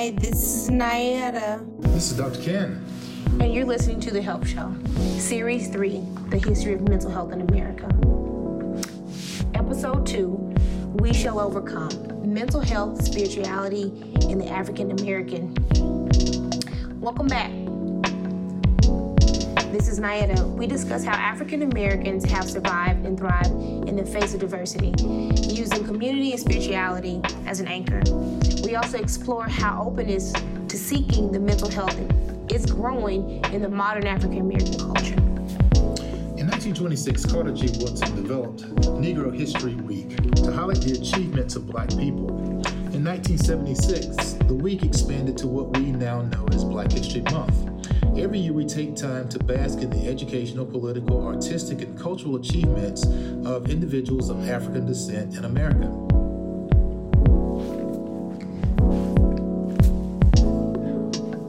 Hi, 0.00 0.12
this 0.12 0.42
is 0.42 0.70
Nayetta. 0.70 1.60
This 1.92 2.10
is 2.10 2.16
Dr. 2.16 2.40
Ken. 2.40 2.82
And 3.38 3.52
you're 3.52 3.66
listening 3.66 4.00
to 4.00 4.10
The 4.10 4.22
Help 4.22 4.46
Show, 4.46 4.74
Series 5.18 5.68
3 5.68 6.02
The 6.30 6.38
History 6.38 6.72
of 6.72 6.88
Mental 6.88 7.10
Health 7.10 7.32
in 7.32 7.42
America. 7.42 7.84
Episode 9.52 10.06
2 10.06 10.54
We 11.00 11.12
Shall 11.12 11.38
Overcome 11.38 12.32
Mental 12.32 12.62
Health, 12.62 13.04
Spirituality, 13.04 13.92
in 14.22 14.38
the 14.38 14.48
African 14.48 14.98
American. 14.98 15.54
Welcome 16.98 17.26
back. 17.26 17.59
This 19.70 19.86
is 19.86 20.00
Nayetta. 20.00 20.48
We 20.56 20.66
discuss 20.66 21.04
how 21.04 21.12
African 21.12 21.62
Americans 21.62 22.24
have 22.24 22.50
survived 22.50 23.06
and 23.06 23.16
thrived 23.16 23.52
in 23.88 23.94
the 23.94 24.04
face 24.04 24.34
of 24.34 24.40
diversity, 24.40 24.92
using 25.48 25.84
community 25.84 26.32
and 26.32 26.40
spirituality 26.40 27.20
as 27.46 27.60
an 27.60 27.68
anchor. 27.68 28.02
We 28.64 28.74
also 28.74 28.98
explore 28.98 29.46
how 29.46 29.84
openness 29.84 30.32
to 30.32 30.76
seeking 30.76 31.30
the 31.30 31.38
mental 31.38 31.70
health 31.70 31.96
is 32.50 32.66
growing 32.66 33.44
in 33.52 33.62
the 33.62 33.68
modern 33.68 34.08
African 34.08 34.40
American 34.40 34.76
culture. 34.76 35.14
In 36.36 36.48
1926, 36.48 37.26
Carter 37.26 37.52
G. 37.52 37.68
Woodson 37.78 38.16
developed 38.16 38.62
Negro 38.98 39.32
History 39.32 39.76
Week 39.76 40.16
to 40.34 40.50
highlight 40.50 40.80
the 40.80 40.98
achievements 41.00 41.54
of 41.54 41.68
black 41.68 41.90
people. 41.90 42.28
In 42.92 43.04
1976, 43.04 44.32
the 44.48 44.54
week 44.54 44.82
expanded 44.82 45.38
to 45.38 45.46
what 45.46 45.76
we 45.76 45.92
now 45.92 46.22
know 46.22 46.44
as 46.50 46.64
Black 46.64 46.90
History 46.90 47.22
Month. 47.30 47.79
Every 48.16 48.40
year, 48.40 48.52
we 48.52 48.64
take 48.66 48.96
time 48.96 49.28
to 49.28 49.38
bask 49.38 49.78
in 49.78 49.90
the 49.90 50.08
educational, 50.08 50.66
political, 50.66 51.26
artistic, 51.26 51.80
and 51.82 51.98
cultural 51.98 52.36
achievements 52.36 53.04
of 53.46 53.70
individuals 53.70 54.30
of 54.30 54.48
African 54.48 54.84
descent 54.84 55.36
in 55.36 55.44
America. 55.44 55.86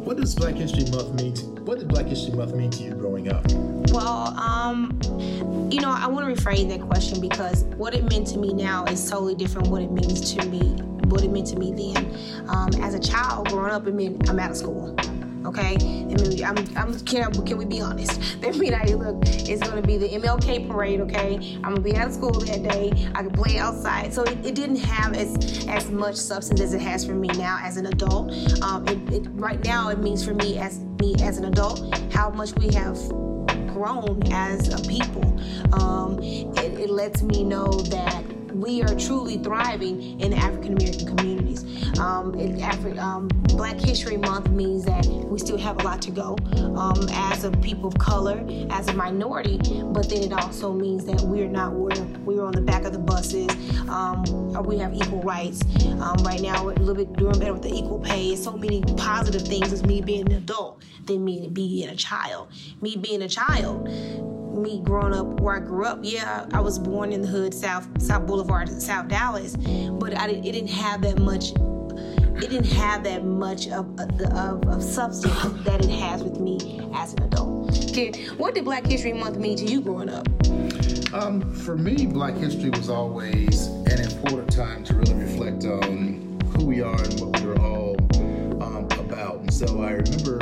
What 0.05 0.17
does 0.17 0.35
Black 0.35 0.53
History 0.53 0.85
Month 0.91 1.19
mean? 1.19 1.33
To, 1.33 1.45
what 1.63 1.79
did 1.79 1.87
Black 1.87 2.05
History 2.05 2.35
Month 2.35 2.53
mean 2.53 2.69
to 2.71 2.83
you 2.83 2.91
growing 2.91 3.29
up? 3.29 3.45
Well, 3.91 4.37
um, 4.37 4.99
you 5.71 5.81
know, 5.81 5.91
I 5.91 6.05
want 6.07 6.33
to 6.33 6.41
rephrase 6.41 6.69
that 6.69 6.81
question 6.81 7.19
because 7.19 7.63
what 7.75 7.95
it 7.95 8.07
meant 8.09 8.27
to 8.27 8.37
me 8.37 8.53
now 8.53 8.85
is 8.85 9.09
totally 9.09 9.35
different 9.35 9.67
what 9.69 9.81
it 9.81 9.91
means 9.91 10.33
to 10.35 10.45
me, 10.45 10.59
what 11.05 11.23
it 11.23 11.31
meant 11.31 11.47
to 11.47 11.57
me 11.57 11.73
then. 11.73 12.47
Um, 12.47 12.69
as 12.81 12.93
a 12.93 12.99
child 12.99 13.49
growing 13.49 13.71
up, 13.71 13.87
it 13.87 13.95
meant 13.95 14.29
I'm 14.29 14.39
out 14.39 14.51
of 14.51 14.57
school. 14.57 14.95
Okay, 15.45 15.75
I 15.75 15.77
mean, 15.77 16.43
I'm, 16.43 16.57
I'm 16.77 16.99
can, 16.99 17.33
can 17.45 17.57
we 17.57 17.65
be 17.65 17.81
honest? 17.81 18.41
That 18.41 18.55
mean, 18.57 18.73
I 18.75 18.83
look, 18.93 19.23
it's 19.25 19.67
gonna 19.67 19.81
be 19.81 19.97
the 19.97 20.09
MLK 20.09 20.69
parade. 20.69 21.01
Okay, 21.01 21.57
I'm 21.63 21.73
gonna 21.73 21.81
be 21.81 21.95
out 21.95 22.07
of 22.07 22.13
school 22.13 22.31
that 22.31 22.61
day. 22.61 23.09
I 23.15 23.23
can 23.23 23.31
play 23.31 23.57
outside, 23.57 24.13
so 24.13 24.23
it, 24.23 24.45
it 24.45 24.55
didn't 24.55 24.77
have 24.77 25.15
as 25.15 25.65
as 25.67 25.89
much 25.89 26.15
substance 26.15 26.61
as 26.61 26.73
it 26.73 26.81
has 26.81 27.05
for 27.05 27.13
me 27.13 27.27
now 27.29 27.59
as 27.61 27.77
an 27.77 27.87
adult. 27.87 28.31
Um, 28.61 28.87
it, 28.87 29.13
it, 29.13 29.27
right 29.31 29.63
now, 29.63 29.89
it 29.89 29.99
means 29.99 30.23
for 30.23 30.35
me 30.35 30.59
as 30.59 30.79
me 30.99 31.15
as 31.21 31.37
an 31.37 31.45
adult 31.45 31.95
how 32.13 32.29
much 32.29 32.53
we 32.55 32.73
have 32.75 32.95
grown 33.73 34.21
as 34.31 34.71
a 34.71 34.87
people. 34.87 35.23
Um, 35.73 36.19
it, 36.21 36.79
it 36.79 36.89
lets 36.91 37.23
me 37.23 37.43
know 37.43 37.67
that 37.71 38.23
we 38.61 38.83
are 38.83 38.95
truly 38.95 39.37
thriving 39.39 40.19
in 40.21 40.31
the 40.31 40.37
African 40.37 40.77
American 40.77 41.07
communities. 41.07 41.63
Um, 41.99 42.31
Afri- 42.33 42.97
um, 42.99 43.27
Black 43.57 43.79
History 43.79 44.17
Month 44.17 44.49
means 44.49 44.85
that 44.85 45.05
we 45.07 45.39
still 45.39 45.57
have 45.57 45.81
a 45.81 45.83
lot 45.83 46.01
to 46.03 46.11
go 46.11 46.37
um, 46.77 47.07
as 47.11 47.43
a 47.43 47.51
people 47.51 47.87
of 47.87 47.97
color, 47.97 48.45
as 48.69 48.87
a 48.87 48.93
minority, 48.93 49.59
but 49.85 50.07
then 50.09 50.21
it 50.21 50.31
also 50.31 50.71
means 50.73 51.05
that 51.05 51.19
we're 51.21 51.47
not 51.47 51.73
where 51.73 52.05
we're 52.23 52.43
on 52.43 52.53
the 52.53 52.61
back 52.61 52.83
of 52.83 52.93
the 52.93 52.99
buses. 52.99 53.49
Um, 53.89 54.23
we 54.63 54.77
have 54.77 54.93
equal 54.93 55.21
rights. 55.23 55.61
Um, 55.85 56.15
right 56.23 56.39
now, 56.39 56.63
we're 56.63 56.73
a 56.73 56.79
little 56.79 56.95
bit 56.95 57.13
doing 57.13 57.37
better 57.39 57.53
with 57.53 57.63
the 57.63 57.73
equal 57.73 57.99
pay. 57.99 58.35
So 58.35 58.55
many 58.55 58.81
positive 58.95 59.41
things 59.41 59.73
as 59.73 59.83
me 59.83 60.01
being 60.01 60.31
an 60.31 60.37
adult 60.37 60.83
than 61.05 61.25
me 61.25 61.49
being 61.51 61.89
a 61.89 61.95
child. 61.95 62.49
Me 62.79 62.95
being 62.95 63.23
a 63.23 63.27
child 63.27 63.87
me 64.55 64.81
growing 64.83 65.13
up 65.13 65.39
where 65.39 65.55
I 65.55 65.59
grew 65.59 65.85
up, 65.85 65.99
yeah, 66.01 66.45
I 66.53 66.59
was 66.61 66.79
born 66.79 67.11
in 67.11 67.21
the 67.21 67.27
hood, 67.27 67.53
South 67.53 67.87
South 68.01 68.25
Boulevard, 68.25 68.69
South 68.69 69.07
Dallas, 69.07 69.55
but 69.55 70.17
I 70.17 70.27
didn't, 70.27 70.45
it 70.45 70.51
didn't 70.53 70.69
have 70.69 71.01
that 71.01 71.19
much. 71.19 71.51
It 72.43 72.49
didn't 72.49 72.71
have 72.71 73.03
that 73.03 73.23
much 73.23 73.67
of 73.67 73.99
of, 73.99 74.67
of 74.67 74.83
substance 74.83 75.63
that 75.63 75.83
it 75.83 75.91
has 75.91 76.23
with 76.23 76.39
me 76.39 76.81
as 76.93 77.13
an 77.13 77.23
adult. 77.23 77.77
Okay, 77.91 78.25
what 78.37 78.55
did 78.55 78.65
Black 78.65 78.85
History 78.85 79.13
Month 79.13 79.37
mean 79.37 79.57
to 79.57 79.65
you 79.65 79.81
growing 79.81 80.09
up? 80.09 80.27
Um, 81.13 81.53
for 81.53 81.75
me, 81.75 82.05
Black 82.05 82.35
History 82.35 82.69
was 82.69 82.89
always 82.89 83.67
an 83.67 83.99
important 83.99 84.51
time 84.51 84.83
to 84.85 84.93
really 84.95 85.13
reflect 85.13 85.65
on 85.65 86.39
who 86.55 86.65
we 86.65 86.81
are 86.81 87.01
and 87.01 87.19
what 87.19 87.41
we 87.41 87.49
are 87.49 87.59
all 87.59 87.95
um, 88.63 88.87
about. 88.97 89.39
And 89.41 89.53
so 89.53 89.83
I 89.83 89.91
remember 89.91 90.39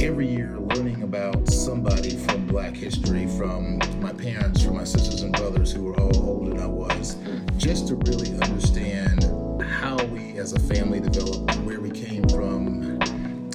every 0.00 0.28
year 0.28 0.56
learning 0.58 1.02
about 1.02 1.48
somebody 1.48 2.16
from 2.16 2.46
black 2.46 2.74
history, 2.74 3.26
from 3.36 3.78
my 4.00 4.12
parents, 4.12 4.62
from 4.62 4.76
my 4.76 4.84
sisters 4.84 5.22
and 5.22 5.32
brothers 5.32 5.72
who 5.72 5.82
were 5.82 5.98
all 5.98 6.16
older 6.28 6.50
than 6.50 6.60
I 6.60 6.66
was, 6.66 7.16
just 7.56 7.88
to 7.88 7.96
really 7.96 8.30
understand 8.42 9.24
how 9.62 9.96
we 10.06 10.38
as 10.38 10.52
a 10.52 10.60
family 10.60 11.00
developed, 11.00 11.52
where 11.60 11.80
we 11.80 11.90
came 11.90 12.22
from, 12.28 13.00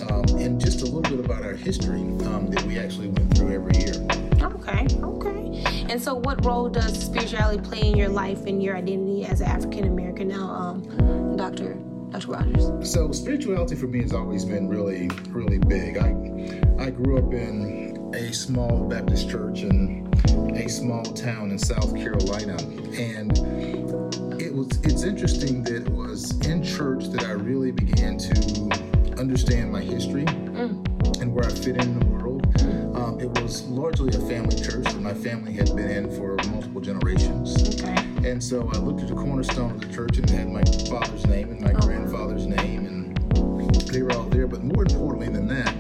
um, 0.10 0.26
and 0.38 0.60
just 0.60 0.82
a 0.82 0.86
little 0.86 1.02
bit 1.02 1.24
about 1.24 1.44
our 1.44 1.54
history 1.54 2.02
um, 2.02 2.48
that 2.48 2.64
we 2.64 2.78
actually 2.78 3.08
went 3.08 3.38
through 3.38 3.54
every 3.54 3.78
year. 3.78 3.94
Okay, 4.42 4.86
okay. 5.02 5.86
And 5.90 6.02
so, 6.02 6.14
what 6.14 6.44
role 6.44 6.68
does 6.68 7.06
spirituality 7.06 7.62
play 7.62 7.82
in 7.82 7.96
your 7.96 8.10
life 8.10 8.46
and 8.46 8.62
your 8.62 8.76
identity 8.76 9.26
as 9.26 9.40
an 9.40 9.48
African 9.48 9.86
American 9.86 10.28
now, 10.28 10.50
um, 10.50 11.38
Doctor? 11.38 11.78
Dr. 12.14 12.28
Rogers? 12.28 12.92
So 12.92 13.12
spirituality 13.12 13.76
for 13.76 13.88
me 13.88 14.02
has 14.04 14.14
always 14.14 14.46
been 14.46 14.68
really, 14.68 15.10
really 15.30 15.58
big. 15.58 15.98
I 15.98 16.10
I 16.80 16.92
grew 16.92 17.18
up 17.18 17.34
in 17.34 18.14
a 18.14 18.32
small 18.32 18.88
Baptist 18.88 19.30
church 19.30 19.62
in 19.62 20.08
a 20.56 20.70
small 20.70 21.04
town 21.04 21.50
in 21.50 21.58
South 21.58 21.96
Carolina, 21.96 22.56
and 22.96 23.32
it 24.40 24.54
was 24.54 24.68
it's 24.84 25.04
interesting 25.04 25.64
that 25.64 25.88
it 25.88 25.90
was 25.90 26.40
in 26.42 26.64
church 26.64 27.06
that 27.06 27.26
I 27.26 27.32
really 27.32 27.72
began 27.72 28.20
to 28.20 29.20
understand 29.20 29.72
my 29.72 29.82
history 29.82 30.26
mm. 30.26 31.22
and 31.22 31.34
where 31.34 31.46
I 31.46 31.50
fit 31.50 31.78
in. 31.78 32.13
Um, 33.14 33.20
it 33.20 33.42
was 33.42 33.64
largely 33.68 34.10
a 34.10 34.22
family 34.28 34.56
church 34.56 34.86
that 34.86 35.00
my 35.00 35.14
family 35.14 35.54
had 35.54 35.76
been 35.76 35.90
in 35.90 36.16
for 36.18 36.36
multiple 36.50 36.82
generations. 36.82 37.56
Okay. 37.76 37.94
And 38.28 38.44
so 38.44 38.70
I 38.74 38.78
looked 38.78 39.02
at 39.02 39.08
the 39.08 39.14
cornerstone 39.14 39.72
of 39.72 39.82
the 39.82 39.94
church 39.94 40.18
and 40.18 40.30
it 40.30 40.34
had 40.34 40.50
my 40.50 40.64
father's 40.90 41.26
name 41.28 41.52
and 41.52 41.62
my 41.62 41.74
oh. 41.74 41.80
grandfather's 41.80 42.48
name, 42.48 42.86
and 42.86 43.18
they 43.92 44.02
were 44.02 44.12
all 44.14 44.24
there. 44.24 44.48
But 44.48 44.64
more 44.64 44.84
importantly 44.84 45.30
than 45.30 45.48
that, 45.48 45.76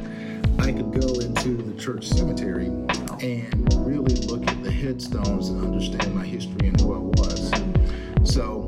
I 0.59 0.71
could 0.71 0.91
go 0.91 1.07
into 1.21 1.57
the 1.57 1.79
church 1.79 2.07
cemetery 2.07 2.67
and 2.67 3.73
really 3.85 4.15
look 4.27 4.45
at 4.47 4.63
the 4.63 4.71
headstones 4.71 5.49
and 5.49 5.63
understand 5.63 6.13
my 6.13 6.25
history 6.25 6.67
and 6.67 6.79
who 6.79 6.93
I 6.93 6.99
was. 6.99 7.51
So 8.23 8.62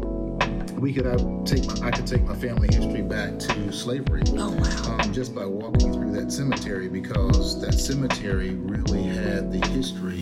we 0.80 0.94
could 0.94 1.08
I 1.08 1.16
take 1.46 1.66
my 1.68 1.88
I 1.88 1.91
could 1.91 2.06
take 2.06 2.24
my 2.24 2.36
family 2.36 2.68
history 2.74 3.02
back 3.02 3.40
to 3.40 3.72
slavery. 3.72 4.24
Oh 4.34 4.52
wow! 4.52 4.97
Um, 5.00 5.13
just 5.13 5.34
by 5.34 5.46
walking 5.46 5.94
through 5.94 6.12
that 6.13 6.31
cemetery 6.31 6.90
because 6.90 7.62
that 7.62 7.74
cemetery 7.74 8.52
really 8.56 9.03
had 9.03 9.52
the 9.52 9.66
history 9.68 10.22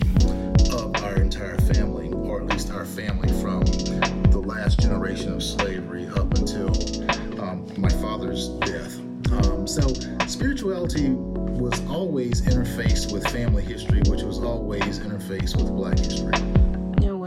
of 0.72 0.94
our 1.02 1.16
entire 1.16 1.58
family, 1.58 2.12
or 2.12 2.40
at 2.40 2.46
least 2.46 2.70
our 2.70 2.84
family 2.84 3.28
from 3.40 3.64
the 4.30 4.42
last 4.44 4.80
generation 4.80 5.32
of 5.32 5.42
slavery 5.42 6.06
up 6.16 6.32
until 6.34 6.70
um, 7.40 7.66
my 7.76 7.88
father's 7.88 8.48
death. 8.60 8.98
Um, 9.32 9.66
so 9.66 9.92
spirituality 10.26 11.10
was 11.10 11.84
always 11.88 12.42
interfaced 12.42 13.12
with 13.12 13.26
family 13.28 13.64
history, 13.64 14.02
which 14.06 14.22
was 14.22 14.38
always 14.38 15.00
interfaced 15.00 15.56
with 15.56 15.68
Black 15.68 15.98
history 15.98 16.73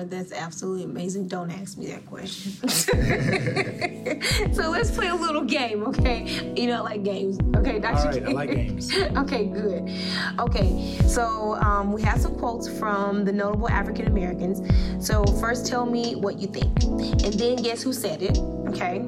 That's 0.09 0.31
absolutely 0.31 0.83
amazing. 0.83 1.27
Don't 1.27 1.51
ask 1.51 1.77
me 1.77 1.87
that 1.87 2.05
question. 2.05 2.51
so 4.53 4.69
let's 4.69 4.89
play 4.89 5.07
a 5.07 5.15
little 5.15 5.43
game, 5.43 5.83
okay? 5.83 6.53
You 6.55 6.67
know, 6.67 6.77
I 6.77 6.79
like 6.79 7.03
games. 7.03 7.37
Okay, 7.55 7.79
Dr. 7.79 7.97
All 7.97 8.05
right, 8.05 8.23
I 8.23 8.31
like 8.31 8.51
games. 8.51 8.95
okay, 9.17 9.45
good. 9.45 9.91
Okay, 10.39 10.97
so 11.07 11.55
um, 11.55 11.91
we 11.91 12.01
have 12.03 12.21
some 12.21 12.35
quotes 12.35 12.69
from 12.79 13.25
the 13.25 13.33
notable 13.33 13.69
African 13.69 14.07
Americans. 14.07 14.61
So 15.05 15.25
first 15.41 15.65
tell 15.65 15.85
me 15.85 16.15
what 16.15 16.39
you 16.39 16.47
think. 16.47 16.83
And 16.83 17.33
then 17.33 17.57
guess 17.57 17.83
who 17.83 17.91
said 17.91 18.21
it, 18.21 18.37
okay? 18.67 18.99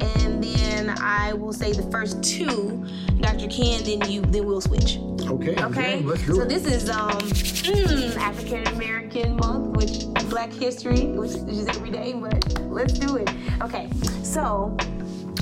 And 0.00 0.42
then 0.42 0.94
I 1.00 1.32
will 1.32 1.52
say 1.52 1.72
the 1.72 1.90
first 1.90 2.22
two, 2.22 2.86
Dr. 3.20 3.48
Ken, 3.48 3.82
then 3.82 4.08
you 4.10 4.22
then 4.22 4.46
we'll 4.46 4.60
switch. 4.60 4.98
Okay. 5.28 5.54
Okay. 5.62 6.02
let's 6.02 6.24
do 6.24 6.34
so 6.34 6.42
it. 6.42 6.48
this 6.48 6.64
is 6.64 6.88
um 6.88 7.10
mm, 7.10 8.16
African 8.16 8.66
American 8.68 9.36
month, 9.36 9.76
which 9.76 10.06
Black 10.30 10.52
History, 10.52 11.06
which 11.06 11.32
is 11.32 11.66
every 11.68 11.90
day, 11.90 12.14
but 12.14 12.60
let's 12.62 12.94
do 12.94 13.16
it. 13.16 13.30
Okay. 13.62 13.90
So, 14.22 14.76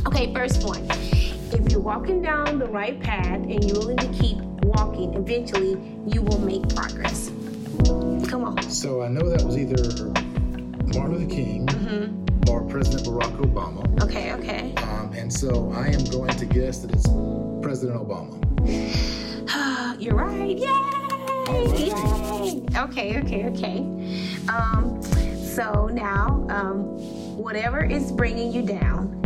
okay, 0.06 0.33
first 0.35 0.65
one. 0.65 0.85
If 0.91 1.71
you're 1.71 1.81
walking 1.81 2.21
down 2.21 2.59
the 2.59 2.67
right 2.67 3.00
path 3.00 3.27
and 3.27 3.62
you're 3.62 3.79
willing 3.79 3.99
to 3.99 4.09
keep 4.09 4.38
walking, 4.65 5.15
eventually 5.15 5.79
you 6.06 6.23
will 6.23 6.41
make 6.41 6.69
progress. 6.75 7.31
Come 8.29 8.44
on. 8.44 8.62
So 8.62 9.03
I 9.03 9.09
know 9.09 9.29
that 9.29 9.44
was 9.44 9.56
either 9.56 9.77
Martin 10.97 11.19
Luther 11.19 11.31
King, 11.31 11.67
mm-hmm. 11.67 12.50
or 12.50 12.62
President 12.62 13.06
Barack 13.06 13.37
Obama. 13.38 14.03
Okay, 14.03 14.33
okay. 14.33 14.75
Um, 14.83 15.12
and 15.12 15.33
so 15.33 15.71
I 15.73 15.87
am 15.87 16.05
going 16.06 16.31
to 16.37 16.47
guess 16.47 16.81
that 16.81 16.91
it's 16.91 17.06
President 17.62 18.00
Obama. 18.00 19.25
You're 19.99 20.15
right. 20.15 20.57
Yay! 20.59 21.87
Yay! 21.87 22.63
Okay, 22.77 23.19
okay, 23.19 23.47
okay. 23.47 23.79
Um, 24.49 25.01
so 25.03 25.87
now, 25.87 26.47
um, 26.51 26.83
whatever 27.37 27.83
is 27.83 28.13
bringing 28.13 28.53
you 28.53 28.63
down, 28.63 29.23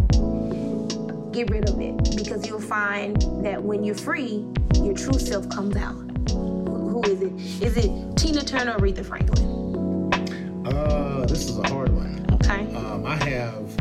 get 1.32 1.50
rid 1.50 1.68
of 1.68 1.80
it 1.80 2.16
because 2.16 2.46
you'll 2.46 2.60
find 2.60 3.20
that 3.44 3.60
when 3.60 3.82
you're 3.82 3.96
free, 3.96 4.46
your 4.76 4.94
true 4.94 5.18
self 5.18 5.48
comes 5.48 5.76
out. 5.76 5.96
Who 6.30 7.02
is 7.04 7.20
it? 7.20 7.32
Is 7.62 7.76
it 7.76 8.16
Tina 8.16 8.44
Turner 8.44 8.72
or 8.72 8.78
Aretha 8.78 9.04
Franklin? 9.04 10.14
Uh, 10.66 11.26
this 11.26 11.48
is 11.48 11.58
a 11.58 11.68
hard 11.68 11.90
one. 11.90 12.24
Okay. 12.34 12.72
Um, 12.76 13.04
I 13.06 13.16
have 13.24 13.76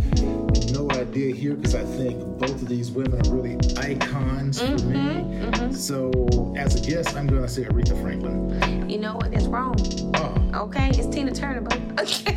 no 0.71 0.89
idea 0.91 1.35
here 1.35 1.55
because 1.55 1.75
I 1.75 1.83
think 1.83 2.19
both 2.39 2.61
of 2.61 2.67
these 2.67 2.91
women 2.91 3.25
are 3.27 3.33
really 3.33 3.55
icons 3.77 4.61
for 4.61 4.77
me. 4.85 4.97
Mm-hmm. 4.97 5.71
So, 5.73 6.11
as 6.57 6.75
a 6.75 6.89
guest, 6.89 7.15
I'm 7.15 7.27
going 7.27 7.41
to 7.41 7.47
say 7.47 7.63
Aretha 7.63 7.99
Franklin. 8.01 8.89
You 8.89 8.97
know 8.99 9.15
what? 9.15 9.31
That's 9.31 9.45
wrong. 9.45 9.75
Oh, 10.15 10.39
Okay, 10.53 10.89
it's 10.89 11.07
Tina 11.07 11.31
Turner, 11.31 11.61
but 11.61 11.77
okay. 11.99 12.35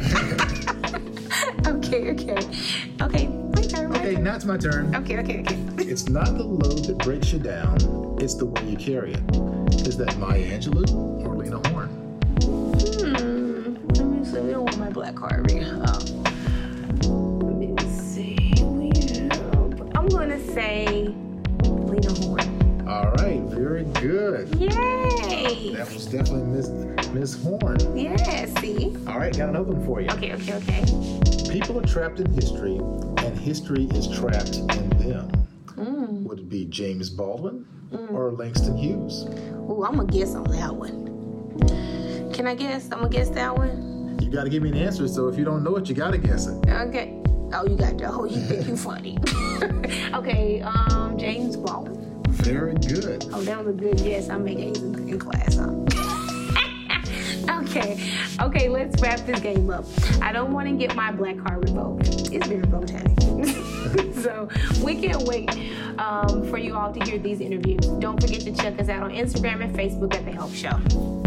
okay, 1.66 2.10
okay. 2.12 2.38
Okay, 3.00 3.26
my 3.26 3.62
turn. 3.62 3.90
My 3.90 3.98
okay, 3.98 4.14
turn. 4.14 4.24
now 4.24 4.36
it's 4.36 4.44
my 4.44 4.56
turn. 4.58 4.94
Okay, 4.94 5.18
okay, 5.18 5.40
okay. 5.40 5.58
It's 5.78 6.08
not 6.08 6.26
the 6.26 6.44
load 6.44 6.84
that 6.84 6.98
breaks 6.98 7.32
you 7.32 7.38
down, 7.38 7.76
it's 8.20 8.34
the 8.34 8.46
way 8.46 8.68
you 8.68 8.76
carry 8.76 9.14
it. 9.14 9.86
Is 9.86 9.96
that 9.96 10.16
Maya 10.18 10.58
Angelou 10.58 11.26
or 11.26 11.34
Lena 11.36 11.60
Horne? 11.68 11.88
Hmm. 13.00 13.74
Let 13.94 14.06
me 14.06 14.24
see. 14.24 14.40
We 14.40 14.50
don't 14.52 14.64
want 14.64 14.78
my 14.78 14.90
black 14.90 15.16
card. 15.16 15.50
Um, 15.50 16.31
say 20.52 21.14
Lena 21.64 22.12
Horne. 22.14 22.86
All 22.86 23.10
right, 23.12 23.40
very 23.44 23.84
good. 23.84 24.54
Yay! 24.56 25.74
That 25.74 25.90
was 25.92 26.06
definitely 26.06 26.42
Miss 26.42 26.68
Miss 27.08 27.42
Horne. 27.42 27.78
Yeah. 27.96 28.46
See. 28.60 28.94
All 29.06 29.18
right, 29.18 29.36
got 29.36 29.48
another 29.48 29.72
one 29.72 29.86
for 29.86 30.00
you. 30.00 30.08
Okay, 30.10 30.32
okay, 30.34 30.54
okay. 30.54 30.82
People 31.50 31.78
are 31.78 31.86
trapped 31.86 32.20
in 32.20 32.30
history, 32.32 32.76
and 32.76 33.38
history 33.38 33.84
is 33.94 34.08
trapped 34.08 34.56
in 34.56 34.88
them. 34.98 35.30
Mm. 35.68 36.24
Would 36.24 36.40
it 36.40 36.48
be 36.48 36.66
James 36.66 37.08
Baldwin 37.08 37.66
or 38.10 38.32
Langston 38.32 38.76
Hughes? 38.76 39.24
Ooh, 39.70 39.84
I'm 39.84 39.96
gonna 39.96 40.06
guess 40.06 40.34
on 40.34 40.44
that 40.50 40.74
one. 40.74 42.30
Can 42.34 42.46
I 42.46 42.54
guess? 42.54 42.84
I'm 42.84 42.98
gonna 42.98 43.08
guess 43.08 43.30
that 43.30 43.56
one. 43.56 44.18
You 44.20 44.30
got 44.30 44.44
to 44.44 44.50
give 44.50 44.62
me 44.62 44.70
an 44.70 44.76
answer. 44.76 45.08
So 45.08 45.28
if 45.28 45.38
you 45.38 45.44
don't 45.44 45.62
know 45.62 45.76
it, 45.76 45.88
you 45.88 45.94
got 45.94 46.12
to 46.12 46.18
guess 46.18 46.46
it. 46.46 46.66
Okay. 46.68 47.21
Oh, 47.54 47.66
you 47.66 47.76
got 47.76 47.98
that. 47.98 48.10
Oh, 48.10 48.24
you 48.24 48.40
think 48.40 48.66
you 48.66 48.76
funny. 48.76 49.18
okay. 50.14 50.62
Um, 50.62 51.18
James 51.18 51.56
Baldwin. 51.56 52.22
Very 52.28 52.74
good. 52.74 53.26
Oh, 53.32 53.42
that 53.42 53.58
was 53.58 53.74
a 53.74 53.78
good 53.78 53.98
guess. 53.98 54.30
I 54.30 54.38
make 54.38 54.58
A's 54.58 54.82
in, 54.82 55.08
in 55.08 55.18
class, 55.18 55.56
huh? 55.56 55.70
okay, 57.62 58.10
okay, 58.40 58.68
let's 58.68 59.00
wrap 59.02 59.20
this 59.20 59.38
game 59.40 59.68
up. 59.70 59.84
I 60.22 60.32
don't 60.32 60.52
want 60.52 60.66
to 60.68 60.74
get 60.74 60.96
my 60.96 61.12
black 61.12 61.38
card 61.38 61.68
revoked. 61.68 62.08
It's 62.32 62.48
been 62.48 62.62
revoked, 62.62 62.90
honey. 62.90 63.52
so 64.22 64.48
we 64.82 65.00
can't 65.00 65.22
wait 65.22 65.50
um, 65.98 66.48
for 66.48 66.58
you 66.58 66.74
all 66.74 66.92
to 66.92 67.04
hear 67.04 67.18
these 67.18 67.40
interviews. 67.40 67.86
Don't 68.00 68.20
forget 68.20 68.40
to 68.40 68.52
check 68.52 68.80
us 68.80 68.88
out 68.88 69.02
on 69.02 69.10
Instagram 69.10 69.62
and 69.62 69.76
Facebook 69.76 70.14
at 70.14 70.24
The 70.24 70.32
Help 70.32 70.52
Show. 70.54 71.21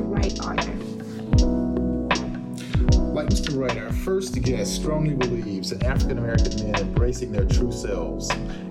Wright 0.00 0.38
Arthur. 0.44 0.72
Like 3.12 3.28
Mr. 3.28 3.58
Wright, 3.58 3.76
our 3.78 3.92
first 3.92 4.40
guest 4.42 4.74
strongly 4.74 5.14
believes 5.14 5.72
in 5.72 5.84
African 5.84 6.18
American 6.18 6.70
men 6.70 6.80
embracing 6.80 7.32
their 7.32 7.44
true 7.44 7.72
selves. 7.72 8.30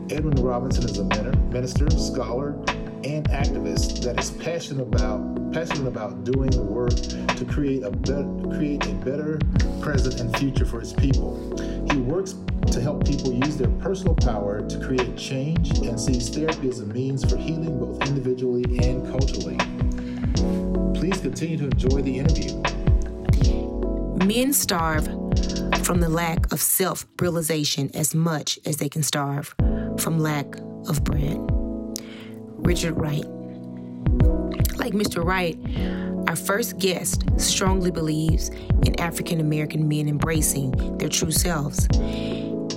Edwin 0.09 0.35
Robinson 0.35 0.85
is 0.85 0.97
a 0.97 1.03
min- 1.03 1.51
minister, 1.51 1.89
scholar, 1.89 2.51
and 3.03 3.27
activist 3.29 4.01
that 4.03 4.19
is 4.19 4.31
passionate 4.31 4.83
about 4.83 5.51
passionate 5.51 5.87
about 5.87 6.23
doing 6.23 6.49
the 6.49 6.61
work 6.61 6.93
to 7.35 7.45
create 7.45 7.83
a 7.83 7.91
better 7.91 8.25
create 8.55 8.85
a 8.85 8.93
better 8.93 9.39
present 9.81 10.19
and 10.19 10.35
future 10.37 10.65
for 10.65 10.79
his 10.79 10.93
people. 10.93 11.35
He 11.91 11.99
works 11.99 12.35
to 12.71 12.81
help 12.81 13.05
people 13.05 13.33
use 13.33 13.57
their 13.57 13.69
personal 13.79 14.15
power 14.15 14.67
to 14.67 14.79
create 14.79 15.15
change 15.17 15.77
and 15.79 15.99
sees 15.99 16.29
therapy 16.29 16.69
as 16.69 16.79
a 16.79 16.85
means 16.85 17.29
for 17.29 17.37
healing 17.37 17.79
both 17.79 18.01
individually 18.07 18.63
and 18.79 19.05
culturally. 19.09 19.57
Please 21.17 21.23
continue 21.23 21.57
to 21.57 21.63
enjoy 21.65 22.01
the 22.03 22.19
interview. 22.19 22.61
Men 24.23 24.53
starve 24.53 25.05
from 25.83 25.99
the 25.99 26.09
lack 26.09 26.51
of 26.53 26.61
self 26.61 27.07
realization 27.19 27.89
as 27.95 28.13
much 28.13 28.59
as 28.67 28.77
they 28.77 28.87
can 28.87 29.01
starve 29.01 29.55
from 29.97 30.19
lack 30.19 30.45
of 30.87 31.03
bread. 31.03 31.39
Richard 32.57 32.99
Wright. 32.99 33.25
Like 34.77 34.93
Mr. 34.93 35.23
Wright, 35.23 35.57
our 36.29 36.35
first 36.35 36.77
guest 36.77 37.23
strongly 37.39 37.89
believes 37.89 38.49
in 38.85 38.99
African 38.99 39.39
American 39.39 39.87
men 39.87 40.07
embracing 40.07 40.97
their 40.99 41.09
true 41.09 41.31
selves. 41.31 41.87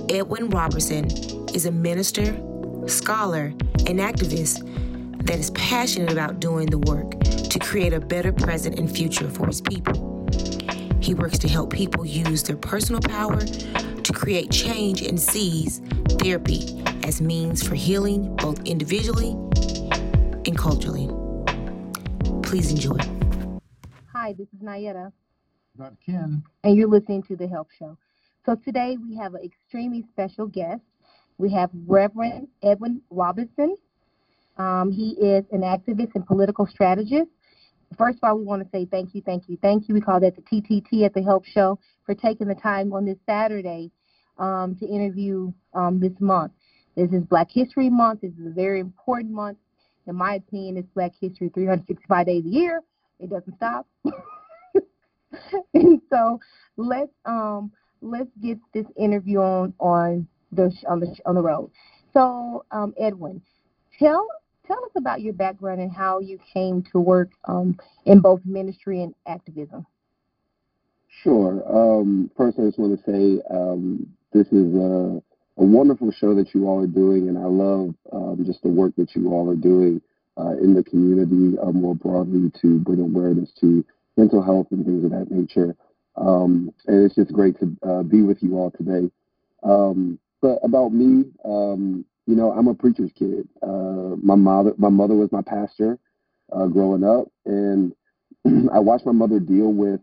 Edwin 0.09 0.49
Robertson 0.49 1.05
is 1.53 1.67
a 1.67 1.71
minister, 1.71 2.25
scholar, 2.87 3.53
and 3.85 3.99
activist 3.99 4.67
that 5.23 5.37
is 5.39 5.51
passionate 5.51 6.11
about 6.11 6.39
doing 6.39 6.67
the 6.67 6.79
work 6.79 7.19
to 7.21 7.59
create 7.59 7.93
a 7.93 7.99
better 7.99 8.31
present 8.31 8.79
and 8.79 8.93
future 8.93 9.29
for 9.29 9.47
his 9.47 9.61
people. 9.61 10.27
He 10.99 11.13
works 11.13 11.37
to 11.39 11.47
help 11.47 11.71
people 11.71 12.05
use 12.05 12.43
their 12.43 12.57
personal 12.57 13.01
power 13.01 13.39
to 13.39 14.13
create 14.13 14.51
change 14.51 15.01
and 15.01 15.19
sees 15.19 15.81
therapy 16.19 16.83
as 17.03 17.21
means 17.21 17.65
for 17.65 17.75
healing 17.75 18.35
both 18.37 18.59
individually 18.65 19.31
and 20.45 20.57
culturally. 20.57 21.09
Please 22.43 22.71
enjoy. 22.71 22.97
Hi, 24.13 24.33
this 24.33 24.47
is 24.53 24.59
Nayetta, 24.61 25.11
Dr. 25.77 25.95
Ken. 26.05 26.43
and 26.63 26.75
you're 26.75 26.89
listening 26.89 27.23
to 27.23 27.35
The 27.35 27.47
Help 27.47 27.69
Show. 27.77 27.97
So 28.45 28.55
today 28.55 28.97
we 28.97 29.15
have 29.17 29.35
an 29.35 29.41
extremely 29.43 30.03
special 30.11 30.47
guest. 30.47 30.81
We 31.37 31.51
have 31.51 31.69
Reverend 31.87 32.47
Edwin 32.63 33.01
Robinson. 33.09 33.77
Um, 34.57 34.91
he 34.91 35.11
is 35.11 35.45
an 35.51 35.61
activist 35.61 36.11
and 36.15 36.25
political 36.25 36.67
strategist. 36.67 37.29
First 37.97 38.19
of 38.21 38.29
all, 38.29 38.37
we 38.37 38.45
want 38.45 38.63
to 38.63 38.69
say 38.71 38.85
thank 38.85 39.13
you, 39.13 39.21
thank 39.21 39.43
you, 39.47 39.57
thank 39.61 39.87
you. 39.87 39.95
We 39.95 40.01
call 40.01 40.19
that 40.21 40.35
the 40.35 40.41
TTT 40.41 41.05
at 41.05 41.13
The 41.13 41.21
Help 41.21 41.45
Show 41.45 41.79
for 42.05 42.15
taking 42.15 42.47
the 42.47 42.55
time 42.55 42.93
on 42.93 43.05
this 43.05 43.17
Saturday 43.25 43.91
um, 44.37 44.75
to 44.79 44.87
interview 44.87 45.51
um, 45.73 45.99
this 45.99 46.13
month. 46.19 46.53
This 46.95 47.11
is 47.11 47.23
Black 47.23 47.47
History 47.51 47.89
Month. 47.89 48.21
This 48.21 48.31
is 48.39 48.47
a 48.47 48.51
very 48.51 48.79
important 48.79 49.33
month. 49.33 49.57
In 50.07 50.15
my 50.15 50.35
opinion, 50.35 50.77
it's 50.77 50.89
Black 50.93 51.11
History 51.19 51.49
365 51.53 52.25
days 52.25 52.45
a 52.45 52.49
year. 52.49 52.81
It 53.19 53.29
doesn't 53.29 53.55
stop. 53.55 53.87
and 55.73 56.01
so 56.09 56.39
let's 56.77 57.11
um 57.25 57.71
let's 58.01 58.29
get 58.41 58.57
this 58.73 58.85
interview 58.97 59.39
on 59.39 59.73
on 59.79 60.27
the 60.51 60.73
on 60.89 60.99
the 60.99 61.15
on 61.25 61.35
the 61.35 61.41
road. 61.41 61.71
So 62.13 62.65
um, 62.71 62.93
Edwin, 62.99 63.41
tell 63.99 64.27
tell 64.71 64.83
us 64.85 64.91
about 64.95 65.21
your 65.21 65.33
background 65.33 65.81
and 65.81 65.91
how 65.91 66.19
you 66.19 66.39
came 66.53 66.83
to 66.91 66.99
work 66.99 67.31
um, 67.45 67.77
in 68.05 68.19
both 68.19 68.41
ministry 68.45 69.03
and 69.03 69.13
activism. 69.27 69.85
Sure. 71.23 71.61
Um, 71.67 72.31
first, 72.37 72.57
I 72.57 72.63
just 72.63 72.79
want 72.79 72.97
to 72.97 73.11
say 73.11 73.41
um, 73.53 74.07
this 74.33 74.47
is 74.47 74.73
uh, 74.73 75.19
a 75.57 75.65
wonderful 75.65 76.11
show 76.11 76.33
that 76.35 76.55
you 76.55 76.67
all 76.67 76.81
are 76.83 76.87
doing, 76.87 77.27
and 77.27 77.37
I 77.37 77.45
love 77.45 77.93
um, 78.13 78.43
just 78.45 78.63
the 78.63 78.69
work 78.69 78.95
that 78.95 79.13
you 79.15 79.31
all 79.31 79.49
are 79.49 79.55
doing 79.55 80.01
uh, 80.37 80.55
in 80.61 80.73
the 80.73 80.83
community 80.83 81.57
uh, 81.59 81.71
more 81.71 81.95
broadly 81.95 82.51
to 82.61 82.79
bring 82.79 83.01
awareness 83.01 83.51
to 83.59 83.85
mental 84.15 84.41
health 84.41 84.67
and 84.71 84.85
things 84.85 85.03
of 85.03 85.11
that 85.11 85.29
nature. 85.29 85.75
Um, 86.15 86.73
and 86.87 87.05
it's 87.05 87.15
just 87.15 87.33
great 87.33 87.59
to 87.59 87.75
uh, 87.87 88.03
be 88.03 88.21
with 88.21 88.41
you 88.41 88.57
all 88.57 88.71
today. 88.71 89.11
Um, 89.63 90.17
but 90.41 90.59
about 90.63 90.91
me, 90.91 91.25
you 92.25 92.35
know, 92.35 92.51
I'm 92.51 92.67
a 92.67 92.73
preacher's 92.73 93.11
kid. 93.17 93.47
Uh, 93.61 94.15
my 94.21 94.35
mother, 94.35 94.73
my 94.77 94.89
mother 94.89 95.15
was 95.15 95.31
my 95.31 95.41
pastor 95.41 95.97
uh, 96.51 96.67
growing 96.67 97.03
up, 97.03 97.27
and 97.45 97.93
I 98.71 98.79
watched 98.79 99.05
my 99.05 99.11
mother 99.11 99.39
deal 99.39 99.73
with 99.73 99.99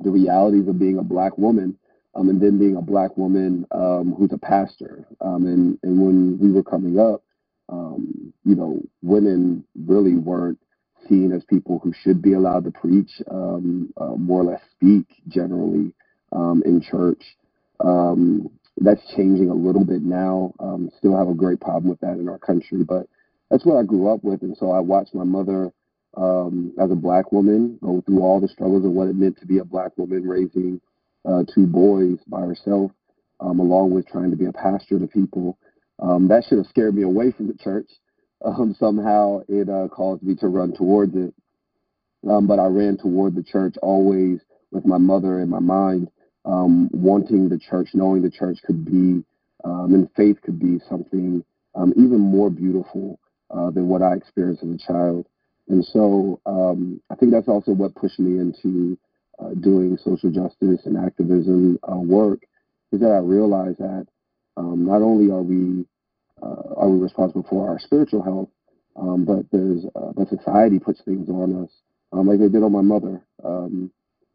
the 0.00 0.10
realities 0.10 0.68
of 0.68 0.78
being 0.78 0.98
a 0.98 1.02
black 1.02 1.38
woman, 1.38 1.78
um, 2.14 2.28
and 2.28 2.40
then 2.40 2.58
being 2.58 2.76
a 2.76 2.82
black 2.82 3.16
woman 3.16 3.66
um, 3.70 4.14
who's 4.16 4.32
a 4.32 4.38
pastor. 4.38 5.06
Um, 5.20 5.46
and 5.46 5.78
and 5.82 6.00
when 6.00 6.38
we 6.38 6.52
were 6.52 6.64
coming 6.64 6.98
up, 6.98 7.22
um, 7.68 8.32
you 8.44 8.54
know, 8.54 8.80
women 9.02 9.64
really 9.86 10.16
weren't 10.16 10.58
seen 11.08 11.32
as 11.32 11.44
people 11.44 11.80
who 11.82 11.92
should 12.02 12.22
be 12.22 12.34
allowed 12.34 12.64
to 12.64 12.70
preach, 12.70 13.10
um, 13.30 13.92
uh, 13.96 14.14
more 14.16 14.42
or 14.42 14.44
less 14.44 14.60
speak 14.72 15.06
generally 15.28 15.92
um, 16.32 16.62
in 16.64 16.80
church. 16.80 17.22
Um, 17.80 18.50
that's 18.78 19.14
changing 19.16 19.50
a 19.50 19.54
little 19.54 19.84
bit 19.84 20.02
now. 20.02 20.52
Um, 20.60 20.90
still 20.98 21.16
have 21.16 21.28
a 21.28 21.34
great 21.34 21.60
problem 21.60 21.90
with 21.90 22.00
that 22.00 22.18
in 22.18 22.28
our 22.28 22.38
country, 22.38 22.84
but 22.84 23.06
that's 23.50 23.64
what 23.66 23.78
I 23.78 23.82
grew 23.82 24.12
up 24.12 24.24
with, 24.24 24.42
and 24.42 24.56
so 24.56 24.70
I 24.70 24.80
watched 24.80 25.14
my 25.14 25.24
mother 25.24 25.72
um, 26.16 26.72
as 26.78 26.90
a 26.90 26.96
black 26.96 27.32
woman 27.32 27.78
go 27.82 28.02
through 28.04 28.20
all 28.22 28.40
the 28.40 28.48
struggles 28.48 28.84
of 28.84 28.92
what 28.92 29.08
it 29.08 29.16
meant 29.16 29.38
to 29.40 29.46
be 29.46 29.58
a 29.58 29.64
black 29.64 29.96
woman 29.96 30.26
raising 30.26 30.80
uh, 31.24 31.42
two 31.54 31.66
boys 31.66 32.18
by 32.26 32.40
herself, 32.40 32.90
um, 33.40 33.60
along 33.60 33.92
with 33.92 34.06
trying 34.08 34.30
to 34.30 34.36
be 34.36 34.46
a 34.46 34.52
pastor 34.52 34.98
to 34.98 35.06
people. 35.06 35.58
Um, 36.00 36.28
that 36.28 36.44
should 36.44 36.58
have 36.58 36.66
scared 36.66 36.94
me 36.94 37.02
away 37.02 37.32
from 37.32 37.46
the 37.48 37.54
church. 37.54 37.88
Um, 38.44 38.74
somehow 38.76 39.42
it 39.46 39.68
uh, 39.68 39.86
caused 39.86 40.24
me 40.24 40.34
to 40.40 40.48
run 40.48 40.74
towards 40.74 41.14
it. 41.14 41.32
Um, 42.28 42.48
but 42.48 42.58
I 42.58 42.66
ran 42.66 42.96
toward 42.96 43.36
the 43.36 43.44
church 43.44 43.76
always 43.80 44.40
with 44.72 44.84
my 44.84 44.98
mother 44.98 45.40
in 45.40 45.48
my 45.48 45.60
mind, 45.60 46.10
um, 46.44 46.90
wanting 46.92 47.48
the 47.48 47.58
church, 47.58 47.90
knowing 47.94 48.22
the 48.22 48.30
church 48.30 48.58
could 48.64 48.84
be, 48.84 49.24
um, 49.64 49.94
and 49.94 50.08
faith 50.16 50.40
could 50.42 50.58
be 50.58 50.80
something 50.88 51.44
um, 51.74 51.92
even 51.96 52.20
more 52.20 52.50
beautiful 52.50 53.18
uh, 53.50 53.70
than 53.70 53.88
what 53.88 54.02
I 54.02 54.14
experienced 54.14 54.62
as 54.62 54.70
a 54.70 54.92
child. 54.92 55.26
And 55.68 55.84
so 55.84 56.40
um, 56.46 57.00
I 57.10 57.14
think 57.14 57.32
that's 57.32 57.48
also 57.48 57.72
what 57.72 57.94
pushed 57.94 58.18
me 58.18 58.40
into 58.40 58.98
uh, 59.38 59.54
doing 59.60 59.96
social 60.04 60.30
justice 60.30 60.84
and 60.84 60.98
activism 60.98 61.78
uh, 61.90 61.96
work, 61.96 62.40
is 62.90 63.00
that 63.00 63.12
I 63.12 63.18
realized 63.18 63.78
that 63.78 64.06
um, 64.56 64.84
not 64.84 65.02
only 65.02 65.30
are 65.32 65.42
we 65.42 65.86
uh, 66.42 66.74
are 66.76 66.88
we 66.88 66.98
responsible 66.98 67.46
for 67.48 67.68
our 67.68 67.78
spiritual 67.78 68.22
health, 68.22 68.48
um, 68.96 69.24
but 69.24 69.46
there's 69.52 69.84
uh, 69.94 70.12
but 70.14 70.28
society 70.28 70.78
puts 70.78 71.00
things 71.02 71.28
on 71.28 71.62
us, 71.62 71.70
like 72.12 72.40
they 72.40 72.48
did 72.48 72.62
on 72.62 72.72
my 72.72 72.82
mother. 72.82 73.22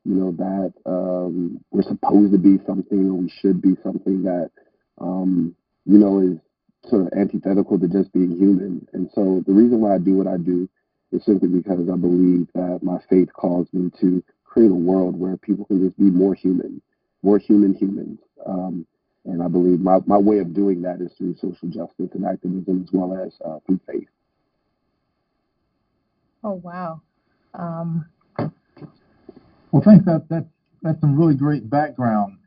You 0.07 0.15
know 0.15 0.31
that 0.37 0.73
um, 0.85 1.59
we're 1.71 1.83
supposed 1.83 2.31
to 2.31 2.37
be 2.37 2.59
something, 2.65 3.09
or 3.09 3.13
we 3.15 3.29
should 3.41 3.61
be 3.61 3.75
something 3.83 4.23
that 4.23 4.51
um, 4.99 5.53
you 5.85 5.97
know 5.97 6.21
is 6.21 6.39
sort 6.89 7.07
of 7.07 7.19
antithetical 7.19 7.77
to 7.77 7.87
just 7.89 8.13
being 8.13 8.31
human. 8.37 8.87
And 8.93 9.09
so 9.13 9.43
the 9.45 9.53
reason 9.53 9.81
why 9.81 9.95
I 9.95 9.97
do 9.97 10.13
what 10.13 10.27
I 10.27 10.37
do 10.37 10.69
is 11.11 11.25
simply 11.25 11.49
because 11.49 11.89
I 11.91 11.97
believe 11.97 12.47
that 12.53 12.79
my 12.81 12.99
faith 13.09 13.33
calls 13.33 13.67
me 13.73 13.91
to 13.99 14.23
create 14.45 14.71
a 14.71 14.75
world 14.75 15.19
where 15.19 15.35
people 15.35 15.65
can 15.65 15.83
just 15.83 15.97
be 15.97 16.05
more 16.05 16.33
human, 16.33 16.81
more 17.21 17.37
human 17.37 17.73
humans. 17.73 18.19
Um, 18.45 18.87
and 19.25 19.43
I 19.43 19.49
believe 19.49 19.81
my, 19.81 19.99
my 20.05 20.17
way 20.17 20.39
of 20.39 20.53
doing 20.53 20.81
that 20.83 21.01
is 21.01 21.11
through 21.17 21.35
social 21.35 21.67
justice 21.67 22.11
and 22.13 22.25
activism 22.25 22.83
as 22.83 22.89
well 22.93 23.13
as 23.21 23.33
uh, 23.45 23.59
through 23.65 23.81
faith. 23.85 24.07
Oh, 26.43 26.61
wow. 26.63 27.01
Um, 27.53 28.05
well, 29.71 29.81
thanks. 29.83 30.05
That, 30.05 30.27
that, 30.29 30.47
that's 30.81 30.99
some 31.01 31.17
really 31.17 31.35
great 31.35 31.69
background. 31.69 32.37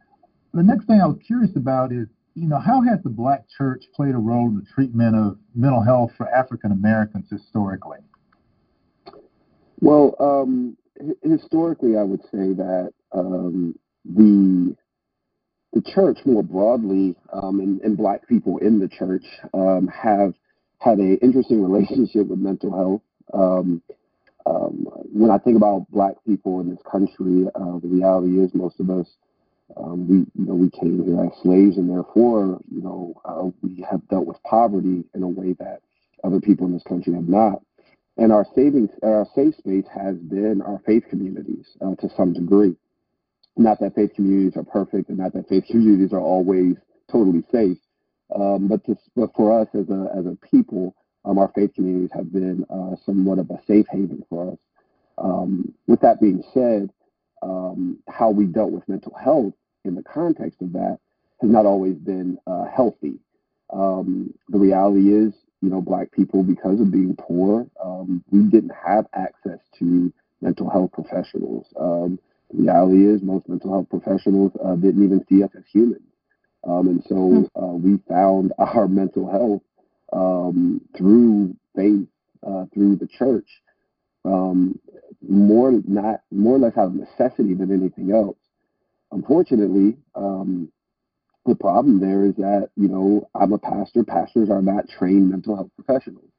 The 0.55 0.63
next 0.63 0.87
thing 0.87 1.01
I 1.01 1.07
was 1.07 1.19
curious 1.27 1.55
about 1.57 1.93
is, 1.93 2.09
you 2.35 2.49
know, 2.49 2.59
how 2.59 2.81
has 2.83 3.03
the 3.03 3.11
black 3.11 3.45
church 3.57 3.85
played 3.95 4.15
a 4.15 4.19
role 4.19 4.49
in 4.49 4.57
the 4.57 4.67
treatment 4.75 5.17
of 5.17 5.39
mental 5.55 5.83
health 5.83 6.13
for 6.17 6.29
African 6.29 6.73
Americans 6.73 7.27
historically? 7.31 7.99
Well, 9.81 10.15
um, 10.21 10.77
historically, 11.23 11.97
I 11.97 12.03
would 12.03 12.23
say 12.25 12.53
that 12.55 12.93
um, 13.13 13.75
the 14.05 14.77
the 15.73 15.83
church 15.95 16.19
more 16.27 16.43
broadly 16.43 17.15
um, 17.33 17.61
and, 17.61 17.81
and, 17.83 17.97
black 17.97 18.27
people 18.27 18.59
in 18.59 18.81
the 18.81 18.89
church 18.89 19.23
um, 19.55 19.89
have 19.89 20.35
had 20.79 20.99
an 20.99 21.17
interesting 21.23 21.63
relationship 21.71 22.27
with 22.27 22.41
mental 22.41 22.73
health. 22.73 23.03
Um, 24.47 24.87
when 25.13 25.31
I 25.31 25.39
think 25.39 25.57
about 25.57 25.87
black 25.91 26.15
people 26.27 26.61
in 26.61 26.71
this 26.71 26.83
country, 26.91 27.47
uh, 27.55 27.79
the 27.79 27.89
reality 27.89 28.41
is 28.41 28.55
most 28.55 28.81
of 28.81 28.91
us 28.91 29.07
um, 29.77 30.09
we 30.09 30.17
you 30.35 30.47
know 30.47 30.55
we 30.55 30.71
came 30.71 31.05
here 31.05 31.25
as 31.25 31.43
slaves, 31.43 31.77
and 31.77 31.89
therefore 31.89 32.61
you 32.71 32.83
know 32.83 33.15
uh, 33.25 33.51
we 33.63 33.85
have 33.89 34.07
dealt 34.09 34.27
with 34.27 34.43
poverty 34.43 35.05
in 35.15 35.23
a 35.23 35.29
way 35.29 35.53
that 35.59 35.81
other 36.25 36.41
people 36.41 36.67
in 36.67 36.73
this 36.73 36.83
country 36.83 37.15
have 37.15 37.29
not. 37.29 37.63
And 38.17 38.33
our 38.33 38.45
saving, 38.55 38.89
our 39.03 39.27
safe 39.35 39.55
space 39.57 39.87
has 39.95 40.17
been 40.17 40.63
our 40.63 40.81
faith 40.85 41.05
communities 41.09 41.67
uh, 41.81 41.95
to 41.97 42.09
some 42.17 42.33
degree. 42.33 42.77
Not 43.57 43.79
that 43.81 43.95
faith 43.95 44.13
communities 44.15 44.57
are 44.57 44.65
perfect, 44.65 45.09
and 45.09 45.19
not 45.19 45.33
that 45.35 45.49
faith 45.49 45.65
communities 45.71 46.13
are 46.13 46.21
always 46.21 46.77
totally 47.11 47.45
safe, 47.53 47.79
um, 48.35 48.69
but, 48.69 48.85
to, 48.87 48.97
but 49.17 49.31
for 49.37 49.61
us 49.61 49.69
as 49.75 49.89
a 49.89 50.11
as 50.17 50.27
a 50.27 50.37
people, 50.51 50.95
um, 51.25 51.39
our 51.39 51.51
faith 51.55 51.75
communities 51.75 52.11
have 52.15 52.33
been 52.33 52.65
uh, 52.71 52.97
somewhat 53.05 53.39
of 53.39 53.51
a 53.51 53.61
safe 53.67 53.87
haven 53.91 54.25
for 54.29 54.53
us. 54.53 54.59
Um, 55.19 55.75
with 55.87 56.01
that 56.01 56.21
being 56.21 56.43
said, 56.55 56.91
um, 57.43 57.99
how 58.09 58.31
we 58.31 58.47
dealt 58.47 58.73
with 58.73 58.89
mental 58.89 59.15
health 59.15 59.55
in 59.85 59.95
the 59.95 60.03
context 60.03 60.61
of 60.63 60.73
that 60.73 60.99
has 61.41 61.51
not 61.51 61.67
always 61.67 61.97
been 61.97 62.39
uh, 62.47 62.65
healthy. 62.75 63.19
Um, 63.73 64.35
the 64.49 64.59
reality 64.59 65.13
is, 65.13 65.33
you 65.63 65.71
know, 65.71 65.81
black 65.81 66.11
people, 66.13 66.43
because 66.43 66.81
of 66.81 66.91
being 66.91 67.17
poor, 67.17 67.67
um, 67.83 68.25
we 68.31 68.43
didn't 68.43 68.73
have 68.87 69.07
access 69.15 69.59
to 69.79 70.13
mental 70.41 70.69
health 70.71 70.93
professionals. 70.93 71.67
Um, 71.79 72.19
the 72.53 72.63
reality 72.63 73.07
is, 73.07 73.23
most 73.23 73.49
mental 73.49 73.71
health 73.71 73.89
professionals 73.91 74.53
uh, 74.65 74.75
didn't 74.75 75.05
even 75.05 75.25
see 75.29 75.43
us 75.43 75.51
as 75.57 75.65
humans. 75.71 76.03
Um, 76.65 76.89
and 76.89 77.03
so 77.09 77.15
hmm. 77.17 77.63
uh, 77.63 77.75
we 77.75 77.99
found 78.09 78.53
our 78.59 78.89
mental 78.89 79.31
health 79.31 79.63
um, 80.13 80.81
through 80.97 81.57
faith, 81.77 82.09
uh, 82.47 82.65
through 82.73 82.97
the 82.97 83.07
church, 83.07 83.49
um, 84.25 84.79
more 85.27 85.73
not 85.87 86.21
more 86.31 86.57
or 86.57 86.59
less 86.59 86.77
out 86.77 86.87
of 86.89 86.95
necessity 86.95 87.55
than 87.55 87.73
anything 87.73 88.13
else. 88.13 88.39
Unfortunately, 89.13 89.97
um, 90.15 90.71
the 91.47 91.55
problem 91.55 92.01
there 92.01 92.25
is 92.25 92.37
that 92.37 92.71
you 92.77 92.89
know 92.89 93.29
I'm 93.35 93.53
a 93.53 93.59
pastor. 93.59 94.05
Pastors 94.05 94.51
are 94.51 94.63
not 94.63 94.89
trained 94.89 95.31
mental 95.31 95.57
health 95.57 95.71
professionals, 95.77 96.31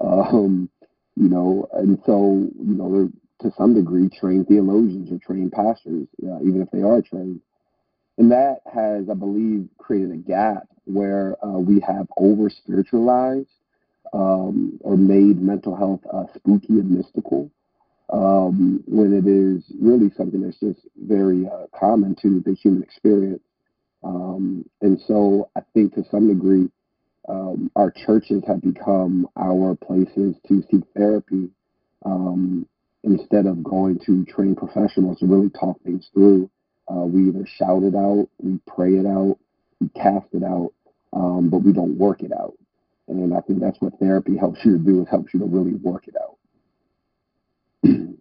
um, 0.00 0.70
you 1.16 1.28
know, 1.28 1.68
and 1.72 1.98
so 2.06 2.48
you 2.58 2.74
know 2.74 2.92
they're 2.92 3.08
to 3.50 3.56
some 3.56 3.74
degree 3.74 4.08
trained 4.08 4.48
theologians 4.48 5.10
or 5.10 5.18
trained 5.18 5.52
pastors, 5.52 6.06
uh, 6.26 6.40
even 6.42 6.60
if 6.62 6.70
they 6.70 6.82
are 6.82 7.00
trained. 7.02 7.40
And 8.20 8.30
that 8.32 8.60
has, 8.70 9.08
I 9.10 9.14
believe, 9.14 9.66
created 9.78 10.10
a 10.10 10.16
gap 10.18 10.68
where 10.84 11.42
uh, 11.42 11.58
we 11.58 11.80
have 11.80 12.06
over 12.18 12.50
spiritualized 12.50 13.48
um, 14.12 14.78
or 14.82 14.98
made 14.98 15.40
mental 15.40 15.74
health 15.74 16.02
uh, 16.12 16.24
spooky 16.36 16.74
and 16.74 16.90
mystical 16.90 17.50
um, 18.12 18.84
when 18.86 19.14
it 19.14 19.26
is 19.26 19.64
really 19.80 20.10
something 20.18 20.42
that's 20.42 20.60
just 20.60 20.86
very 20.98 21.46
uh, 21.46 21.64
common 21.74 22.14
to 22.20 22.42
the 22.44 22.52
human 22.52 22.82
experience. 22.82 23.40
Um, 24.04 24.68
and 24.82 25.00
so 25.08 25.48
I 25.56 25.62
think 25.72 25.94
to 25.94 26.04
some 26.10 26.28
degree, 26.28 26.68
um, 27.26 27.70
our 27.74 27.90
churches 27.90 28.42
have 28.46 28.60
become 28.60 29.28
our 29.34 29.76
places 29.76 30.36
to 30.46 30.62
seek 30.70 30.84
therapy 30.94 31.48
um, 32.04 32.66
instead 33.02 33.46
of 33.46 33.64
going 33.64 33.98
to 34.04 34.26
trained 34.26 34.58
professionals 34.58 35.20
to 35.20 35.26
really 35.26 35.48
talk 35.48 35.80
things 35.84 36.10
through. 36.12 36.50
Uh, 36.88 37.04
we 37.04 37.28
either 37.28 37.46
shout 37.46 37.82
it 37.82 37.94
out, 37.94 38.28
we 38.38 38.58
pray 38.66 38.94
it 38.94 39.06
out, 39.06 39.38
we 39.80 39.88
cast 39.90 40.26
it 40.32 40.42
out, 40.42 40.72
um, 41.12 41.48
but 41.50 41.58
we 41.58 41.72
don't 41.72 41.96
work 41.96 42.22
it 42.22 42.32
out. 42.32 42.54
And 43.08 43.34
I 43.34 43.40
think 43.40 43.60
that's 43.60 43.80
what 43.80 43.98
therapy 43.98 44.36
helps 44.36 44.60
you 44.64 44.78
to 44.78 44.78
do 44.78 45.02
is 45.02 45.08
helps 45.08 45.34
you 45.34 45.40
to 45.40 45.46
really 45.46 45.74
work 45.74 46.06
it 46.06 46.14
out. 46.20 46.36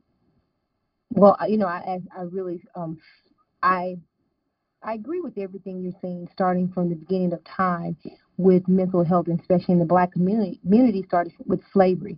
well, 1.12 1.38
you 1.48 1.58
know, 1.58 1.68
I 1.68 2.00
I 2.16 2.22
really 2.24 2.64
um, 2.76 2.98
I 3.62 3.98
I 4.82 4.94
agree 4.94 5.22
with 5.22 5.38
everything 5.38 5.82
you're 5.82 5.94
saying, 6.02 6.30
starting 6.34 6.72
from 6.72 6.90
the 6.90 6.96
beginning 6.96 7.34
of 7.34 7.44
time 7.44 7.98
with 8.38 8.68
mental 8.68 9.04
health, 9.04 9.28
especially 9.28 9.74
in 9.74 9.80
the 9.80 9.86
black 9.86 10.14
community. 10.14 11.04
Started 11.08 11.34
with 11.46 11.62
slavery, 11.72 12.18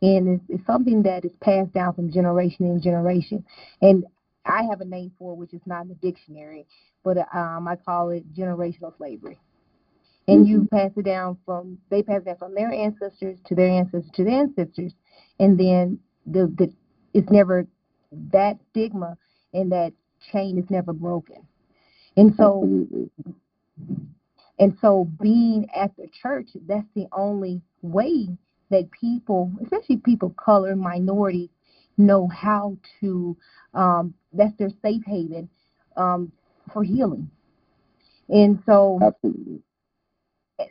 and 0.00 0.28
it's, 0.28 0.44
it's 0.48 0.66
something 0.66 1.02
that 1.02 1.24
is 1.24 1.32
passed 1.40 1.72
down 1.72 1.94
from 1.94 2.12
generation 2.12 2.66
in 2.66 2.80
generation. 2.80 3.44
And 3.80 4.04
I 4.46 4.64
have 4.70 4.80
a 4.80 4.86
name 4.86 5.12
for 5.18 5.32
it, 5.34 5.36
which 5.36 5.54
is 5.54 5.62
not 5.66 5.82
in 5.82 5.88
the 5.90 5.94
dictionary, 5.96 6.66
but 7.04 7.18
um, 7.34 7.68
I 7.68 7.76
call 7.76 8.10
it 8.10 8.32
generational 8.34 8.96
slavery. 8.96 9.38
and 10.28 10.46
you 10.48 10.68
pass 10.72 10.90
it 10.96 11.04
down 11.04 11.38
from 11.44 11.78
they 11.90 12.02
pass 12.02 12.22
it 12.22 12.26
down 12.26 12.36
from 12.38 12.54
their 12.54 12.72
ancestors 12.72 13.38
to 13.46 13.56
their 13.56 13.68
ancestors 13.70 14.10
to 14.14 14.24
their 14.24 14.40
ancestors, 14.40 14.94
and 15.40 15.58
then 15.60 15.98
the 16.26 16.52
the 16.58 16.72
it's 17.14 17.30
never 17.30 17.66
that 18.32 18.58
stigma 18.70 19.16
and 19.54 19.72
that 19.72 19.92
chain 20.32 20.58
is 20.58 20.70
never 20.70 20.92
broken. 20.94 21.46
And 22.16 22.34
so 22.36 22.64
Absolutely. 22.64 23.10
and 24.58 24.76
so 24.80 25.08
being 25.20 25.68
at 25.76 25.96
the 25.96 26.08
church, 26.22 26.50
that's 26.66 26.88
the 26.94 27.06
only 27.12 27.62
way 27.82 28.28
that 28.70 28.90
people, 28.92 29.52
especially 29.62 29.98
people 29.98 30.30
of 30.30 30.36
color, 30.36 30.76
minorities, 30.76 31.50
know 31.98 32.28
how 32.28 32.76
to 33.00 33.36
um 33.74 34.14
that's 34.32 34.56
their 34.58 34.70
safe 34.82 35.02
haven 35.06 35.48
um 35.96 36.32
for 36.72 36.82
healing. 36.82 37.30
And 38.28 38.62
so 38.66 38.98
Absolutely. 39.02 39.62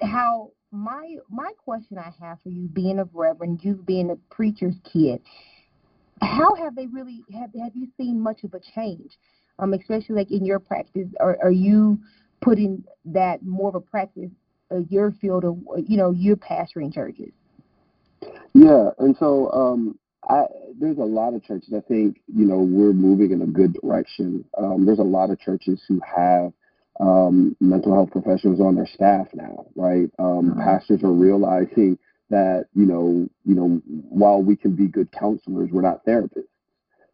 how 0.01 0.51
my 0.71 1.17
my 1.29 1.51
question 1.63 1.97
I 1.97 2.11
have 2.23 2.39
for 2.41 2.49
you, 2.49 2.67
being 2.67 2.99
a 2.99 3.07
reverend, 3.13 3.63
you 3.63 3.75
being 3.75 4.09
a 4.09 4.15
preacher's 4.33 4.75
kid, 4.91 5.21
how 6.21 6.55
have 6.55 6.75
they 6.75 6.87
really 6.87 7.23
have 7.33 7.51
have 7.61 7.75
you 7.75 7.87
seen 7.97 8.19
much 8.19 8.43
of 8.43 8.53
a 8.53 8.59
change? 8.73 9.17
Um, 9.59 9.73
especially 9.73 10.15
like 10.15 10.31
in 10.31 10.45
your 10.45 10.59
practice, 10.59 11.07
are 11.19 11.37
are 11.43 11.51
you 11.51 11.99
putting 12.41 12.83
that 13.05 13.43
more 13.43 13.69
of 13.69 13.75
a 13.75 13.81
practice 13.81 14.31
of 14.71 14.89
your 14.89 15.11
field 15.11 15.43
of 15.43 15.57
you 15.87 15.97
know 15.97 16.11
you're 16.11 16.37
pastoring 16.37 16.93
churches? 16.93 17.31
Yeah, 18.53 18.89
and 18.99 19.15
so 19.17 19.51
um, 19.51 19.99
I, 20.29 20.43
there's 20.79 20.97
a 20.97 21.03
lot 21.03 21.33
of 21.33 21.43
churches. 21.43 21.73
I 21.75 21.81
think 21.81 22.21
you 22.27 22.45
know 22.45 22.59
we're 22.59 22.93
moving 22.93 23.31
in 23.31 23.41
a 23.41 23.47
good 23.47 23.73
direction. 23.73 24.45
Um, 24.57 24.85
there's 24.85 24.99
a 24.99 25.03
lot 25.03 25.29
of 25.31 25.39
churches 25.39 25.81
who 25.87 25.99
have 26.05 26.53
um, 26.99 27.55
mental 27.59 27.93
health 27.93 28.11
professionals 28.11 28.61
on 28.61 28.75
their 28.75 28.87
staff 28.87 29.27
now, 29.33 29.65
right? 29.75 30.09
Um, 30.19 30.51
Mhm. 30.51 30.63
Pastors 30.63 31.03
are 31.03 31.11
realizing 31.11 31.97
that 32.29 32.67
you 32.73 32.85
know, 32.85 33.27
you 33.45 33.55
know, 33.55 33.81
while 34.09 34.41
we 34.43 34.55
can 34.55 34.75
be 34.75 34.87
good 34.87 35.11
counselors, 35.11 35.69
we're 35.71 35.81
not 35.81 36.05
therapists. 36.05 36.45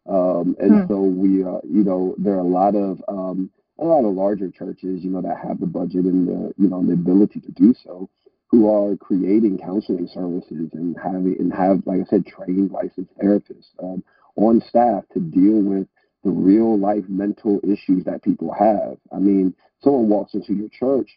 Um, 0.08 0.56
and 0.58 0.70
Hmm. 0.70 0.86
so 0.88 1.00
we, 1.00 1.44
uh, 1.44 1.60
you 1.64 1.84
know, 1.84 2.14
there 2.18 2.34
are 2.34 2.38
a 2.38 2.42
lot 2.42 2.74
of 2.74 3.02
um, 3.08 3.50
a 3.78 3.84
lot 3.84 4.04
of 4.04 4.14
larger 4.14 4.50
churches, 4.50 5.04
you 5.04 5.10
know, 5.10 5.20
that 5.22 5.38
have 5.42 5.60
the 5.60 5.66
budget 5.66 6.04
and 6.04 6.26
the, 6.28 6.54
you 6.58 6.68
know, 6.68 6.82
the 6.84 6.92
ability 6.94 7.40
to 7.40 7.50
do 7.52 7.74
so, 7.84 8.08
who 8.48 8.68
are 8.70 8.96
creating 8.96 9.58
counseling 9.58 10.08
services 10.12 10.70
and 10.72 10.96
having 11.02 11.36
and 11.38 11.52
have, 11.52 11.82
like 11.86 12.00
I 12.00 12.04
said, 12.04 12.26
trained 12.26 12.70
licensed 12.70 13.16
therapists 13.18 13.68
um, 13.82 14.02
on 14.36 14.62
staff 14.68 15.04
to 15.14 15.20
deal 15.20 15.60
with 15.62 15.86
the 16.24 16.30
real 16.30 16.78
life 16.78 17.04
mental 17.08 17.60
issues 17.62 18.04
that 18.04 18.22
people 18.22 18.52
have. 18.52 18.96
I 19.14 19.18
mean, 19.18 19.54
someone 19.82 20.08
walks 20.08 20.34
into 20.34 20.54
your 20.54 20.68
church 20.70 21.10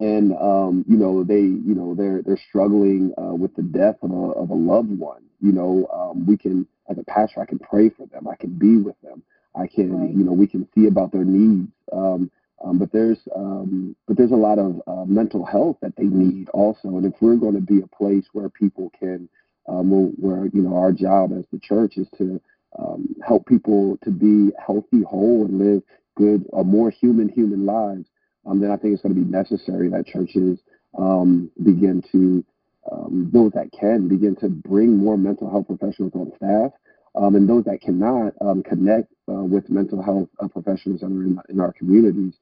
and 0.00 0.32
um, 0.36 0.84
you 0.88 0.96
know 0.96 1.24
they 1.24 1.40
you 1.40 1.74
know 1.74 1.94
they're 1.94 2.22
they're 2.22 2.40
struggling 2.48 3.12
uh, 3.18 3.34
with 3.34 3.54
the 3.54 3.62
death 3.62 3.96
of 4.02 4.10
a 4.10 4.14
of 4.14 4.50
a 4.50 4.54
loved 4.54 4.98
one. 4.98 5.22
You 5.40 5.52
know, 5.52 5.88
um, 5.92 6.26
we 6.26 6.36
can 6.36 6.66
as 6.88 6.98
a 6.98 7.04
pastor, 7.04 7.40
I 7.40 7.46
can 7.46 7.58
pray 7.58 7.88
for 7.88 8.06
them. 8.06 8.26
I 8.28 8.36
can 8.36 8.50
be 8.50 8.76
with 8.76 9.00
them. 9.02 9.22
I 9.54 9.66
can 9.66 10.00
Right. 10.00 10.14
you 10.14 10.24
know 10.24 10.32
we 10.32 10.46
can 10.46 10.68
see 10.74 10.86
about 10.86 11.12
their 11.12 11.24
needs. 11.24 11.70
Um, 11.92 12.30
um, 12.64 12.78
but 12.78 12.92
there's 12.92 13.18
um, 13.34 13.96
but 14.06 14.16
there's 14.16 14.30
a 14.30 14.36
lot 14.36 14.58
of 14.58 14.80
uh, 14.86 15.04
mental 15.04 15.44
health 15.44 15.76
that 15.82 15.96
they 15.96 16.04
need 16.04 16.48
also. 16.50 16.88
And 16.88 17.06
if 17.06 17.14
we're 17.20 17.36
going 17.36 17.54
to 17.54 17.60
be 17.60 17.80
a 17.80 17.96
place 17.96 18.24
where 18.32 18.48
people 18.48 18.90
can 18.98 19.28
um, 19.68 19.90
where, 20.18 20.46
you 20.46 20.62
know 20.62 20.76
our 20.76 20.92
job 20.92 21.32
as 21.36 21.44
the 21.52 21.58
church 21.58 21.96
is 21.96 22.08
to 22.18 22.40
um, 22.78 23.14
help 23.26 23.46
people 23.46 23.98
to 24.04 24.10
be 24.10 24.52
healthy, 24.64 25.02
whole, 25.02 25.44
and 25.44 25.58
live 25.58 25.82
good, 26.16 26.44
or 26.50 26.64
more 26.64 26.90
human 26.90 27.28
human 27.28 27.66
lives 27.66 28.06
um, 28.46 28.60
then 28.60 28.70
I 28.70 28.76
think 28.76 28.94
it's 28.94 29.02
going 29.02 29.14
to 29.14 29.20
be 29.20 29.30
necessary 29.30 29.88
that 29.90 30.06
churches 30.06 30.58
um, 30.98 31.50
begin 31.62 32.02
to, 32.12 32.44
those 33.10 33.52
that 33.52 33.70
can, 33.78 34.08
begin 34.08 34.36
to 34.36 34.48
bring 34.48 34.96
more 34.96 35.16
mental 35.16 35.50
health 35.50 35.66
professionals 35.68 36.12
on 36.14 36.32
staff, 36.36 36.72
and 37.14 37.48
those 37.48 37.64
that 37.64 37.80
cannot 37.80 38.34
connect 38.64 39.12
uh, 39.28 39.44
with 39.44 39.70
mental 39.70 40.02
health 40.02 40.28
uh, 40.40 40.48
professionals 40.48 41.00
that 41.00 41.06
are 41.06 41.24
in, 41.24 41.38
in 41.48 41.60
our 41.60 41.72
communities. 41.72 42.34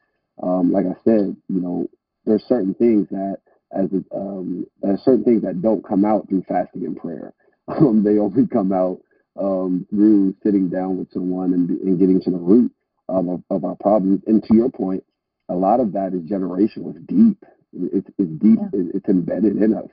Um, 0.43 0.73
like 0.73 0.87
I 0.87 0.97
said, 1.05 1.37
you 1.49 1.61
know, 1.61 1.89
there's 2.27 2.45
certain 2.45 2.75
things 2.75 3.09
that 3.11 3.39
as 3.73 3.89
um, 4.15 4.67
there's 4.83 5.01
certain 5.03 5.25
things 5.25 5.43
that 5.43 5.63
don't 5.63 5.87
come 5.87 6.05
out 6.05 6.29
through 6.29 6.45
fasting 6.49 6.85
and 6.85 6.97
prayer. 6.97 7.35
Um, 7.69 8.03
they 8.03 8.19
only 8.19 8.49
come 8.49 8.73
out 8.73 8.99
um, 9.39 9.87
through 9.91 10.35
sitting 10.43 10.71
down 10.71 10.99
with 10.99 11.13
someone 11.13 11.55
and, 11.55 11.71
and 11.71 12.01
getting 12.01 12.21
to 12.23 12.31
the 12.31 12.37
root 12.37 12.73
um, 13.09 13.29
of, 13.29 13.43
of 13.49 13.65
our 13.65 13.77
problems. 13.77 14.23
And 14.27 14.43
to 14.43 14.55
your 14.55 14.71
point, 14.71 15.05
a 15.49 15.55
lot 15.55 15.79
of 15.79 15.93
that 15.93 16.13
is 16.13 16.23
generational. 16.23 16.97
It's 16.97 17.07
deep. 17.07 17.45
It's, 17.73 18.09
it's 18.19 18.33
deep. 18.43 18.59
Yeah. 18.73 18.81
It's 18.95 19.09
embedded 19.09 19.57
in 19.63 19.75
us. 19.75 19.89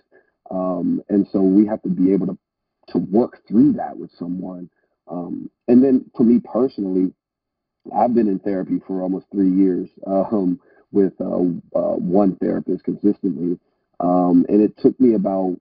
Um, 0.50 1.04
and 1.10 1.28
so 1.32 1.42
we 1.42 1.68
have 1.68 1.84
to 1.84 1.90
be 1.90 2.14
able 2.14 2.28
to 2.28 2.38
to 2.90 2.98
work 3.00 3.42
through 3.48 3.74
that 3.74 3.98
with 3.98 4.12
someone. 4.18 4.70
Um, 5.10 5.50
and 5.68 5.84
then 5.84 6.10
for 6.16 6.24
me 6.24 6.40
personally, 6.40 7.14
I've 7.96 8.14
been 8.14 8.28
in 8.28 8.40
therapy 8.40 8.80
for 8.86 9.02
almost 9.02 9.28
three 9.32 9.50
years 9.50 9.90
um, 10.06 10.60
with 10.92 11.14
uh, 11.20 11.26
uh, 11.26 11.96
one 11.96 12.36
therapist 12.38 12.84
consistently. 12.84 13.60
Um, 14.00 14.46
and 14.50 14.62
it 14.62 14.78
took 14.78 15.00
me 15.00 15.14
about 15.16 15.58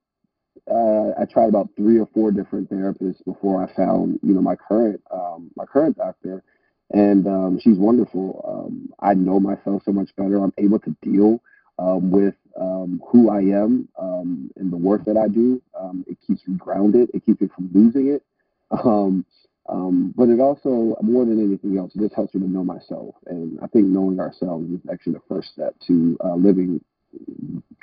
uh, 0.71 1.11
I 1.21 1.25
tried 1.27 1.49
about 1.49 1.69
three 1.77 1.99
or 1.99 2.09
four 2.13 2.33
different 2.33 2.71
therapists 2.71 3.25
before 3.25 3.63
I 3.63 3.73
found, 3.75 4.19
you 4.23 4.35
know, 4.35 4.43
my 4.43 4.57
current 4.57 5.01
um, 5.11 5.51
my 5.57 5.65
current 5.65 5.97
doctor, 5.97 6.43
and 6.91 7.27
um, 7.27 7.59
she's 7.61 7.79
wonderful. 7.79 8.45
Um, 8.47 8.91
I 9.01 9.15
know 9.15 9.39
myself 9.41 9.83
so 9.85 9.93
much 9.93 10.15
better. 10.17 10.43
I'm 10.43 10.53
able 10.59 10.81
to 10.81 10.97
deal 11.03 11.41
um, 11.79 12.11
with 12.11 12.35
who 13.11 13.31
I 13.31 13.41
am 13.41 13.89
and 14.57 14.73
the 14.73 14.77
work 14.77 15.05
that 15.05 15.17
I 15.17 15.29
do. 15.29 15.63
It 16.07 16.19
keeps 16.27 16.47
me 16.47 16.57
grounded. 16.57 17.11
It 17.15 17.25
keeps 17.25 17.41
me 17.41 17.49
from 17.55 17.71
losing 17.73 18.09
it. 18.09 18.23
Um, 19.69 20.15
but 20.17 20.29
it 20.29 20.39
also, 20.39 20.97
more 21.03 21.25
than 21.25 21.43
anything 21.45 21.77
else, 21.77 21.93
it 21.95 22.01
just 22.01 22.15
helps 22.15 22.35
me 22.35 22.43
to 22.43 22.49
know 22.51 22.63
myself. 22.63 23.15
And 23.27 23.59
I 23.63 23.67
think 23.67 23.87
knowing 23.87 24.21
ourselves 24.21 24.71
is 24.71 24.81
actually 24.91 25.15
the 25.15 25.23
first 25.29 25.49
step 25.49 25.75
to 25.89 26.17
uh, 26.25 26.35
living 26.35 26.81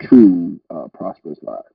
true, 0.01 0.59
uh, 0.69 0.87
prosperous 0.93 1.39
lives. 1.41 1.67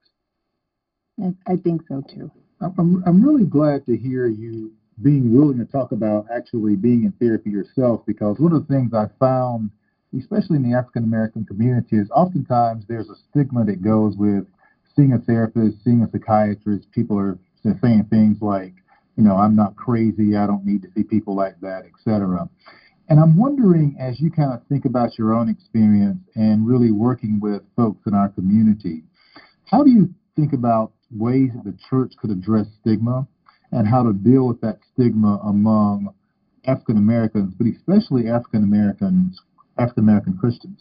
I, 1.22 1.52
I 1.52 1.56
think 1.56 1.82
so 1.88 2.02
too. 2.08 2.30
I'm, 2.60 2.74
I'm, 2.78 3.02
I'm 3.06 3.22
really 3.22 3.44
glad 3.44 3.84
to 3.86 3.96
hear 3.96 4.26
you 4.26 4.72
being 5.02 5.32
willing 5.32 5.58
to 5.58 5.64
talk 5.64 5.92
about 5.92 6.26
actually 6.34 6.74
being 6.74 7.04
in 7.04 7.12
therapy 7.20 7.50
yourself 7.50 8.02
because 8.06 8.38
one 8.38 8.52
of 8.52 8.66
the 8.66 8.74
things 8.74 8.92
I 8.94 9.06
found, 9.20 9.70
especially 10.18 10.56
in 10.56 10.70
the 10.70 10.76
African 10.76 11.04
American 11.04 11.44
community, 11.44 11.96
is 11.96 12.10
oftentimes 12.10 12.84
there's 12.88 13.08
a 13.08 13.14
stigma 13.30 13.64
that 13.64 13.82
goes 13.82 14.16
with 14.16 14.44
seeing 14.96 15.12
a 15.12 15.18
therapist, 15.18 15.84
seeing 15.84 16.02
a 16.02 16.10
psychiatrist. 16.10 16.90
People 16.92 17.18
are 17.18 17.38
saying 17.62 18.06
things 18.10 18.38
like, 18.40 18.74
you 19.18 19.24
know, 19.24 19.36
I'm 19.36 19.56
not 19.56 19.74
crazy, 19.74 20.36
I 20.36 20.46
don't 20.46 20.64
need 20.64 20.80
to 20.82 20.88
see 20.94 21.02
people 21.02 21.34
like 21.34 21.60
that, 21.60 21.82
etc. 21.84 22.48
And 23.08 23.18
I'm 23.18 23.36
wondering, 23.36 23.96
as 23.98 24.20
you 24.20 24.30
kind 24.30 24.52
of 24.52 24.60
think 24.68 24.84
about 24.84 25.18
your 25.18 25.34
own 25.34 25.48
experience 25.48 26.20
and 26.36 26.64
really 26.64 26.92
working 26.92 27.40
with 27.40 27.62
folks 27.74 28.06
in 28.06 28.14
our 28.14 28.28
community, 28.28 29.02
how 29.64 29.82
do 29.82 29.90
you 29.90 30.14
think 30.36 30.52
about 30.52 30.92
ways 31.10 31.50
that 31.56 31.64
the 31.64 31.76
church 31.90 32.12
could 32.20 32.30
address 32.30 32.68
stigma 32.80 33.26
and 33.72 33.88
how 33.88 34.04
to 34.04 34.12
deal 34.12 34.46
with 34.46 34.60
that 34.60 34.78
stigma 34.92 35.40
among 35.44 36.14
African 36.64 36.96
Americans, 36.96 37.52
but 37.58 37.66
especially 37.66 38.28
African 38.28 38.62
Americans, 38.62 39.40
African 39.78 40.04
American 40.04 40.38
Christians? 40.38 40.80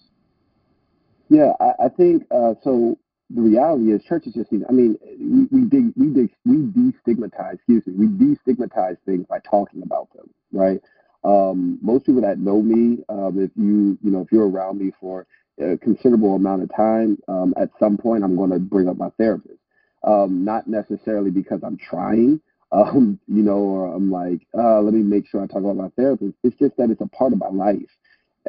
Yeah, 1.29 1.53
I, 1.59 1.85
I 1.85 1.89
think 1.89 2.23
uh, 2.29 2.53
so. 2.63 2.99
The 3.29 3.41
reality 3.41 3.91
is, 3.91 4.03
churches 4.05 4.33
just 4.35 4.51
need. 4.51 4.63
I 4.69 4.71
mean, 4.71 4.97
we 5.19 5.59
we 5.59 5.65
dig, 5.67 5.93
we 5.97 6.07
dig, 6.07 6.31
we 6.45 6.57
destigmatize. 6.57 7.55
Excuse 7.55 7.85
me, 7.85 8.07
we 8.07 8.07
destigmatize 8.07 8.97
things 9.05 9.25
by 9.27 9.39
talking 9.39 9.83
about 9.83 10.07
them, 10.13 10.29
right? 10.53 10.81
Um, 11.25 11.77
most 11.81 12.05
people 12.05 12.21
that 12.21 12.39
know 12.39 12.61
me, 12.61 13.03
um, 13.09 13.37
if 13.37 13.51
you 13.57 13.97
you 14.01 14.11
know 14.11 14.21
if 14.21 14.31
you're 14.31 14.47
around 14.49 14.79
me 14.79 14.93
for 15.01 15.27
a 15.59 15.77
considerable 15.77 16.35
amount 16.35 16.63
of 16.63 16.73
time, 16.73 17.17
um, 17.27 17.53
at 17.57 17.69
some 17.79 17.97
point 17.97 18.23
I'm 18.23 18.37
going 18.37 18.51
to 18.51 18.59
bring 18.59 18.87
up 18.87 18.97
my 18.97 19.09
therapist. 19.17 19.59
Um, 20.03 20.45
not 20.45 20.67
necessarily 20.67 21.31
because 21.31 21.59
I'm 21.63 21.77
trying, 21.77 22.39
um, 22.71 23.19
you 23.27 23.43
know, 23.43 23.57
or 23.57 23.93
I'm 23.93 24.09
like, 24.09 24.47
uh, 24.57 24.79
let 24.81 24.93
me 24.93 25.01
make 25.01 25.27
sure 25.27 25.41
I 25.43 25.47
talk 25.47 25.57
about 25.57 25.75
my 25.75 25.89
therapist. 25.97 26.35
It's 26.43 26.57
just 26.57 26.77
that 26.77 26.91
it's 26.91 27.01
a 27.01 27.07
part 27.07 27.33
of 27.33 27.39
my 27.39 27.49
life, 27.49 27.89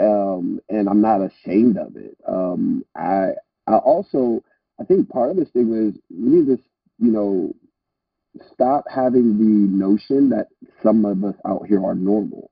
um, 0.00 0.60
and 0.68 0.88
I'm 0.88 1.00
not 1.00 1.20
ashamed 1.20 1.78
of 1.78 1.96
it. 1.96 2.16
I 2.94 3.30
I 3.66 3.76
also 3.76 4.44
I 4.80 4.84
think 4.84 5.08
part 5.08 5.30
of 5.30 5.36
the 5.36 5.46
stigma 5.46 5.88
is 5.88 5.94
we 6.10 6.30
need 6.30 6.46
to, 6.46 6.62
you 6.98 7.10
know, 7.10 7.54
stop 8.52 8.84
having 8.88 9.38
the 9.38 9.84
notion 9.84 10.30
that 10.30 10.48
some 10.82 11.04
of 11.04 11.24
us 11.24 11.34
out 11.46 11.66
here 11.66 11.84
are 11.84 11.94
normal. 11.94 12.50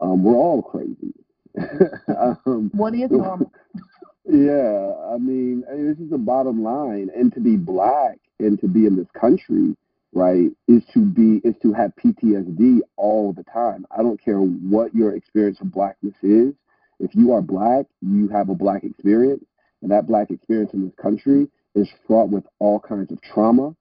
Um, 0.00 0.22
we're 0.22 0.36
all 0.36 0.62
crazy. 0.62 1.14
um, 2.46 2.70
What 2.74 2.94
is 2.94 3.10
normal? 3.10 3.50
yeah, 4.24 4.92
I 5.12 5.18
mean, 5.18 5.64
I 5.70 5.74
mean, 5.74 5.88
this 5.88 5.98
is 5.98 6.10
the 6.10 6.18
bottom 6.18 6.62
line. 6.62 7.10
And 7.14 7.32
to 7.34 7.40
be 7.40 7.56
black 7.56 8.18
and 8.38 8.60
to 8.60 8.68
be 8.68 8.86
in 8.86 8.96
this 8.96 9.10
country, 9.18 9.76
right, 10.12 10.50
is 10.68 10.82
to 10.94 11.00
be 11.00 11.40
is 11.46 11.54
to 11.62 11.72
have 11.72 11.92
PTSD 11.96 12.80
all 12.96 13.32
the 13.32 13.44
time. 13.44 13.86
I 13.96 14.02
don't 14.02 14.22
care 14.22 14.38
what 14.38 14.94
your 14.94 15.14
experience 15.16 15.60
of 15.60 15.72
blackness 15.72 16.14
is. 16.22 16.54
If 17.00 17.14
you 17.14 17.32
are 17.32 17.42
black, 17.42 17.86
you 18.00 18.28
have 18.28 18.48
a 18.48 18.54
black 18.54 18.84
experience. 18.84 19.44
And 19.82 19.90
that 19.90 20.06
black 20.06 20.30
experience 20.30 20.72
in 20.72 20.84
this 20.84 20.94
country 21.00 21.48
is 21.74 21.88
fraught 22.06 22.30
with 22.30 22.44
all 22.58 22.80
kinds 22.80 23.10
of 23.12 23.20
trauma, 23.22 23.74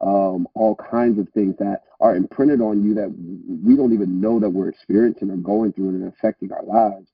um, 0.00 0.46
all 0.54 0.76
kinds 0.90 1.18
of 1.18 1.28
things 1.30 1.56
that 1.58 1.82
are 2.00 2.14
imprinted 2.14 2.60
on 2.60 2.84
you 2.84 2.94
that 2.94 3.08
we 3.64 3.76
don't 3.76 3.92
even 3.92 4.20
know 4.20 4.38
that 4.38 4.50
we're 4.50 4.68
experiencing 4.68 5.30
or 5.30 5.36
going 5.36 5.72
through 5.72 5.88
and 5.88 6.12
affecting 6.12 6.52
our 6.52 6.64
lives. 6.64 7.08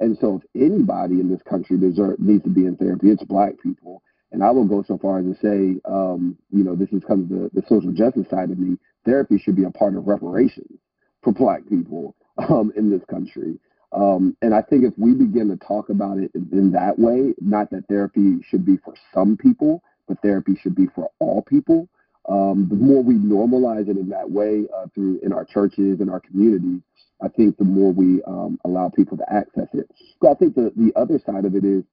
And 0.00 0.16
so, 0.20 0.40
if 0.40 0.62
anybody 0.62 1.14
in 1.20 1.28
this 1.28 1.42
country 1.48 1.76
deserve, 1.76 2.20
needs 2.20 2.44
to 2.44 2.50
be 2.50 2.66
in 2.66 2.76
therapy, 2.76 3.10
it's 3.10 3.24
black 3.24 3.54
people. 3.60 4.02
And 4.30 4.44
I 4.44 4.50
will 4.50 4.66
go 4.66 4.84
so 4.86 4.98
far 4.98 5.18
as 5.18 5.24
to 5.24 5.34
say, 5.42 5.80
um, 5.84 6.36
you 6.50 6.62
know, 6.62 6.76
this 6.76 6.90
is 6.90 7.02
kind 7.08 7.22
of 7.22 7.28
the, 7.28 7.50
the 7.54 7.62
social 7.68 7.92
justice 7.92 8.26
side 8.30 8.50
of 8.50 8.58
me. 8.58 8.76
Therapy 9.04 9.38
should 9.38 9.56
be 9.56 9.64
a 9.64 9.70
part 9.70 9.96
of 9.96 10.06
reparations 10.06 10.78
for 11.22 11.32
black 11.32 11.66
people 11.68 12.14
um, 12.38 12.72
in 12.76 12.90
this 12.90 13.02
country. 13.10 13.58
Um, 13.92 14.36
and 14.42 14.54
I 14.54 14.62
think 14.62 14.84
if 14.84 14.94
we 14.98 15.14
begin 15.14 15.48
to 15.48 15.56
talk 15.56 15.88
about 15.88 16.18
it 16.18 16.30
in, 16.34 16.72
that 16.72 16.98
way, 16.98 17.34
not 17.40 17.70
that 17.70 17.86
therapy 17.88 18.38
should 18.48 18.66
be 18.66 18.76
for 18.84 18.94
some 19.14 19.36
people, 19.36 19.82
but 20.06 20.20
therapy 20.22 20.56
should 20.62 20.74
be 20.74 20.86
for 20.94 21.10
all 21.20 21.42
people, 21.42 21.88
um, 22.28 22.68
the 22.68 22.76
more 22.76 23.02
we 23.02 23.14
normalize 23.14 23.88
it 23.88 23.96
in 23.96 24.10
that 24.10 24.30
way 24.30 24.66
uh, 24.76 24.86
through 24.94 25.20
in 25.22 25.32
our 25.32 25.46
churches 25.46 26.00
and 26.00 26.10
our 26.10 26.20
communities, 26.20 26.82
I 27.22 27.28
think 27.28 27.56
the 27.56 27.64
more 27.64 27.92
we 27.92 28.22
um, 28.24 28.58
allow 28.64 28.90
people 28.90 29.16
to 29.16 29.32
access 29.32 29.68
it. 29.72 29.90
So 30.22 30.30
I 30.30 30.34
think 30.34 30.54
the, 30.54 30.70
the 30.76 30.92
other 30.94 31.18
side 31.24 31.46
of 31.46 31.54
it 31.54 31.64
is 31.64 31.84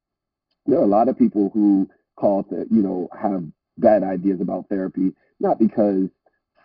there 0.65 0.79
are 0.79 0.84
a 0.84 0.88
lot 0.88 1.08
of 1.08 1.17
people 1.17 1.49
who 1.53 1.89
call 2.17 2.45
it, 2.51 2.67
you 2.69 2.81
know, 2.81 3.08
have 3.19 3.43
bad 3.77 4.03
ideas 4.03 4.41
about 4.41 4.67
therapy, 4.69 5.13
not 5.39 5.60
because 5.60 6.10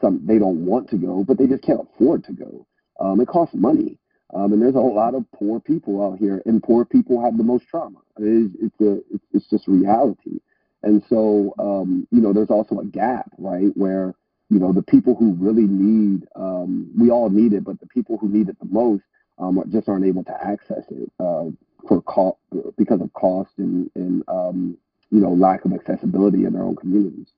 some 0.01 0.27
they 0.27 0.39
don't 0.39 0.67
want 0.67 0.91
to 0.91 0.97
go, 0.97 1.25
but 1.25 1.39
they 1.39 1.47
just 1.47 1.63
can't 1.63 1.81
afford 1.95 2.25
to 2.25 2.33
go. 2.33 2.67
Um, 2.99 3.21
it 3.21 3.29
costs 3.29 3.55
money. 3.55 4.00
Um, 4.33 4.53
and 4.53 4.63
there's 4.63 4.75
a 4.75 4.81
whole 4.81 4.95
lot 4.95 5.15
of 5.15 5.25
poor 5.33 5.61
people 5.61 6.03
out 6.05 6.19
here, 6.19 6.43
and 6.47 6.63
poor 6.63 6.85
people 6.85 7.23
have 7.23 7.37
the 7.37 7.43
most 7.43 7.67
trauma. 7.69 7.99
It's, 8.19 8.55
it's 8.63 8.81
a, 8.81 9.01
it's, 9.33 9.47
just 9.49 9.67
reality. 9.67 10.41
And 10.83 11.03
so, 11.09 11.55
um, 11.59 12.07
you 12.11 12.21
know, 12.21 12.33
there's 12.33 12.51
also 12.51 12.79
a 12.79 12.85
gap, 12.85 13.31
right, 13.39 13.71
where 13.75 14.15
you 14.49 14.59
know 14.59 14.73
the 14.73 14.83
people 14.83 15.15
who 15.17 15.35
really 15.35 15.67
need, 15.67 16.27
um, 16.37 16.91
we 16.99 17.11
all 17.11 17.29
need 17.29 17.53
it, 17.53 17.65
but 17.65 17.81
the 17.81 17.87
people 17.87 18.19
who 18.19 18.29
need 18.29 18.49
it 18.49 18.59
the 18.61 18.67
most 18.67 19.03
um, 19.39 19.63
just 19.71 19.89
aren't 19.89 20.05
able 20.05 20.25
to 20.25 20.45
access 20.45 20.85
it 20.91 21.11
uh, 21.19 21.47
for 21.89 22.03
cost 22.03 22.39
because 22.77 23.01
of 23.01 23.13
cost 23.13 23.51
and, 23.59 23.91
and 23.95 24.23
um, 24.29 24.77
you 25.11 25.21
know 25.21 25.31
lack 25.31 25.65
of 25.65 25.73
accessibility 25.73 26.45
in 26.45 26.53
their 26.53 26.63
own 26.63 26.77
communities. 26.77 27.29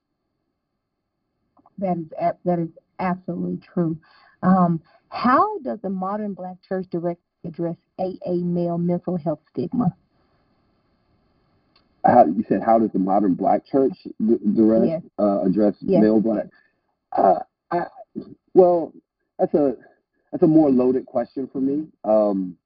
That 1.79 1.97
is 1.97 2.05
that 2.45 2.59
is 2.59 2.69
absolutely 2.99 3.59
true. 3.73 3.97
Um, 4.43 4.81
how 5.13 5.59
does 5.59 5.79
the 5.81 5.89
modern 5.89 6.33
Black 6.33 6.57
church 6.67 6.87
directly 6.89 7.23
address 7.45 7.75
AA 7.99 8.33
male 8.33 8.79
mental 8.79 9.15
health 9.15 9.39
stigma? 9.51 9.95
How, 12.03 12.25
you 12.25 12.43
said, 12.49 12.61
how 12.65 12.79
does 12.79 12.91
the 12.91 12.99
modern 12.99 13.35
Black 13.35 13.63
church 13.65 13.93
direct 14.19 14.87
Yes. 14.87 15.01
uh, 15.19 15.43
address 15.43 15.75
Yes. 15.81 16.01
male 16.01 16.19
Black? 16.19 16.47
Uh, 17.11 17.39
I, 17.69 17.85
well, 18.55 18.91
that's 19.37 19.53
a 19.53 19.77
that's 20.31 20.43
a 20.43 20.47
more 20.47 20.71
loaded 20.71 21.05
question 21.05 21.47
for 21.47 21.61
me. 21.61 21.87
Um, 22.03 22.57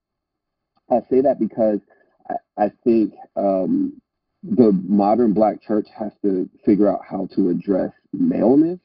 I 0.89 1.01
say 1.10 1.19
that 1.21 1.39
because 1.39 1.81
I, 2.29 2.36
I 2.63 2.71
think 2.86 3.13
um, 3.36 4.01
the 4.41 4.71
modern 4.71 5.33
Black 5.33 5.62
church 5.62 5.88
has 5.99 6.13
to 6.21 6.49
figure 6.65 6.88
out 6.89 7.01
how 7.07 7.27
to 7.36 7.49
address 7.49 7.91
maleness 8.13 8.79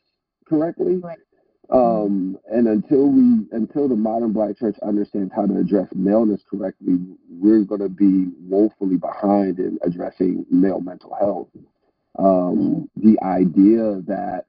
correctly. 0.47 0.97
Right. 0.97 1.19
Um, 1.73 2.39
and 2.51 2.69
until 2.69 3.09
we, 3.09 3.47
until 3.53 3.89
the 3.89 3.97
modern 3.97 4.33
black 4.33 4.59
church 4.59 4.77
understands 4.83 5.33
how 5.35 5.47
to 5.47 5.59
address 5.59 5.89
maleness 5.95 6.43
correctly, 6.49 6.99
we're 7.31 7.65
going 7.65 7.81
to 7.81 7.89
be 7.89 8.27
woefully 8.43 8.97
behind 8.97 9.59
in 9.59 9.79
addressing 9.83 10.45
male 10.51 10.81
mental 10.81 11.15
health. 11.19 11.49
Um, 12.19 12.91
the 12.97 13.17
idea 13.23 14.03
that 14.07 14.45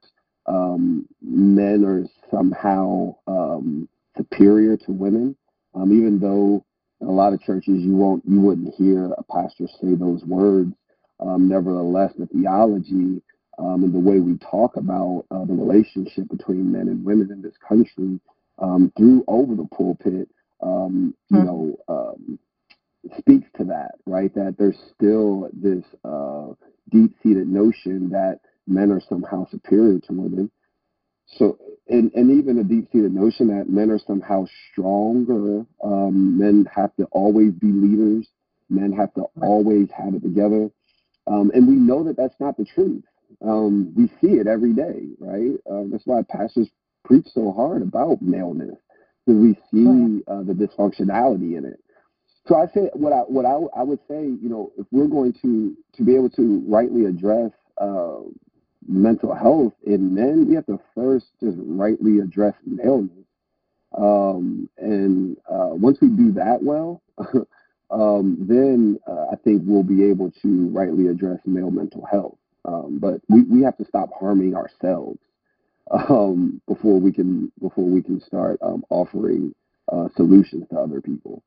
um, 0.46 1.08
men 1.22 1.84
are 1.86 2.04
somehow 2.30 3.16
um, 3.26 3.88
superior 4.18 4.76
to 4.76 4.92
women, 4.92 5.34
um, 5.74 5.92
even 5.92 6.20
though 6.20 6.62
in 7.00 7.06
a 7.06 7.10
lot 7.10 7.32
of 7.32 7.40
churches 7.40 7.82
you 7.82 7.96
won't, 7.96 8.22
you 8.26 8.40
wouldn't 8.40 8.74
hear 8.74 9.12
a 9.12 9.22
pastor 9.22 9.66
say 9.80 9.94
those 9.94 10.22
words. 10.24 10.74
Um, 11.20 11.48
nevertheless, 11.48 12.12
the 12.18 12.26
theology 12.26 13.22
um, 13.58 13.84
and 13.84 13.94
the 13.94 13.98
way 13.98 14.20
we 14.20 14.36
talk 14.38 14.76
about 14.76 15.24
uh, 15.30 15.44
the 15.44 15.54
relationship 15.54 16.28
between 16.28 16.72
men 16.72 16.88
and 16.88 17.04
women 17.04 17.30
in 17.30 17.42
this 17.42 17.54
country 17.66 18.20
um, 18.58 18.92
through 18.96 19.24
over 19.28 19.54
the 19.54 19.68
pulpit, 19.76 20.28
um, 20.62 21.14
you 21.30 21.38
Hmm. 21.38 21.44
know, 21.44 21.76
um, 21.88 22.38
speaks 23.18 23.48
to 23.58 23.64
that, 23.64 23.92
right? 24.06 24.32
That 24.34 24.56
there's 24.58 24.78
still 24.94 25.50
this 25.52 25.84
uh, 26.04 26.54
deep-seated 26.90 27.48
notion 27.48 28.10
that 28.10 28.40
men 28.66 28.90
are 28.90 29.00
somehow 29.00 29.46
superior 29.50 30.00
to 30.00 30.12
women. 30.12 30.50
So, 31.26 31.58
and, 31.88 32.10
and 32.14 32.30
even 32.30 32.58
a 32.58 32.64
deep-seated 32.64 33.14
notion 33.14 33.48
that 33.48 33.68
men 33.68 33.90
are 33.90 33.98
somehow 33.98 34.46
stronger. 34.70 35.66
Um, 35.82 36.38
men 36.38 36.66
have 36.74 36.94
to 36.96 37.04
always 37.06 37.52
be 37.52 37.72
leaders. 37.72 38.28
Men 38.70 38.92
have 38.92 39.12
to 39.14 39.24
always 39.42 39.88
have 39.96 40.14
it 40.14 40.22
together. 40.22 40.70
Um, 41.26 41.50
and 41.54 41.66
we 41.66 41.74
know 41.74 42.04
that 42.04 42.16
that's 42.16 42.38
not 42.38 42.56
the 42.56 42.64
truth. 42.64 43.04
Um, 43.46 43.92
we 43.94 44.08
see 44.20 44.36
it 44.36 44.46
every 44.46 44.72
day, 44.72 45.06
right? 45.18 45.52
Um, 45.70 45.90
that's 45.90 46.06
why 46.06 46.22
pastors 46.22 46.68
preach 47.04 47.26
so 47.34 47.52
hard 47.52 47.82
about 47.82 48.22
maleness 48.22 48.78
because 49.26 49.40
we 49.40 49.54
see 49.70 50.22
uh, 50.26 50.42
the 50.42 50.54
dysfunctionality 50.54 51.56
in 51.58 51.64
it. 51.64 51.80
So 52.46 52.56
I 52.56 52.66
say 52.74 52.90
what 52.94 53.12
I 53.12 53.20
what 53.20 53.46
I, 53.46 53.54
I 53.78 53.82
would 53.82 54.00
say, 54.08 54.22
you 54.22 54.48
know, 54.48 54.72
if 54.78 54.86
we're 54.90 55.08
going 55.08 55.34
to 55.42 55.76
to 55.96 56.04
be 56.04 56.14
able 56.14 56.30
to 56.30 56.62
rightly 56.66 57.06
address 57.06 57.52
uh, 57.78 58.20
mental 58.86 59.34
health 59.34 59.74
in 59.84 60.14
men, 60.14 60.46
we 60.48 60.54
have 60.54 60.66
to 60.66 60.78
first 60.94 61.26
just 61.40 61.56
rightly 61.60 62.18
address 62.18 62.54
maleness. 62.66 63.24
Um, 63.96 64.68
and 64.76 65.36
uh, 65.48 65.70
once 65.72 65.98
we 66.00 66.08
do 66.08 66.32
that 66.32 66.62
well, 66.62 67.02
um, 67.90 68.36
then 68.40 68.98
uh, 69.06 69.26
I 69.32 69.36
think 69.36 69.62
we'll 69.64 69.84
be 69.84 70.04
able 70.04 70.32
to 70.42 70.68
rightly 70.70 71.06
address 71.06 71.38
male 71.46 71.70
mental 71.70 72.04
health. 72.04 72.36
Um, 72.64 72.98
but 73.00 73.20
we, 73.28 73.42
we 73.44 73.62
have 73.62 73.76
to 73.78 73.84
stop 73.84 74.10
harming 74.18 74.54
ourselves 74.54 75.18
um, 75.90 76.60
before 76.66 77.00
we 77.00 77.12
can 77.12 77.52
before 77.60 77.84
we 77.84 78.02
can 78.02 78.20
start 78.20 78.58
um, 78.62 78.84
offering 78.90 79.54
uh, 79.92 80.08
solutions 80.16 80.64
to 80.70 80.78
other 80.78 81.00
people. 81.00 81.42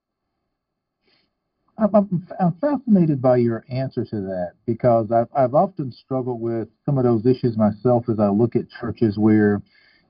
I'm, 1.80 2.28
I'm, 2.40 2.54
fascinated 2.60 3.22
by 3.22 3.38
your 3.38 3.64
answer 3.70 4.04
to 4.04 4.16
that 4.22 4.54
because 4.66 5.12
I've, 5.12 5.28
I've 5.36 5.54
often 5.54 5.92
struggled 5.92 6.42
with 6.42 6.70
some 6.86 6.98
of 6.98 7.04
those 7.04 7.24
issues 7.28 7.56
myself 7.56 8.06
as 8.10 8.20
I 8.20 8.30
look 8.30 8.56
at 8.56 8.64
churches 8.82 9.16
where 9.18 9.62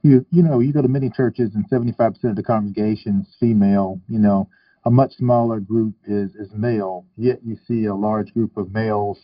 you 0.02 0.26
you 0.32 0.44
know 0.44 0.60
you 0.60 0.72
go 0.72 0.82
to 0.82 0.88
many 0.88 1.10
churches 1.10 1.56
and 1.56 1.70
75% 1.70 2.24
of 2.24 2.36
the 2.36 2.44
congregation's 2.44 3.36
female, 3.40 4.00
you 4.08 4.20
know, 4.20 4.50
a 4.86 4.92
much 4.92 5.14
smaller 5.18 5.60
group 5.60 5.96
is 6.06 6.36
is 6.36 6.50
male, 6.54 7.06
yet 7.18 7.40
you 7.46 7.58
see 7.68 7.86
a 7.86 7.96
large 7.96 8.34
group 8.34 8.56
of 8.56 8.72
males 8.72 9.20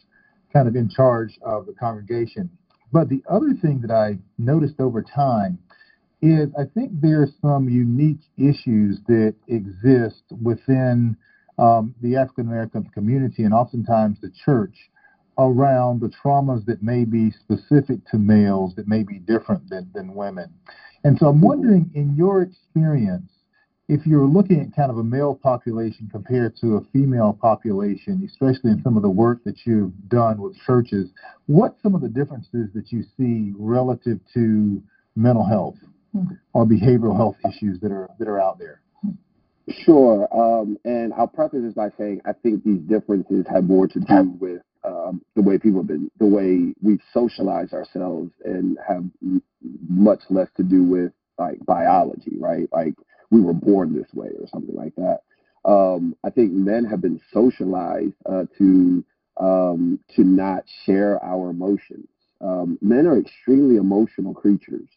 kind 0.53 0.67
of 0.67 0.75
in 0.75 0.87
charge 0.87 1.37
of 1.41 1.65
the 1.65 1.73
congregation. 1.73 2.49
But 2.91 3.09
the 3.09 3.23
other 3.27 3.53
thing 3.59 3.81
that 3.81 3.91
I 3.91 4.19
noticed 4.37 4.79
over 4.79 5.01
time 5.01 5.57
is 6.21 6.49
I 6.57 6.63
think 6.73 6.91
there's 7.01 7.31
some 7.41 7.67
unique 7.67 8.21
issues 8.37 8.99
that 9.07 9.35
exist 9.47 10.23
within 10.41 11.17
um, 11.57 11.93
the 12.01 12.15
African 12.15 12.47
American 12.47 12.83
community 12.93 13.43
and 13.43 13.53
oftentimes 13.53 14.19
the 14.21 14.31
church 14.45 14.89
around 15.37 15.99
the 15.99 16.09
traumas 16.23 16.65
that 16.65 16.83
may 16.83 17.03
be 17.03 17.31
specific 17.31 18.05
to 18.11 18.17
males 18.17 18.75
that 18.75 18.87
may 18.87 19.03
be 19.03 19.19
different 19.19 19.67
than, 19.69 19.89
than 19.93 20.13
women. 20.13 20.53
And 21.03 21.17
so 21.17 21.27
I'm 21.27 21.41
wondering, 21.41 21.91
in 21.95 22.15
your 22.15 22.41
experience, 22.43 23.31
if 23.89 24.05
you're 24.05 24.25
looking 24.25 24.61
at 24.61 24.75
kind 24.75 24.89
of 24.89 24.97
a 24.97 25.03
male 25.03 25.35
population 25.35 26.09
compared 26.11 26.55
to 26.57 26.77
a 26.77 26.81
female 26.93 27.37
population, 27.39 28.23
especially 28.25 28.71
in 28.71 28.81
some 28.81 28.95
of 28.95 29.03
the 29.03 29.09
work 29.09 29.43
that 29.43 29.65
you've 29.65 29.91
done 30.07 30.41
with 30.41 30.55
churches, 30.65 31.09
what 31.47 31.75
some 31.83 31.93
of 31.93 32.01
the 32.01 32.07
differences 32.07 32.69
that 32.73 32.91
you 32.91 33.03
see 33.17 33.53
relative 33.57 34.19
to 34.33 34.81
mental 35.15 35.45
health 35.45 35.75
or 36.53 36.65
behavioral 36.65 37.15
health 37.15 37.35
issues 37.47 37.79
that 37.81 37.91
are 37.91 38.09
that 38.19 38.27
are 38.27 38.39
out 38.39 38.57
there? 38.57 38.81
Sure. 39.69 40.27
Um, 40.33 40.77
and 40.85 41.13
I'll 41.13 41.27
preface 41.27 41.61
this 41.63 41.73
by 41.73 41.89
saying 41.97 42.21
I 42.25 42.33
think 42.33 42.63
these 42.63 42.81
differences 42.81 43.45
have 43.49 43.63
more 43.65 43.87
to 43.87 43.99
do 43.99 44.37
with 44.39 44.61
um, 44.83 45.21
the 45.35 45.41
way 45.41 45.57
people 45.57 45.79
have 45.79 45.87
been, 45.87 46.11
the 46.19 46.25
way 46.25 46.73
we've 46.81 47.01
socialized 47.13 47.73
ourselves, 47.73 48.31
and 48.43 48.77
have 48.87 49.03
m- 49.21 49.41
much 49.89 50.19
less 50.29 50.49
to 50.57 50.63
do 50.63 50.83
with 50.83 51.11
like 51.37 51.65
biology, 51.65 52.37
right? 52.37 52.67
Like 52.71 52.93
we 53.33 53.41
were 53.41 53.53
born 53.53 53.95
this 53.95 54.13
way 54.13 54.29
or 54.39 54.47
something 54.47 54.75
like 54.75 54.95
that. 54.97 55.21
Um, 55.65 56.15
I 56.25 56.31
think 56.31 56.53
men 56.53 56.85
have 56.85 57.01
been 57.01 57.21
socialized 57.33 58.15
uh, 58.25 58.45
to 58.59 59.05
um, 59.37 59.99
to 60.15 60.23
not 60.23 60.65
share 60.85 61.23
our 61.23 61.51
emotions. 61.51 62.07
Um, 62.41 62.79
men 62.81 63.07
are 63.07 63.19
extremely 63.19 63.77
emotional 63.77 64.33
creatures, 64.35 64.87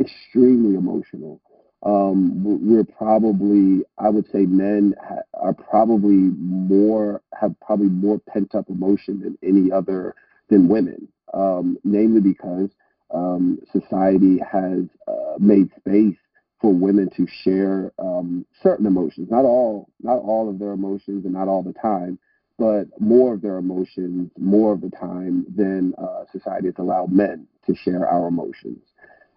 extremely 0.00 0.76
emotional 0.76 1.40
um, 1.84 2.44
we're 2.44 2.84
probably, 2.84 3.84
I 3.98 4.10
would 4.10 4.26
say, 4.32 4.46
men 4.46 4.94
ha- 5.02 5.22
are 5.34 5.54
probably 5.54 6.30
more 6.38 7.22
have 7.40 7.56
probably 7.60 7.88
more 7.88 8.20
pent 8.20 8.54
up 8.54 8.70
emotion 8.70 9.20
than 9.20 9.38
any 9.42 9.72
other 9.72 10.14
than 10.50 10.68
women, 10.68 11.08
um, 11.34 11.78
namely 11.84 12.20
because 12.20 12.70
um, 13.12 13.60
society 13.72 14.38
has 14.40 14.84
uh, 15.08 15.36
made 15.40 15.70
space 15.78 16.18
for 16.62 16.72
women 16.72 17.10
to 17.16 17.26
share 17.42 17.92
um, 17.98 18.46
certain 18.62 18.86
emotions, 18.86 19.28
not 19.30 19.44
all, 19.44 19.88
not 20.00 20.18
all 20.18 20.48
of 20.48 20.60
their 20.60 20.72
emotions, 20.72 21.24
and 21.24 21.34
not 21.34 21.48
all 21.48 21.62
the 21.62 21.72
time, 21.72 22.18
but 22.56 22.84
more 23.00 23.34
of 23.34 23.42
their 23.42 23.58
emotions, 23.58 24.30
more 24.38 24.72
of 24.72 24.80
the 24.80 24.90
time 24.90 25.44
than 25.54 25.92
uh, 25.98 26.22
society 26.30 26.68
has 26.68 26.76
allowed 26.78 27.10
men 27.10 27.46
to 27.66 27.74
share 27.74 28.08
our 28.08 28.28
emotions. 28.28 28.78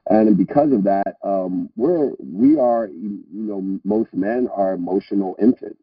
And 0.07 0.38
because 0.38 0.71
of 0.71 0.83
that, 0.83 1.15
um, 1.23 1.69
we're 1.75 2.11
we 2.19 2.59
are 2.59 2.88
you 2.88 3.23
know 3.31 3.79
most 3.83 4.13
men 4.13 4.47
are 4.55 4.73
emotional 4.73 5.35
infants. 5.41 5.81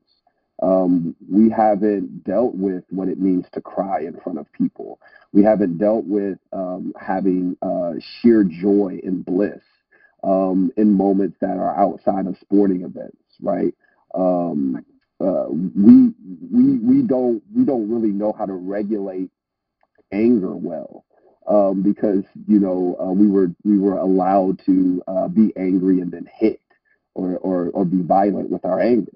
Um, 0.62 1.16
we 1.28 1.50
haven't 1.50 2.22
dealt 2.22 2.54
with 2.54 2.84
what 2.90 3.08
it 3.08 3.18
means 3.18 3.46
to 3.52 3.60
cry 3.60 4.02
in 4.02 4.20
front 4.22 4.38
of 4.38 4.46
people. 4.52 5.00
We 5.32 5.42
haven't 5.42 5.78
dealt 5.78 6.04
with 6.04 6.38
um, 6.52 6.92
having 7.00 7.56
uh, 7.62 7.94
sheer 7.98 8.44
joy 8.44 9.00
and 9.02 9.24
bliss 9.24 9.60
um, 10.22 10.72
in 10.76 10.92
moments 10.96 11.36
that 11.40 11.56
are 11.56 11.78
outside 11.78 12.26
of 12.26 12.36
sporting 12.40 12.82
events, 12.82 13.16
right? 13.40 13.74
Um, 14.14 14.84
uh, 15.20 15.46
we 15.50 16.12
we 16.50 16.78
we 16.78 17.02
don't 17.02 17.42
we 17.54 17.64
don't 17.64 17.88
really 17.90 18.10
know 18.10 18.32
how 18.36 18.46
to 18.46 18.52
regulate 18.52 19.30
anger 20.12 20.54
well 20.54 21.04
um, 21.48 21.82
because 21.82 22.24
you 22.46 22.58
know 22.58 22.96
uh, 23.00 23.12
we 23.12 23.28
were 23.28 23.48
we 23.64 23.78
were 23.78 23.98
allowed 23.98 24.60
to 24.66 25.02
uh, 25.06 25.28
be 25.28 25.52
angry 25.56 26.00
and 26.00 26.12
then 26.12 26.28
hit 26.32 26.60
or, 27.14 27.36
or 27.38 27.70
or 27.70 27.84
be 27.84 28.02
violent 28.02 28.50
with 28.50 28.64
our 28.64 28.80
anger. 28.80 29.12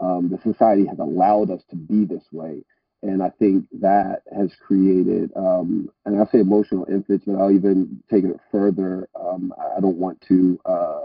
Um, 0.00 0.30
the 0.30 0.38
society 0.52 0.86
has 0.86 0.98
allowed 0.98 1.50
us 1.50 1.62
to 1.70 1.76
be 1.76 2.04
this 2.06 2.24
way, 2.32 2.62
and 3.02 3.22
I 3.22 3.30
think 3.30 3.66
that 3.80 4.22
has 4.36 4.50
created. 4.66 5.30
Um, 5.36 5.90
and 6.04 6.18
I'll 6.18 6.28
say 6.30 6.40
emotional 6.40 6.86
infants, 6.90 7.24
but 7.26 7.36
I'll 7.36 7.50
even 7.50 8.02
take 8.10 8.24
it 8.24 8.38
further. 8.52 9.08
Um, 9.14 9.54
I 9.76 9.80
don't 9.80 9.96
want 9.96 10.20
to. 10.28 10.58
Uh, 10.64 11.00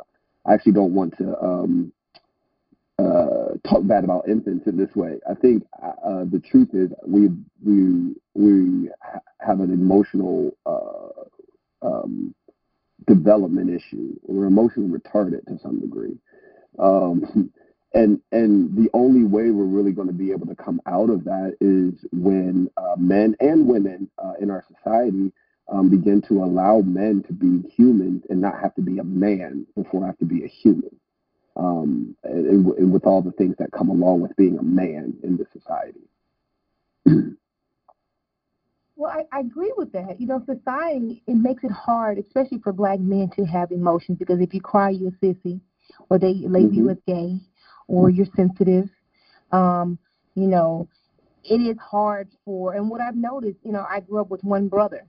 I 0.45 0.53
actually 0.53 0.73
don't 0.73 0.93
want 0.93 1.17
to 1.17 1.37
um, 1.41 1.91
uh, 2.99 3.57
talk 3.67 3.85
bad 3.87 4.03
about 4.03 4.27
infants 4.27 4.67
in 4.67 4.77
this 4.77 4.93
way. 4.95 5.19
I 5.29 5.33
think 5.35 5.65
uh, 5.81 6.25
the 6.25 6.41
truth 6.49 6.69
is 6.73 6.91
we 7.05 7.29
we 7.63 8.15
we 8.33 8.89
have 9.39 9.59
an 9.59 9.71
emotional 9.71 10.55
uh, 10.65 11.85
um, 11.85 12.35
development 13.07 13.69
issue. 13.69 14.15
We're 14.23 14.47
emotionally 14.47 14.97
retarded 14.97 15.45
to 15.47 15.59
some 15.61 15.79
degree, 15.79 16.17
um, 16.77 17.51
and 17.95 18.19
and 18.31 18.77
the 18.77 18.89
only 18.93 19.23
way 19.23 19.49
we're 19.49 19.65
really 19.65 19.91
going 19.91 20.07
to 20.07 20.13
be 20.13 20.31
able 20.31 20.45
to 20.47 20.55
come 20.55 20.79
out 20.85 21.09
of 21.09 21.23
that 21.23 21.55
is 21.61 22.05
when 22.11 22.69
uh, 22.77 22.95
men 22.97 23.35
and 23.39 23.67
women 23.67 24.09
uh, 24.23 24.33
in 24.39 24.51
our 24.51 24.63
society. 24.67 25.31
Um, 25.67 25.89
begin 25.89 26.21
to 26.27 26.43
allow 26.43 26.81
men 26.81 27.23
to 27.25 27.33
be 27.33 27.67
humans 27.75 28.21
and 28.29 28.39
not 28.39 28.61
have 28.61 28.75
to 28.75 28.83
be 28.83 28.99
a 28.99 29.03
man 29.03 29.65
before 29.75 30.03
I 30.03 30.05
have 30.05 30.17
to 30.19 30.25
be 30.25 30.43
a 30.43 30.47
human 30.47 30.91
um, 31.55 32.15
and, 32.23 32.65
and, 32.67 32.91
with 32.93 33.05
all 33.05 33.21
the 33.21 33.31
things 33.31 33.55
that 33.59 33.71
come 33.71 33.89
along 33.89 34.21
with 34.21 34.35
being 34.35 34.57
a 34.57 34.63
man 34.63 35.15
in 35.23 35.37
this 35.37 35.47
society. 35.53 36.01
well, 38.95 39.11
I, 39.11 39.23
I, 39.31 39.39
agree 39.39 39.73
with 39.77 39.91
that. 39.93 40.19
You 40.19 40.27
know, 40.27 40.43
society 40.45 41.23
it 41.27 41.35
makes 41.35 41.63
it 41.63 41.71
hard, 41.71 42.17
especially 42.17 42.59
for 42.59 42.73
black 42.73 42.99
men, 42.99 43.29
to 43.37 43.45
have 43.45 43.71
emotions 43.71 44.17
because 44.17 44.41
if 44.41 44.53
you 44.53 44.61
cry, 44.61 44.89
you're 44.89 45.09
a 45.09 45.25
sissy, 45.25 45.61
or 46.09 46.19
they 46.19 46.33
label 46.33 46.69
mm-hmm. 46.69 46.73
you 46.73 46.89
as 46.89 46.97
gay, 47.07 47.39
or 47.87 48.09
you're 48.09 48.27
sensitive. 48.35 48.89
Um, 49.51 49.97
you 50.35 50.47
know, 50.47 50.87
it 51.43 51.61
is 51.61 51.77
hard 51.77 52.27
for. 52.43 52.73
And 52.73 52.89
what 52.89 53.01
I've 53.01 53.15
noticed, 53.15 53.59
you 53.63 53.71
know, 53.71 53.85
I 53.89 53.99
grew 53.99 54.21
up 54.21 54.29
with 54.29 54.43
one 54.43 54.67
brother, 54.67 55.05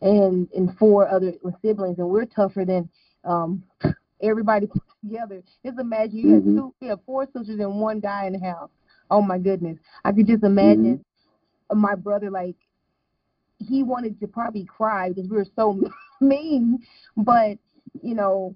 and 0.00 0.48
and 0.54 0.76
four 0.78 1.08
other 1.08 1.32
siblings, 1.62 1.98
and 1.98 2.08
we're 2.08 2.26
tougher 2.26 2.64
than 2.64 2.88
um, 3.24 3.62
everybody 4.22 4.66
put 4.66 4.82
together. 5.02 5.42
Just 5.64 5.78
imagine 5.78 6.18
you 6.18 6.26
mm-hmm. 6.26 6.34
have 6.34 6.56
two, 6.56 6.74
you 6.80 6.88
have 6.90 7.00
four 7.06 7.26
sisters 7.26 7.58
and 7.60 7.80
one 7.80 8.00
guy 8.00 8.26
in 8.26 8.34
the 8.34 8.40
house. 8.40 8.70
Oh 9.10 9.22
my 9.22 9.38
goodness, 9.38 9.78
I 10.04 10.12
could 10.12 10.26
just 10.26 10.44
imagine 10.44 11.04
mm-hmm. 11.70 11.80
my 11.80 11.94
brother 11.94 12.30
like 12.30 12.56
he 13.58 13.82
wanted 13.82 14.20
to 14.20 14.28
probably 14.28 14.64
cry 14.64 15.08
because 15.08 15.28
we 15.28 15.36
were 15.36 15.46
so 15.56 15.80
mean, 16.20 16.78
but 17.16 17.58
you 18.02 18.14
know, 18.14 18.54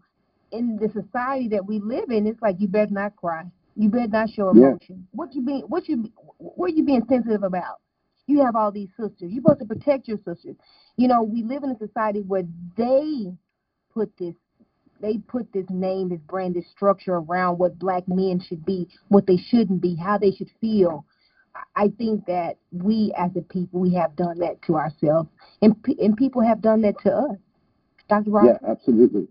in 0.53 0.77
the 0.77 0.89
society 0.89 1.49
that 1.49 1.67
we 1.67 1.81
live 1.81 2.11
in, 2.11 2.27
it's 2.27 2.43
like 2.43 2.57
you 2.61 2.69
better 2.69 2.93
not 2.93 3.17
cry. 3.17 3.45
You 3.77 3.89
better 3.89 4.09
not 4.09 4.31
show 4.31 4.51
emotion. 4.51 4.79
Yeah. 4.89 4.97
What 5.13 5.35
you 5.35 5.43
being 5.43 5.63
what 5.63 5.89
you 5.89 6.11
what 6.39 6.67
are 6.73 6.75
you 6.75 6.85
being 6.85 7.05
sensitive 7.09 7.43
about? 7.43 7.77
You 8.27 8.45
have 8.45 8.55
all 8.55 8.71
these 8.71 8.91
sisters. 8.91 9.31
You're 9.33 9.43
supposed 9.43 9.61
to 9.61 9.67
protect 9.67 10.09
your 10.09 10.19
sisters. 10.19 10.57
You 10.97 11.09
know, 11.09 11.23
we 11.23 11.43
live 11.43 11.65
in 11.65 11.71
a 11.71 11.79
society 11.79 12.21
where 12.21 12.45
they 12.77 13.33
put 13.93 14.13
this 14.19 14.35
they 15.01 15.19
put 15.19 15.53
this 15.53 15.67
name, 15.69 16.11
this 16.11 16.21
brand, 16.29 16.55
this 16.55 16.71
structure 16.71 17.15
around 17.15 17.59
what 17.59 17.79
black 17.79 18.05
men 18.07 18.41
should 18.47 18.65
be, 18.65 18.89
what 19.09 19.27
they 19.27 19.37
shouldn't 19.37 19.83
be, 19.83 19.97
how 19.97 20.17
they 20.19 20.31
should 20.31 20.51
feel. 20.61 21.05
I 21.77 21.89
think 21.99 22.27
that 22.27 22.57
we 22.71 23.13
as 23.19 23.31
a 23.37 23.43
people, 23.43 23.81
we 23.81 23.95
have 23.95 24.17
done 24.17 24.39
that 24.39 24.63
to 24.63 24.77
ourselves, 24.77 25.29
and 25.61 25.75
and 25.99 26.17
people 26.17 26.43
have 26.43 26.63
done 26.63 26.83
that 26.83 26.99
to 27.01 27.11
us. 27.11 27.37
Dr. 28.09 28.31
Robert? 28.31 28.61
Yeah, 28.63 28.71
absolutely. 28.71 29.29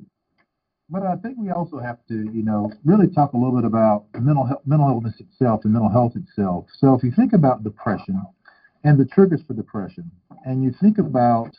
But 0.91 1.03
I 1.03 1.15
think 1.15 1.37
we 1.39 1.51
also 1.51 1.79
have 1.79 2.05
to, 2.09 2.15
you 2.33 2.43
know, 2.43 2.69
really 2.83 3.07
talk 3.07 3.31
a 3.31 3.37
little 3.37 3.55
bit 3.55 3.63
about 3.63 4.07
mental 4.19 4.45
health, 4.45 4.59
mental 4.65 4.89
illness 4.89 5.15
itself 5.21 5.63
and 5.63 5.71
mental 5.71 5.89
health 5.89 6.17
itself. 6.17 6.65
So 6.77 6.93
if 6.93 7.01
you 7.01 7.11
think 7.11 7.31
about 7.31 7.63
depression 7.63 8.21
and 8.83 8.99
the 8.99 9.05
triggers 9.05 9.41
for 9.47 9.53
depression, 9.53 10.11
and 10.45 10.61
you 10.65 10.73
think 10.81 10.97
about 10.97 11.51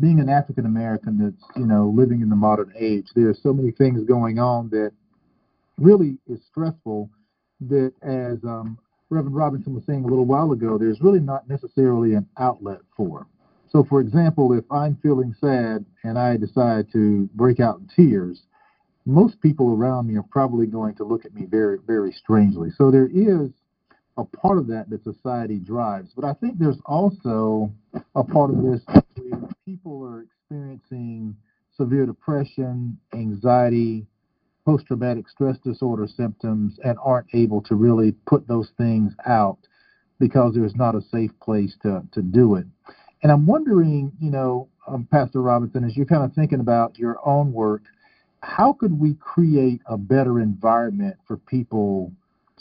being 0.00 0.18
an 0.18 0.28
African 0.28 0.66
American 0.66 1.16
that's 1.18 1.56
you 1.56 1.64
know 1.64 1.92
living 1.94 2.22
in 2.22 2.28
the 2.28 2.34
modern 2.34 2.72
age, 2.76 3.06
there 3.14 3.28
are 3.28 3.36
so 3.40 3.52
many 3.52 3.70
things 3.70 4.02
going 4.02 4.40
on 4.40 4.68
that 4.70 4.90
really 5.78 6.18
is 6.26 6.40
stressful. 6.50 7.08
That 7.60 7.92
as 8.02 8.42
um, 8.42 8.78
Reverend 9.10 9.36
Robinson 9.36 9.74
was 9.74 9.84
saying 9.86 10.02
a 10.02 10.08
little 10.08 10.24
while 10.24 10.50
ago, 10.50 10.76
there's 10.76 11.00
really 11.00 11.20
not 11.20 11.48
necessarily 11.48 12.14
an 12.14 12.26
outlet 12.36 12.80
for. 12.96 13.28
So, 13.70 13.84
for 13.84 14.00
example, 14.00 14.52
if 14.52 14.64
I'm 14.72 14.98
feeling 15.00 15.34
sad 15.40 15.86
and 16.02 16.18
I 16.18 16.36
decide 16.36 16.90
to 16.92 17.30
break 17.34 17.60
out 17.60 17.78
in 17.78 17.88
tears, 17.94 18.42
most 19.04 19.40
people 19.40 19.70
around 19.72 20.06
me 20.06 20.16
are 20.16 20.24
probably 20.30 20.66
going 20.66 20.94
to 20.96 21.04
look 21.04 21.24
at 21.24 21.34
me 21.34 21.46
very, 21.46 21.78
very 21.86 22.12
strangely. 22.12 22.70
So 22.76 22.90
there 22.90 23.08
is 23.12 23.50
a 24.16 24.24
part 24.24 24.58
of 24.58 24.66
that 24.68 24.90
that 24.90 25.02
society 25.02 25.58
drives. 25.58 26.10
But 26.14 26.24
I 26.24 26.34
think 26.34 26.58
there's 26.58 26.78
also 26.86 27.72
a 28.14 28.22
part 28.22 28.50
of 28.50 28.62
this 28.62 28.80
where 29.16 29.40
people 29.64 30.04
are 30.04 30.22
experiencing 30.22 31.36
severe 31.76 32.06
depression, 32.06 32.98
anxiety, 33.14 34.06
post 34.64 34.86
traumatic 34.86 35.28
stress 35.28 35.56
disorder 35.64 36.06
symptoms, 36.06 36.78
and 36.84 36.98
aren't 37.02 37.34
able 37.34 37.60
to 37.62 37.74
really 37.74 38.12
put 38.26 38.46
those 38.46 38.70
things 38.76 39.12
out 39.26 39.58
because 40.20 40.54
there's 40.54 40.76
not 40.76 40.94
a 40.94 41.00
safe 41.10 41.32
place 41.42 41.74
to, 41.82 42.02
to 42.12 42.22
do 42.22 42.54
it. 42.54 42.66
And 43.22 43.32
I'm 43.32 43.46
wondering, 43.46 44.12
you 44.20 44.30
know, 44.30 44.68
um, 44.86 45.08
Pastor 45.10 45.40
Robinson, 45.40 45.84
as 45.84 45.96
you're 45.96 46.06
kind 46.06 46.24
of 46.24 46.32
thinking 46.34 46.60
about 46.60 46.98
your 46.98 47.16
own 47.26 47.52
work, 47.52 47.82
how 48.42 48.72
could 48.72 48.98
we 48.98 49.14
create 49.14 49.80
a 49.86 49.96
better 49.96 50.40
environment 50.40 51.16
for 51.26 51.36
people 51.36 52.12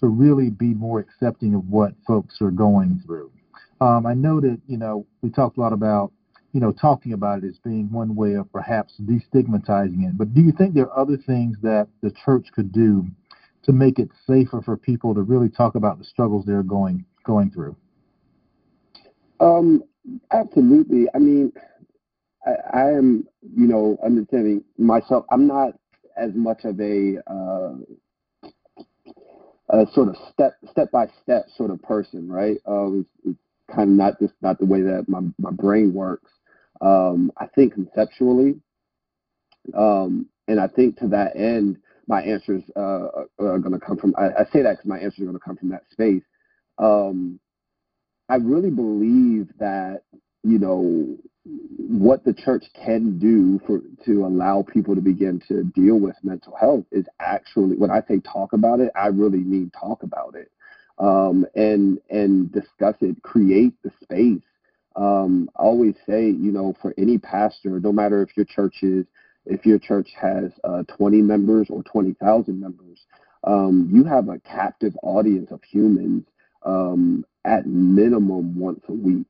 to 0.02 0.08
really 0.08 0.50
be 0.50 0.74
more 0.74 1.00
accepting 1.00 1.54
of 1.54 1.70
what 1.70 1.94
folks 2.08 2.41
are 2.41 2.52
going 2.52 3.02
through. 3.06 3.32
Um, 3.80 4.06
I 4.06 4.13
know 4.13 4.41
that, 4.41 4.60
you 4.67 4.78
know, 4.78 5.06
we 5.22 5.30
talked 5.30 5.58
a 5.58 5.62
lot 5.62 5.74
about, 5.74 6.12
you 6.54 6.60
know, 6.60 6.72
talking 6.72 7.13
about 7.13 7.44
it 7.44 7.48
as 7.48 7.60
being 7.63 7.91
one 7.91 8.15
way 8.15 8.34
of 8.34 8.52
perhaps 8.52 8.96
destigmatizing 9.02 10.08
it. 10.08 10.17
But 10.17 10.34
do 10.34 10.41
you 10.41 10.52
think 10.52 10.74
there 10.74 10.89
are 10.89 11.00
other 11.00 11.17
things 11.17 11.58
that 11.62 11.88
the 12.02 12.12
church 12.12 12.48
could 12.54 12.72
do 12.72 13.06
to 13.63 13.72
make 13.72 14.00
it 14.00 14.10
safer 14.28 14.62
for 14.62 14.76
people 14.76 15.13
to 15.13 15.22
really 15.22 15.50
talk 15.50 15.76
about 15.76 16.00
the 16.00 16.04
struggles 16.04 16.46
they're 16.46 16.63
going 16.63 17.06
going 17.24 17.52
through? 17.52 17.76
Um, 19.39 19.84
absolutely. 20.32 21.08
I 21.13 21.20
mean, 21.20 21.54
I, 22.46 22.52
I 22.74 22.89
am, 22.89 23.28
you 23.62 23.67
know, 23.67 23.95
understanding 24.04 24.63
myself. 24.80 25.24
I'm 25.32 25.45
not 25.45 25.74
as 26.17 26.32
much 26.34 26.65
of 26.65 26.80
a 26.82 27.17
uh, 27.28 27.76
a 29.69 29.86
sort 29.93 30.10
of 30.10 30.15
step 30.34 30.54
step 30.71 30.89
by 30.89 31.06
step 31.21 31.45
sort 31.56 31.69
of 31.69 31.80
person, 31.84 32.28
right? 32.28 32.58
Um, 32.65 33.06
it's, 33.24 33.38
it's 33.38 33.76
kind 33.76 33.91
of 33.91 33.95
not 33.95 34.19
just 34.19 34.34
not 34.41 34.58
the 34.58 34.65
way 34.65 34.82
that 34.82 35.06
my 35.08 35.19
my 35.38 35.52
brain 35.52 35.93
works. 35.93 36.32
Um, 36.82 37.32
I 37.38 37.45
think 37.45 37.76
conceptually, 37.76 38.60
um, 39.78 40.26
and 40.47 40.60
I 40.60 40.65
think 40.65 40.97
to 40.97 41.08
that 41.10 41.36
end, 41.36 41.78
my 42.08 42.24
answers 42.24 42.63
uh, 42.76 43.10
are 43.38 43.60
going 43.60 43.74
to 43.74 43.80
come 43.80 43.97
from. 43.97 44.15
I, 44.17 44.41
I 44.41 44.45
say 44.52 44.63
that 44.63 44.71
because 44.71 44.86
my 44.88 44.97
answers 44.97 45.19
are 45.19 45.26
going 45.26 45.38
to 45.38 45.45
come 45.45 45.58
from 45.58 45.69
that 45.69 45.84
space. 45.91 46.24
Um, 46.80 47.39
I 48.28 48.38
really 48.38 48.71
believe 48.71 49.50
that 49.60 50.02
you 50.43 50.58
know 50.58 51.17
what 51.46 52.24
the 52.26 52.34
church 52.34 52.66
can 52.76 53.20
do 53.20 53.60
for 53.68 53.82
to 54.06 54.26
allow 54.26 54.64
people 54.64 54.96
to 54.96 55.02
begin 55.02 55.42
to 55.48 55.64
deal 55.64 56.00
with 56.00 56.16
mental 56.24 56.56
health 56.56 56.86
is 56.92 57.06
actually 57.20 57.76
when 57.78 57.92
I 57.92 58.02
say 58.08 58.20
talk 58.20 58.54
about 58.54 58.80
it, 58.80 58.92
I 58.96 59.08
really 59.08 59.40
mean 59.40 59.72
talk 59.80 60.04
about 60.04 60.36
it. 60.36 60.52
um, 61.00 61.46
and 61.56 62.00
and 62.10 62.52
discuss 62.52 62.96
it, 63.02 63.22
create 63.24 63.74
the 63.84 63.92
space. 64.04 64.44
Um, 64.96 65.50
I 65.58 65.64
always 65.64 65.96
say, 66.08 66.26
you 66.26 66.52
know, 66.52 66.76
for 66.82 66.94
any 66.98 67.18
pastor, 67.18 67.80
no 67.80 67.92
matter 67.92 68.22
if 68.22 68.36
your 68.38 68.46
church 68.46 68.84
is 68.84 69.06
if 69.46 69.66
your 69.66 69.80
church 69.80 70.10
has 70.22 70.52
uh, 70.64 70.84
20 70.98 71.22
members 71.22 71.68
or 71.70 71.84
20,000 71.84 72.60
members, 72.60 73.00
um, 73.44 73.90
you 73.92 74.04
have 74.04 74.30
a 74.30 74.40
captive 74.40 74.96
audience 75.04 75.52
of 75.52 75.62
humans 75.64 76.26
um, 76.66 77.26
at 77.46 77.66
minimum 77.66 78.60
once 78.60 78.82
a 78.88 78.94
week. 78.94 79.28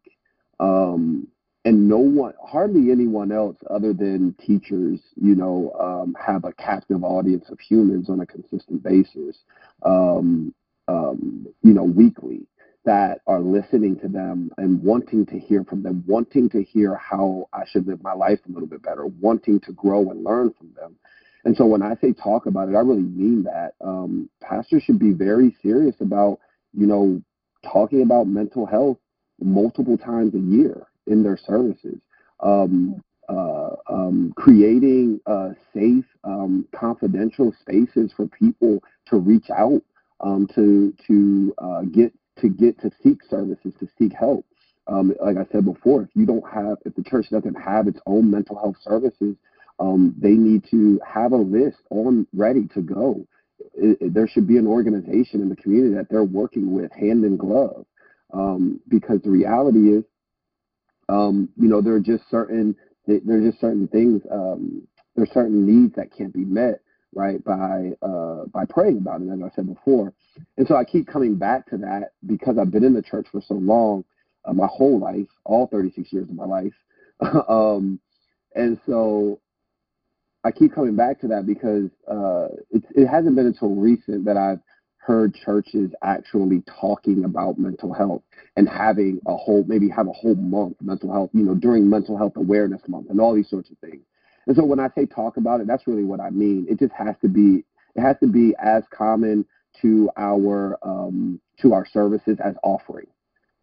Um, 0.59 1.27
and 1.63 1.87
no 1.87 1.99
one, 1.99 2.33
hardly 2.43 2.91
anyone 2.91 3.31
else 3.31 3.55
other 3.69 3.93
than 3.93 4.35
teachers, 4.45 4.99
you 5.15 5.35
know, 5.35 5.71
um, 5.79 6.15
have 6.19 6.43
a 6.43 6.53
captive 6.53 7.03
audience 7.03 7.45
of 7.49 7.59
humans 7.59 8.09
on 8.09 8.19
a 8.19 8.25
consistent 8.25 8.81
basis, 8.83 9.37
um, 9.83 10.53
um, 10.87 11.47
you 11.61 11.73
know, 11.73 11.83
weekly 11.83 12.47
that 12.83 13.19
are 13.27 13.41
listening 13.41 13.99
to 13.99 14.07
them 14.07 14.49
and 14.57 14.81
wanting 14.81 15.23
to 15.27 15.37
hear 15.37 15.63
from 15.63 15.83
them, 15.83 16.03
wanting 16.07 16.49
to 16.49 16.63
hear 16.63 16.95
how 16.95 17.47
I 17.53 17.63
should 17.67 17.85
live 17.85 18.01
my 18.01 18.13
life 18.13 18.39
a 18.47 18.51
little 18.51 18.67
bit 18.67 18.81
better, 18.81 19.05
wanting 19.05 19.59
to 19.61 19.71
grow 19.73 20.09
and 20.09 20.23
learn 20.23 20.51
from 20.57 20.73
them. 20.75 20.95
And 21.45 21.55
so 21.55 21.65
when 21.65 21.83
I 21.83 21.95
say 22.01 22.13
talk 22.13 22.47
about 22.47 22.69
it, 22.69 22.75
I 22.75 22.79
really 22.79 23.03
mean 23.03 23.43
that. 23.43 23.73
Um, 23.81 24.31
pastors 24.41 24.81
should 24.81 24.99
be 24.99 25.11
very 25.11 25.55
serious 25.61 25.95
about, 26.01 26.39
you 26.73 26.87
know, 26.87 27.21
talking 27.71 28.01
about 28.01 28.25
mental 28.25 28.65
health 28.65 28.97
multiple 29.39 29.97
times 29.97 30.33
a 30.33 30.39
year 30.39 30.87
in 31.07 31.23
their 31.23 31.37
services. 31.37 31.99
Um, 32.39 33.03
uh, 33.29 33.75
um, 33.89 34.33
creating 34.35 35.19
uh, 35.25 35.49
safe, 35.73 36.05
um, 36.23 36.67
confidential 36.75 37.53
spaces 37.61 38.11
for 38.15 38.27
people 38.27 38.83
to 39.07 39.17
reach 39.17 39.49
out 39.55 39.81
um, 40.19 40.47
to 40.53 40.93
to 41.07 41.53
uh, 41.59 41.81
get 41.83 42.13
to 42.37 42.49
get 42.49 42.79
to 42.81 42.91
seek 43.01 43.19
services, 43.29 43.73
to 43.79 43.87
seek 43.97 44.11
help. 44.13 44.45
Um, 44.87 45.13
like 45.23 45.37
I 45.37 45.45
said 45.51 45.63
before, 45.63 46.01
if 46.01 46.09
you 46.13 46.25
don't 46.25 46.43
have, 46.51 46.77
if 46.85 46.95
the 46.95 47.03
church 47.03 47.27
doesn't 47.29 47.55
have 47.55 47.87
its 47.87 47.99
own 48.05 48.29
mental 48.29 48.57
health 48.57 48.77
services, 48.81 49.35
um, 49.79 50.13
they 50.17 50.31
need 50.31 50.65
to 50.71 50.99
have 51.07 51.31
a 51.31 51.37
list 51.37 51.77
on 51.89 52.27
ready 52.33 52.67
to 52.73 52.81
go. 52.81 53.25
It, 53.75 53.97
it, 54.01 54.13
there 54.13 54.27
should 54.27 54.47
be 54.47 54.57
an 54.57 54.67
organization 54.67 55.41
in 55.41 55.49
the 55.49 55.55
community 55.55 55.95
that 55.95 56.09
they're 56.09 56.23
working 56.23 56.73
with 56.73 56.91
hand 56.91 57.23
in 57.23 57.37
glove, 57.37 57.85
because 58.89 59.21
the 59.21 59.29
reality 59.29 59.91
is, 59.91 60.03
um, 61.11 61.49
you 61.57 61.67
know, 61.67 61.81
there 61.81 61.93
are 61.93 61.99
just 61.99 62.29
certain 62.29 62.75
there 63.07 63.37
are 63.37 63.41
just 63.41 63.59
certain 63.59 63.87
things, 63.87 64.21
um, 64.31 64.87
there 65.15 65.23
are 65.23 65.33
certain 65.33 65.65
needs 65.65 65.95
that 65.95 66.15
can't 66.15 66.33
be 66.33 66.45
met 66.45 66.79
right 67.13 67.43
by 67.43 67.91
uh, 68.01 68.45
by 68.53 68.65
praying 68.69 68.97
about 68.97 69.21
it, 69.21 69.29
as 69.29 69.39
I 69.43 69.53
said 69.55 69.67
before. 69.67 70.13
And 70.57 70.67
so 70.67 70.75
I 70.75 70.85
keep 70.85 71.07
coming 71.07 71.35
back 71.35 71.69
to 71.69 71.77
that 71.77 72.13
because 72.25 72.57
I've 72.57 72.71
been 72.71 72.83
in 72.83 72.93
the 72.93 73.01
church 73.01 73.27
for 73.31 73.41
so 73.41 73.55
long, 73.55 74.05
uh, 74.45 74.53
my 74.53 74.67
whole 74.67 74.99
life, 74.99 75.27
all 75.43 75.67
36 75.67 76.13
years 76.13 76.29
of 76.29 76.35
my 76.35 76.45
life. 76.45 76.73
um, 77.49 77.99
and 78.55 78.79
so 78.85 79.41
I 80.43 80.51
keep 80.51 80.73
coming 80.73 80.95
back 80.95 81.19
to 81.21 81.27
that 81.27 81.45
because 81.45 81.89
uh, 82.09 82.47
it, 82.71 82.83
it 82.95 83.07
hasn't 83.07 83.35
been 83.35 83.47
until 83.47 83.75
recent 83.75 84.25
that 84.25 84.37
I've 84.37 84.59
heard 85.01 85.33
churches 85.33 85.91
actually 86.03 86.63
talking 86.79 87.25
about 87.25 87.57
mental 87.57 87.93
health 87.93 88.21
and 88.55 88.69
having 88.69 89.19
a 89.27 89.35
whole, 89.35 89.63
maybe 89.67 89.89
have 89.89 90.07
a 90.07 90.11
whole 90.11 90.35
month 90.35 90.77
mental 90.81 91.11
health, 91.11 91.31
you 91.33 91.43
know, 91.43 91.55
during 91.55 91.89
mental 91.89 92.17
health 92.17 92.33
awareness 92.35 92.81
month 92.87 93.09
and 93.09 93.19
all 93.19 93.33
these 93.33 93.49
sorts 93.49 93.69
of 93.71 93.77
things. 93.79 94.03
And 94.47 94.55
so 94.55 94.63
when 94.63 94.79
I 94.79 94.89
say 94.95 95.05
talk 95.05 95.37
about 95.37 95.61
it, 95.61 95.67
that's 95.67 95.87
really 95.87 96.03
what 96.03 96.19
I 96.19 96.29
mean. 96.29 96.67
It 96.69 96.79
just 96.79 96.93
has 96.93 97.15
to 97.21 97.29
be, 97.29 97.63
it 97.95 98.01
has 98.01 98.15
to 98.21 98.27
be 98.27 98.55
as 98.61 98.83
common 98.91 99.45
to 99.81 100.09
our 100.17 100.77
um, 100.83 101.39
to 101.61 101.73
our 101.73 101.85
services 101.85 102.37
as 102.43 102.55
offering, 102.63 103.07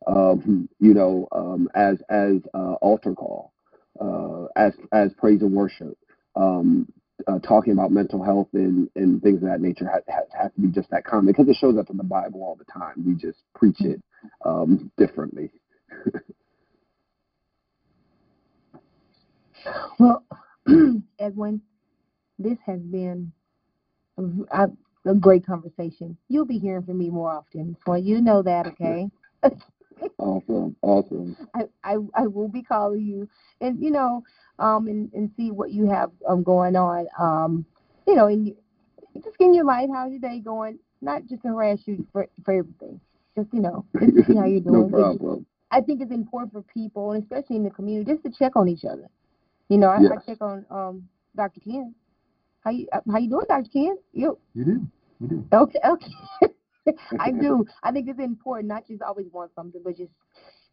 um, 0.07 0.69
you 0.81 0.95
know, 0.95 1.29
um, 1.33 1.69
as 1.75 1.99
as 2.09 2.37
uh, 2.55 2.75
altar 2.75 3.15
call, 3.15 3.53
uh, 4.01 4.47
as 4.57 4.73
as 4.93 5.13
praise 5.15 5.43
and 5.43 5.53
worship. 5.53 5.97
Um, 6.35 6.89
uh, 7.27 7.39
talking 7.41 7.73
about 7.73 7.91
mental 7.91 8.23
health 8.23 8.49
and, 8.55 8.89
and 8.95 9.23
things 9.23 9.43
of 9.43 9.49
that 9.49 9.61
nature 9.61 9.89
has, 9.89 10.03
has 10.39 10.53
to 10.55 10.61
be 10.61 10.69
just 10.69 10.91
that 10.91 11.05
common 11.05 11.27
because 11.27 11.49
it 11.49 11.57
shows 11.61 11.77
up 11.79 11.91
in 11.91 11.97
the 11.97 12.05
Bible 12.05 12.43
all 12.43 12.57
the 12.57 12.65
time. 12.73 13.05
We 13.07 13.15
just 13.15 13.39
preach 13.55 13.81
it 13.81 14.03
um, 14.45 14.91
differently. 14.97 15.51
well, 19.99 20.25
Edwin, 21.19 21.63
this 22.39 22.59
has 22.67 22.81
been 22.81 23.33
a, 24.53 24.69
a 25.07 25.15
great 25.15 25.47
conversation. 25.47 26.17
You'll 26.29 26.47
be 26.47 26.59
hearing 26.59 26.85
from 26.85 26.99
me 26.99 27.11
more 27.11 27.31
often, 27.33 27.77
so 27.87 27.95
you 27.95 28.21
know 28.21 28.43
that, 28.43 28.67
okay? 28.69 29.09
awesome, 30.19 30.77
awesome. 30.83 31.37
I, 31.55 31.63
I 31.85 31.97
I 32.15 32.27
will 32.27 32.49
be 32.49 32.63
calling 32.63 33.03
you, 33.03 33.29
and 33.61 33.81
you 33.81 33.91
know, 33.91 34.23
um, 34.59 34.87
and 34.89 35.13
and 35.13 35.31
see 35.37 35.51
what 35.51 35.71
you 35.71 35.89
have 35.89 36.11
um 36.29 36.43
going 36.43 36.77
on. 36.77 37.07
Um, 37.19 37.65
you 38.07 38.15
know, 38.15 38.27
and 38.27 38.47
you, 38.47 38.57
just 39.23 39.39
getting 39.39 39.55
your 39.55 39.65
life. 39.65 39.89
How's 39.93 40.11
your 40.11 40.21
day 40.21 40.41
going? 40.41 40.79
Not 41.01 41.27
just 41.27 41.43
to 41.43 41.49
harass 41.49 41.81
you 41.87 42.07
for 42.13 42.27
for 42.45 42.55
everything. 42.55 43.01
Just 43.37 43.53
you 43.53 43.61
know, 43.61 43.85
just 44.01 44.15
to 44.15 44.25
see 44.25 44.37
how 44.37 44.47
you're 44.47 44.61
doing. 44.61 44.91
no 44.91 44.91
problem. 44.91 45.47
I 45.71 45.81
think 45.81 46.01
it's 46.01 46.13
important 46.13 46.53
for 46.53 46.63
people, 46.63 47.13
and 47.13 47.23
especially 47.23 47.57
in 47.57 47.65
the 47.65 47.71
community, 47.71 48.11
just 48.11 48.25
to 48.25 48.31
check 48.31 48.57
on 48.57 48.69
each 48.69 48.85
other. 48.85 49.09
You 49.69 49.79
know, 49.79 49.89
I, 49.89 50.01
Yes. 50.01 50.13
I 50.13 50.27
check 50.27 50.43
on 50.43 50.65
um 50.71 51.09
Dr. 51.37 51.61
Ken. 51.61 51.95
How 52.65 52.71
you 52.71 52.89
uh, 52.93 53.01
how 53.11 53.19
you 53.19 53.29
doing, 53.29 53.47
Dr. 53.49 53.69
Ken? 53.73 53.97
You 54.13 54.39
You 54.55 54.65
do. 54.65 54.87
You 55.21 55.29
do. 55.29 55.45
okay? 55.53 55.79
Okay. 55.85 56.13
I 57.21 57.31
do. 57.31 57.67
I 57.83 57.93
think 57.93 58.09
it's 58.09 58.19
important 58.19 58.69
not 58.69 58.87
just 58.87 59.03
always 59.03 59.27
want 59.33 59.53
something, 59.55 59.81
but 59.85 59.97
just 59.97 60.13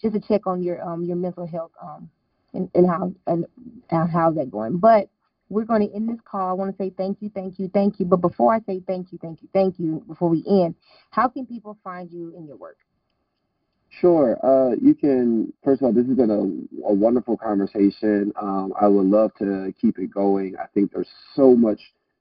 just 0.01 0.13
to 0.13 0.19
check 0.19 0.47
on 0.47 0.61
your 0.61 0.81
um 0.81 1.03
your 1.03 1.15
mental 1.15 1.47
health 1.47 1.71
um 1.81 2.09
and, 2.53 2.69
and 2.73 2.87
how 2.87 3.13
and, 3.27 3.45
and 3.89 4.09
how's 4.09 4.35
that 4.35 4.51
going. 4.51 4.77
But 4.77 5.09
we're 5.49 5.65
going 5.65 5.87
to 5.87 5.95
end 5.95 6.09
this 6.09 6.19
call. 6.25 6.49
I 6.49 6.53
want 6.53 6.75
to 6.75 6.83
say 6.83 6.91
thank 6.97 7.21
you, 7.21 7.29
thank 7.33 7.59
you, 7.59 7.69
thank 7.73 7.99
you. 7.99 8.05
But 8.05 8.17
before 8.17 8.53
I 8.53 8.59
say 8.65 8.81
thank 8.87 9.11
you, 9.11 9.19
thank 9.21 9.41
you, 9.41 9.49
thank 9.53 9.77
you, 9.77 10.03
before 10.07 10.29
we 10.29 10.43
end, 10.47 10.75
how 11.11 11.27
can 11.27 11.45
people 11.45 11.77
find 11.83 12.11
you 12.11 12.33
in 12.35 12.47
your 12.47 12.57
work? 12.57 12.77
Sure. 14.01 14.37
Uh, 14.43 14.75
you 14.81 14.93
can, 14.93 15.53
first 15.63 15.81
of 15.81 15.85
all, 15.85 15.93
this 15.93 16.07
has 16.07 16.17
been 16.17 16.29
a, 16.31 16.89
a 16.89 16.93
wonderful 16.93 17.37
conversation. 17.37 18.33
Um, 18.41 18.73
I 18.79 18.87
would 18.87 19.05
love 19.05 19.31
to 19.39 19.73
keep 19.79 19.99
it 19.99 20.11
going. 20.11 20.55
I 20.61 20.65
think 20.73 20.91
there's 20.91 21.09
so 21.35 21.55
much, 21.55 21.79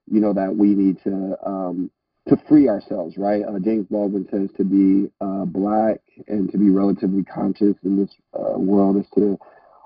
you 0.09 0.21
know, 0.21 0.31
that 0.33 0.55
we 0.55 0.73
need 0.75 1.01
to 1.03 1.35
um, 1.45 1.91
to 2.27 2.37
free 2.47 2.67
ourselves, 2.67 3.17
right? 3.17 3.43
Uh, 3.43 3.59
James 3.59 3.85
Baldwin 3.89 4.27
says 4.31 4.49
to 4.57 4.63
be 4.63 5.11
uh, 5.21 5.45
black 5.45 5.99
and 6.27 6.51
to 6.51 6.57
be 6.57 6.69
relatively 6.69 7.23
conscious 7.23 7.75
in 7.83 7.97
this 7.97 8.09
uh, 8.33 8.57
world 8.57 8.97
is 8.97 9.05
to 9.15 9.37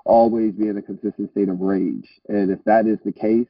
always 0.04 0.54
be 0.54 0.68
in 0.68 0.78
a 0.78 0.82
consistent 0.82 1.30
state 1.32 1.48
of 1.50 1.60
rage. 1.60 2.08
And 2.28 2.50
if 2.50 2.64
that 2.64 2.86
is 2.86 2.98
the 3.04 3.12
case, 3.12 3.48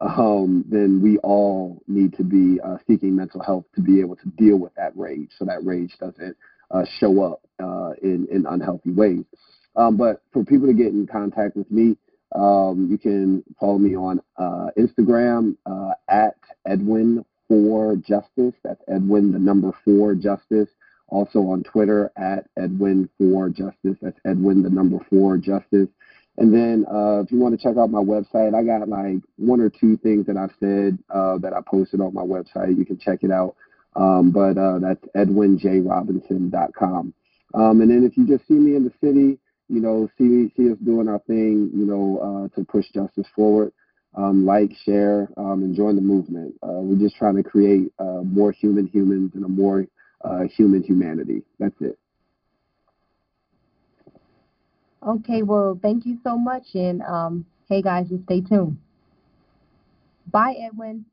um, 0.00 0.64
then 0.68 1.00
we 1.00 1.18
all 1.18 1.80
need 1.86 2.16
to 2.16 2.24
be 2.24 2.60
uh, 2.60 2.78
seeking 2.88 3.14
mental 3.14 3.40
health 3.40 3.66
to 3.76 3.82
be 3.82 4.00
able 4.00 4.16
to 4.16 4.28
deal 4.36 4.56
with 4.56 4.74
that 4.74 4.96
rage 4.96 5.30
so 5.38 5.44
that 5.44 5.64
rage 5.64 5.96
doesn't 6.00 6.36
uh, 6.72 6.84
show 6.98 7.22
up 7.22 7.42
uh, 7.62 7.92
in, 8.02 8.26
in 8.32 8.46
unhealthy 8.48 8.90
ways. 8.90 9.24
Um, 9.76 9.96
but 9.96 10.22
for 10.32 10.44
people 10.44 10.66
to 10.66 10.74
get 10.74 10.88
in 10.88 11.06
contact 11.06 11.56
with 11.56 11.70
me, 11.70 11.96
um, 12.34 12.88
you 12.90 12.98
can 12.98 13.44
follow 13.60 13.78
me 13.78 13.94
on 13.94 14.20
Instagram 14.76 15.56
at 16.08 16.34
Edwin 16.66 17.24
for 17.48 17.96
Justice. 17.96 18.54
That's 18.62 18.82
Edwin, 18.88 19.32
the 19.32 19.38
number 19.38 19.72
four 19.84 20.14
Justice. 20.14 20.68
Also 21.08 21.40
on 21.40 21.62
Twitter 21.62 22.10
at 22.16 22.46
Edwin 22.56 23.08
for 23.18 23.48
Justice. 23.48 23.96
That's 24.00 24.18
Edwin, 24.26 24.62
the 24.62 24.70
number 24.70 24.98
four 25.10 25.36
Justice. 25.36 25.88
And 26.36 26.52
then 26.52 26.84
uh, 26.90 27.20
if 27.20 27.30
you 27.30 27.38
want 27.38 27.58
to 27.58 27.62
check 27.62 27.76
out 27.76 27.90
my 27.90 28.02
website, 28.02 28.54
I 28.54 28.64
got 28.64 28.88
like 28.88 29.22
one 29.36 29.60
or 29.60 29.70
two 29.70 29.96
things 29.98 30.26
that 30.26 30.36
I've 30.36 30.54
said 30.58 30.98
uh, 31.08 31.38
that 31.38 31.52
I 31.52 31.60
posted 31.64 32.00
on 32.00 32.14
my 32.14 32.22
website. 32.22 32.76
You 32.76 32.84
can 32.84 32.98
check 32.98 33.20
it 33.22 33.30
out. 33.30 33.54
Um, 33.94 34.32
but 34.32 34.58
uh, 34.58 34.80
that's 34.80 35.04
edwinjrobinson.com. 35.14 37.14
Um, 37.54 37.80
and 37.80 37.90
then 37.90 38.04
if 38.04 38.16
you 38.16 38.26
just 38.26 38.48
see 38.48 38.54
me 38.54 38.74
in 38.74 38.84
the 38.84 38.92
city, 39.00 39.38
you 39.68 39.80
know, 39.80 40.08
see 40.18 40.52
see 40.56 40.72
us 40.72 40.78
doing 40.84 41.08
our 41.08 41.20
thing, 41.20 41.70
you 41.72 41.86
know, 41.86 42.50
uh, 42.52 42.56
to 42.56 42.64
push 42.64 42.86
justice 42.92 43.28
forward. 43.36 43.72
Um, 44.16 44.46
like, 44.46 44.70
share, 44.84 45.28
um, 45.36 45.64
and 45.64 45.74
join 45.74 45.96
the 45.96 46.02
movement. 46.02 46.54
Uh, 46.62 46.78
we're 46.82 46.98
just 47.04 47.16
trying 47.16 47.34
to 47.34 47.42
create 47.42 47.92
uh, 47.98 48.22
more 48.22 48.52
human 48.52 48.86
humans 48.86 49.32
and 49.34 49.44
a 49.44 49.48
more 49.48 49.86
uh, 50.24 50.42
human 50.44 50.84
humanity. 50.84 51.42
That's 51.58 51.74
it. 51.80 51.98
Okay, 55.06 55.42
well, 55.42 55.78
thank 55.82 56.06
you 56.06 56.18
so 56.22 56.38
much. 56.38 56.74
And 56.74 57.02
um, 57.02 57.44
hey, 57.68 57.82
guys, 57.82 58.08
just 58.08 58.22
stay 58.24 58.40
tuned. 58.40 58.78
Bye, 60.30 60.54
Edwin. 60.60 61.04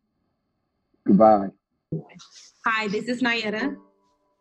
Goodbye. 1.05 1.47
Hi, 2.65 2.87
this 2.87 3.05
is 3.05 3.21
Nayetta, 3.21 3.75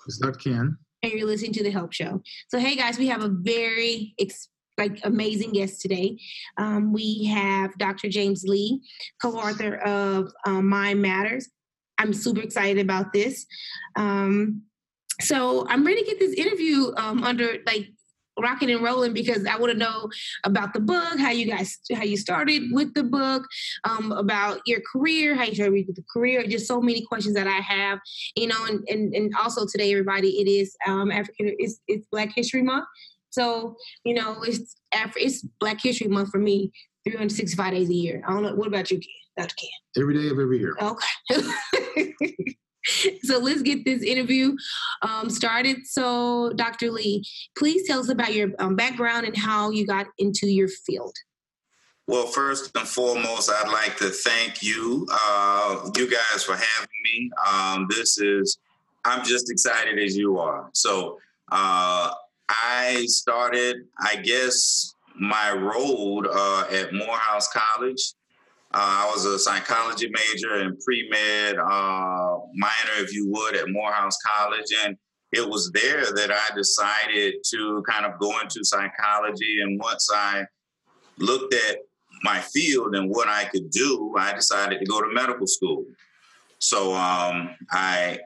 It's 0.07 0.19
Dr. 0.19 0.39
Ken. 0.39 0.77
and 1.03 1.13
you're 1.13 1.27
listening 1.27 1.53
to 1.55 1.63
the 1.65 1.71
Help 1.71 1.93
Show. 1.93 2.23
So, 2.49 2.59
hey 2.59 2.77
guys, 2.77 2.99
we 2.99 3.09
have 3.09 3.23
a 3.23 3.29
very 3.29 4.15
ex- 4.21 4.49
like 4.81 4.99
amazing 5.05 5.53
guest 5.53 5.81
today. 5.81 6.19
Um, 6.57 6.93
we 6.93 7.27
have 7.27 7.77
Dr. 7.79 8.09
James 8.09 8.45
Lee, 8.45 8.81
co-author 9.21 9.77
of 9.77 10.33
um, 10.47 10.69
Mind 10.69 11.03
Matters. 11.03 11.49
I'm 11.99 12.15
super 12.15 12.41
excited 12.41 12.83
about 12.83 13.13
this. 13.13 13.47
Um, 13.97 14.63
so 15.21 15.67
I'm 15.69 15.85
ready 15.85 16.01
to 16.01 16.07
get 16.07 16.19
this 16.19 16.33
interview 16.33 16.93
um, 16.97 17.23
under 17.23 17.59
like 17.67 17.91
rocking 18.39 18.71
and 18.71 18.83
rolling 18.83 19.13
because 19.13 19.45
I 19.45 19.59
want 19.59 19.73
to 19.73 19.79
know 19.79 20.09
about 20.45 20.73
the 20.73 20.81
book, 20.81 21.19
how 21.19 21.31
you 21.31 21.45
guys, 21.45 21.79
how 21.95 22.05
you 22.05 22.17
started 22.17 22.63
with 22.73 22.95
the 22.95 23.05
book, 23.05 23.47
um, 23.85 24.13
about 24.13 24.61
your 24.65 24.81
career, 24.91 25.35
how 25.35 25.45
you 25.45 25.55
started 25.55 25.73
with 25.87 25.95
the 25.95 26.05
career, 26.11 26.47
just 26.47 26.67
so 26.67 26.81
many 26.81 27.05
questions 27.05 27.35
that 27.35 27.47
I 27.47 27.61
have, 27.61 27.99
you 28.35 28.47
know, 28.47 28.65
and 28.67 28.81
and, 28.89 29.15
and 29.15 29.35
also 29.39 29.67
today, 29.71 29.91
everybody, 29.93 30.41
it 30.41 30.49
is 30.49 30.75
um, 30.87 31.11
African, 31.11 31.55
it's 31.59 31.81
it's 31.87 32.07
Black 32.11 32.31
History 32.35 32.63
Month, 32.63 32.87
so 33.31 33.77
you 34.05 34.15
know, 34.15 34.43
it's 34.43 34.77
Af- 34.93 35.15
it's 35.17 35.43
Black 35.61 35.81
History 35.83 36.09
Month 36.09 36.31
for 36.31 36.39
me, 36.39 36.73
365 37.05 37.73
days 37.73 37.89
a 37.89 37.95
year. 37.95 38.23
I 38.27 38.33
don't 38.33 38.43
know. 38.43 38.55
What 38.55 38.69
about 38.69 38.91
you, 38.91 39.01
Dr. 39.37 39.55
Ken? 39.55 40.03
Every 40.03 40.15
day 40.15 40.29
of 40.29 40.39
every 40.39 40.59
year. 40.59 40.77
Okay. 40.81 42.13
so 43.23 43.39
let's 43.39 43.63
get 43.63 43.85
this 43.85 44.03
interview 44.03 44.57
um, 45.03 45.31
started. 45.31 45.79
So, 45.87 46.53
Dr. 46.55 46.91
Lee, 46.91 47.25
please 47.57 47.87
tell 47.87 48.01
us 48.01 48.09
about 48.09 48.35
your 48.35 48.51
um, 48.59 48.77
background 48.77 49.27
and 49.27 49.37
how 49.37 49.71
you 49.71 49.87
got 49.87 50.07
into 50.19 50.47
your 50.47 50.69
field. 50.69 51.15
Well, 52.07 52.27
first 52.27 52.77
and 52.77 52.89
foremost, 52.89 53.51
I'd 53.51 53.71
like 53.71 53.97
to 53.99 54.11
thank 54.11 54.63
you, 54.63 55.07
uh, 55.13 55.91
you 55.97 56.11
guys, 56.11 56.43
for 56.43 56.57
having 56.57 56.89
me. 57.05 57.31
Um, 57.49 57.87
this 57.89 58.19
is, 58.19 58.59
I'm 59.05 59.25
just 59.25 59.51
excited 59.51 59.99
as 59.99 60.17
you 60.17 60.39
are. 60.39 60.71
So, 60.73 61.19
uh, 61.53 62.13
I 62.51 63.07
started, 63.07 63.87
I 64.01 64.17
guess, 64.17 64.95
my 65.19 65.53
road 65.53 66.27
uh, 66.31 66.65
at 66.71 66.93
Morehouse 66.93 67.49
College. 67.49 68.15
Uh, 68.73 69.07
I 69.07 69.11
was 69.13 69.25
a 69.25 69.39
psychology 69.39 70.11
major 70.11 70.55
and 70.57 70.79
pre 70.81 71.09
med 71.09 71.59
uh, 71.59 72.39
minor, 72.55 72.97
if 72.99 73.15
you 73.15 73.31
would, 73.31 73.55
at 73.55 73.69
Morehouse 73.69 74.17
College. 74.37 74.67
And 74.85 74.97
it 75.33 75.49
was 75.49 75.71
there 75.73 76.13
that 76.13 76.31
I 76.33 76.55
decided 76.57 77.35
to 77.51 77.85
kind 77.89 78.05
of 78.05 78.19
go 78.19 78.41
into 78.41 78.65
psychology. 78.65 79.61
And 79.63 79.79
once 79.79 80.09
I 80.13 80.45
looked 81.19 81.55
at 81.55 81.79
my 82.25 82.41
field 82.41 82.97
and 82.97 83.11
what 83.11 83.29
I 83.29 83.45
could 83.45 83.71
do, 83.71 84.15
I 84.19 84.33
decided 84.35 84.81
to 84.81 84.87
go 84.87 85.01
to 85.01 85.09
medical 85.13 85.47
school. 85.47 85.85
So 86.59 86.95
um, 86.95 87.51
I 87.71 88.19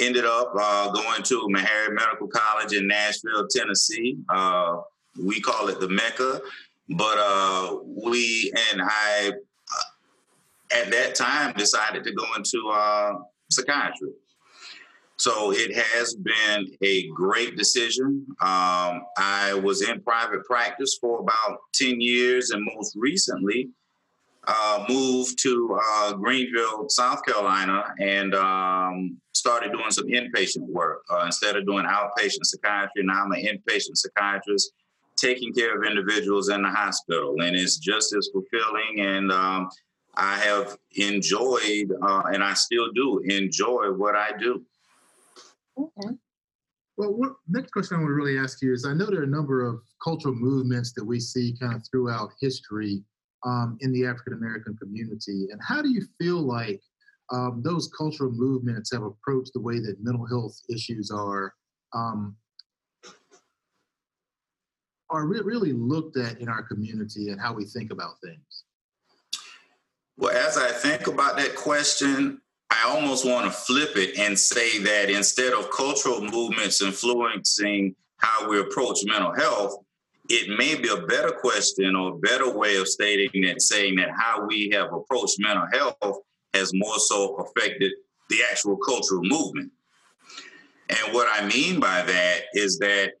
ended 0.00 0.24
up 0.24 0.52
uh, 0.58 0.90
going 0.90 1.22
to 1.24 1.48
Meharry 1.54 1.94
Medical 1.94 2.28
College 2.28 2.72
in 2.72 2.86
Nashville, 2.86 3.46
Tennessee. 3.48 4.18
Uh, 4.28 4.78
we 5.22 5.40
call 5.40 5.68
it 5.68 5.80
the 5.80 5.88
Mecca, 5.88 6.40
but 6.88 7.18
uh, 7.18 7.76
we 7.84 8.52
and 8.72 8.80
I 8.82 9.32
at 10.72 10.90
that 10.90 11.14
time 11.14 11.54
decided 11.54 12.04
to 12.04 12.12
go 12.12 12.24
into 12.36 12.70
uh, 12.72 13.14
psychiatry. 13.50 14.12
So 15.16 15.52
it 15.52 15.76
has 15.76 16.14
been 16.14 16.66
a 16.82 17.06
great 17.08 17.56
decision. 17.56 18.26
Um, 18.40 19.02
I 19.18 19.60
was 19.62 19.86
in 19.86 20.00
private 20.00 20.46
practice 20.46 20.96
for 20.98 21.20
about 21.20 21.58
10 21.74 22.00
years 22.00 22.50
and 22.50 22.66
most 22.74 22.96
recently 22.96 23.68
uh, 24.52 24.84
moved 24.88 25.40
to 25.40 25.78
uh, 25.80 26.12
Greenville, 26.14 26.88
South 26.88 27.24
Carolina, 27.24 27.84
and 28.00 28.34
um, 28.34 29.16
started 29.32 29.70
doing 29.70 29.90
some 29.90 30.08
inpatient 30.08 30.66
work. 30.68 31.02
Uh, 31.08 31.22
instead 31.26 31.56
of 31.56 31.66
doing 31.66 31.84
outpatient 31.84 32.44
psychiatry, 32.44 33.02
now 33.04 33.24
I'm 33.24 33.32
an 33.32 33.44
inpatient 33.44 33.96
psychiatrist 33.96 34.72
taking 35.16 35.52
care 35.52 35.78
of 35.78 35.84
individuals 35.84 36.48
in 36.48 36.62
the 36.62 36.68
hospital. 36.68 37.36
And 37.42 37.54
it's 37.54 37.76
just 37.76 38.14
as 38.14 38.30
fulfilling 38.32 39.00
and 39.00 39.30
um, 39.30 39.68
I 40.14 40.36
have 40.38 40.76
enjoyed, 40.96 41.92
uh, 42.02 42.22
and 42.32 42.42
I 42.42 42.54
still 42.54 42.90
do 42.92 43.18
enjoy 43.20 43.92
what 43.92 44.16
I 44.16 44.30
do. 44.36 44.64
Okay. 45.78 46.16
Well, 46.96 47.12
what, 47.14 47.32
next 47.48 47.70
question 47.70 47.96
I 47.96 48.00
want 48.00 48.10
to 48.10 48.14
really 48.14 48.38
ask 48.38 48.60
you 48.62 48.72
is 48.72 48.84
I 48.84 48.94
know 48.94 49.06
there 49.06 49.20
are 49.20 49.24
a 49.24 49.28
number 49.28 49.64
of 49.64 49.80
cultural 50.02 50.34
movements 50.34 50.92
that 50.94 51.04
we 51.04 51.20
see 51.20 51.56
kind 51.60 51.76
of 51.76 51.82
throughout 51.90 52.32
history 52.40 53.04
um, 53.44 53.78
in 53.80 53.92
the 53.92 54.06
African 54.06 54.34
American 54.34 54.76
community. 54.76 55.48
And 55.50 55.60
how 55.66 55.82
do 55.82 55.90
you 55.90 56.02
feel 56.20 56.40
like 56.40 56.80
um, 57.32 57.62
those 57.64 57.90
cultural 57.96 58.30
movements 58.32 58.92
have 58.92 59.02
approached 59.02 59.52
the 59.54 59.60
way 59.60 59.78
that 59.80 59.96
mental 60.02 60.26
health 60.26 60.58
issues 60.68 61.10
are? 61.10 61.54
Um, 61.92 62.36
are 65.10 65.26
re- 65.26 65.40
really 65.42 65.72
looked 65.72 66.16
at 66.16 66.40
in 66.40 66.48
our 66.48 66.62
community 66.62 67.30
and 67.30 67.40
how 67.40 67.52
we 67.52 67.64
think 67.64 67.92
about 67.92 68.20
things? 68.22 68.64
Well, 70.16 70.36
as 70.36 70.56
I 70.56 70.70
think 70.70 71.06
about 71.06 71.36
that 71.36 71.56
question, 71.56 72.40
I 72.70 72.84
almost 72.88 73.24
want 73.24 73.46
to 73.46 73.50
flip 73.50 73.96
it 73.96 74.18
and 74.18 74.38
say 74.38 74.78
that 74.78 75.10
instead 75.10 75.52
of 75.52 75.70
cultural 75.70 76.20
movements 76.20 76.82
influencing 76.82 77.96
how 78.18 78.48
we 78.48 78.60
approach 78.60 78.98
mental 79.04 79.34
health, 79.34 79.78
it 80.30 80.56
may 80.56 80.76
be 80.80 80.88
a 80.88 81.06
better 81.06 81.32
question 81.32 81.96
or 81.96 82.14
a 82.14 82.18
better 82.18 82.56
way 82.56 82.76
of 82.76 82.86
stating 82.86 83.42
that 83.42 83.60
saying 83.60 83.96
that 83.96 84.10
how 84.16 84.46
we 84.46 84.70
have 84.72 84.92
approached 84.92 85.40
mental 85.40 85.66
health 85.72 86.18
has 86.54 86.70
more 86.72 86.98
so 86.98 87.34
affected 87.34 87.92
the 88.28 88.38
actual 88.48 88.76
cultural 88.76 89.22
movement. 89.24 89.72
And 90.88 91.12
what 91.12 91.28
I 91.32 91.46
mean 91.46 91.80
by 91.80 92.02
that 92.02 92.42
is 92.54 92.78
that 92.78 93.14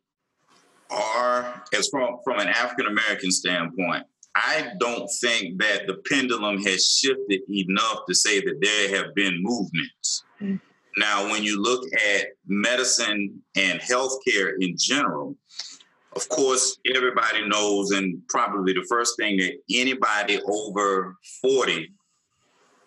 our, 0.90 1.62
as 1.74 1.88
from, 1.88 2.18
from 2.24 2.38
an 2.38 2.46
African 2.46 2.86
American 2.86 3.32
standpoint, 3.32 4.04
I 4.36 4.68
don't 4.78 5.08
think 5.20 5.60
that 5.60 5.88
the 5.88 6.00
pendulum 6.08 6.62
has 6.62 6.96
shifted 6.96 7.40
enough 7.50 8.02
to 8.08 8.14
say 8.14 8.40
that 8.40 8.58
there 8.60 8.96
have 8.96 9.14
been 9.16 9.42
movements. 9.42 10.24
Mm. 10.40 10.60
Now, 10.96 11.28
when 11.28 11.42
you 11.42 11.60
look 11.60 11.84
at 11.92 12.26
medicine 12.46 13.42
and 13.56 13.80
healthcare 13.80 14.54
in 14.60 14.76
general, 14.78 15.36
of 16.16 16.28
course, 16.28 16.78
everybody 16.94 17.46
knows, 17.46 17.92
and 17.92 18.20
probably 18.28 18.72
the 18.72 18.86
first 18.88 19.16
thing 19.16 19.36
that 19.38 19.58
anybody 19.70 20.40
over 20.44 21.16
40 21.40 21.92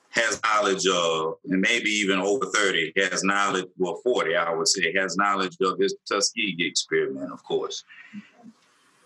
has 0.09 0.39
knowledge 0.43 0.85
of, 0.85 1.35
and 1.45 1.59
maybe 1.59 1.89
even 1.89 2.19
over 2.19 2.45
30 2.45 2.93
has 2.97 3.23
knowledge, 3.23 3.65
well, 3.77 3.99
40, 4.03 4.35
I 4.35 4.53
would 4.53 4.67
say, 4.67 4.93
has 4.93 5.17
knowledge 5.17 5.55
of 5.61 5.77
this 5.79 5.95
Tuskegee 6.07 6.67
experiment, 6.67 7.31
of 7.31 7.43
course 7.43 7.83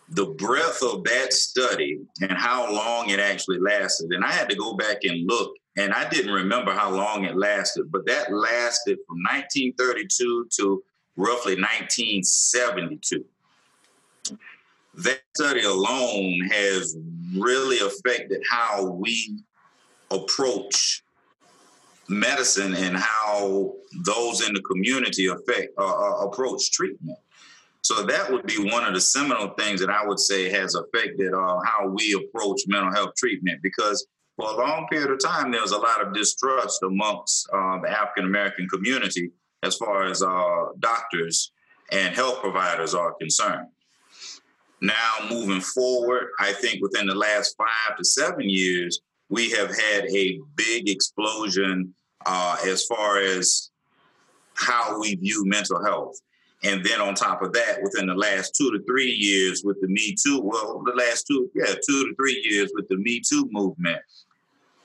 the 0.09 0.25
breadth 0.25 0.81
of 0.83 1.03
that 1.03 1.33
study 1.33 1.99
and 2.21 2.31
how 2.31 2.71
long 2.71 3.09
it 3.09 3.19
actually 3.19 3.59
lasted. 3.59 4.11
And 4.11 4.23
I 4.23 4.31
had 4.31 4.49
to 4.49 4.55
go 4.55 4.73
back 4.73 5.03
and 5.03 5.27
look, 5.27 5.53
and 5.77 5.93
I 5.93 6.07
didn't 6.09 6.31
remember 6.31 6.71
how 6.71 6.89
long 6.89 7.25
it 7.25 7.35
lasted, 7.35 7.91
but 7.91 8.05
that 8.05 8.31
lasted 8.31 8.99
from 9.07 9.17
1932 9.23 10.47
to 10.57 10.83
roughly 11.17 11.55
1972. 11.55 13.25
That 14.97 15.21
study 15.35 15.63
alone 15.63 16.39
has 16.51 16.97
really 17.37 17.79
affected 17.79 18.41
how 18.49 18.85
we 18.85 19.39
approach 20.11 21.03
medicine 22.09 22.73
and 22.73 22.95
how 22.95 23.73
those 24.05 24.47
in 24.47 24.53
the 24.53 24.61
community 24.61 25.27
affect 25.27 25.73
uh, 25.77 25.83
uh 25.85 26.27
approach 26.27 26.71
treatment. 26.71 27.17
So 27.81 28.03
that 28.03 28.31
would 28.31 28.45
be 28.45 28.69
one 28.71 28.85
of 28.85 28.93
the 28.93 29.01
seminal 29.01 29.49
things 29.49 29.79
that 29.81 29.89
I 29.89 30.05
would 30.05 30.19
say 30.19 30.49
has 30.49 30.75
affected 30.75 31.33
uh, 31.33 31.59
how 31.65 31.87
we 31.87 32.13
approach 32.13 32.61
mental 32.67 32.91
health 32.91 33.11
treatment 33.17 33.61
because 33.61 34.05
for 34.35 34.49
a 34.49 34.57
long 34.57 34.87
period 34.89 35.11
of 35.11 35.19
time, 35.19 35.51
there 35.51 35.61
was 35.61 35.71
a 35.71 35.77
lot 35.77 36.05
of 36.05 36.13
distrust 36.13 36.83
amongst 36.83 37.49
uh, 37.53 37.79
the 37.81 37.89
African 37.89 38.25
American 38.25 38.67
community 38.69 39.31
as 39.63 39.75
far 39.75 40.03
as 40.03 40.21
uh, 40.21 40.65
doctors 40.79 41.51
and 41.91 42.13
health 42.13 42.39
providers 42.41 42.93
are 42.93 43.13
concerned. 43.13 43.67
Now, 44.81 45.27
moving 45.29 45.61
forward, 45.61 46.27
I 46.39 46.53
think 46.53 46.81
within 46.81 47.07
the 47.07 47.15
last 47.15 47.55
five 47.57 47.97
to 47.97 48.03
seven 48.03 48.49
years, 48.49 49.01
we 49.29 49.49
have 49.51 49.69
had 49.69 50.05
a 50.05 50.39
big 50.55 50.89
explosion 50.89 51.93
uh, 52.25 52.57
as 52.65 52.85
far 52.85 53.19
as 53.19 53.71
how 54.53 54.99
we 54.99 55.15
view 55.15 55.43
mental 55.45 55.83
health. 55.83 56.19
And 56.63 56.83
then 56.83 57.01
on 57.01 57.13
top 57.13 57.41
of 57.41 57.53
that, 57.53 57.81
within 57.83 58.07
the 58.07 58.15
last 58.15 58.55
two 58.55 58.71
to 58.71 58.83
three 58.85 59.11
years 59.11 59.63
with 59.63 59.79
the 59.81 59.87
Me 59.87 60.15
Too, 60.15 60.41
well, 60.41 60.81
the 60.85 60.93
last 60.93 61.27
two, 61.27 61.49
yeah, 61.53 61.73
two 61.87 62.07
to 62.07 62.15
three 62.15 62.43
years 62.49 62.71
with 62.73 62.87
the 62.87 62.97
Me 62.97 63.19
Too 63.19 63.47
movement, 63.51 64.01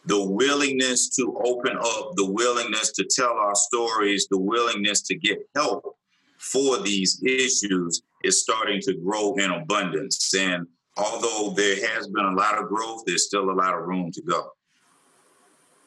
the 0.05 0.23
willingness 0.23 1.09
to 1.17 1.41
open 1.45 1.77
up, 1.79 2.13
the 2.17 2.31
willingness 2.31 2.93
to 2.93 3.05
tell 3.05 3.33
our 3.33 3.55
stories, 3.55 4.27
the 4.31 4.39
willingness 4.39 5.01
to 5.03 5.15
get 5.15 5.49
help 5.55 5.97
for 6.39 6.79
these 6.79 7.23
issues 7.23 8.03
is 8.25 8.41
starting 8.41 8.81
to 8.83 8.95
grow 8.95 9.35
in 9.35 9.51
abundance. 9.51 10.33
And 10.35 10.67
although 10.97 11.55
there 11.55 11.77
has 11.89 12.09
been 12.09 12.25
a 12.25 12.35
lot 12.35 12.59
of 12.59 12.69
growth, 12.69 13.05
there's 13.07 13.27
still 13.27 13.51
a 13.51 13.53
lot 13.53 13.75
of 13.75 13.87
room 13.87 14.11
to 14.13 14.23
go. 14.23 14.53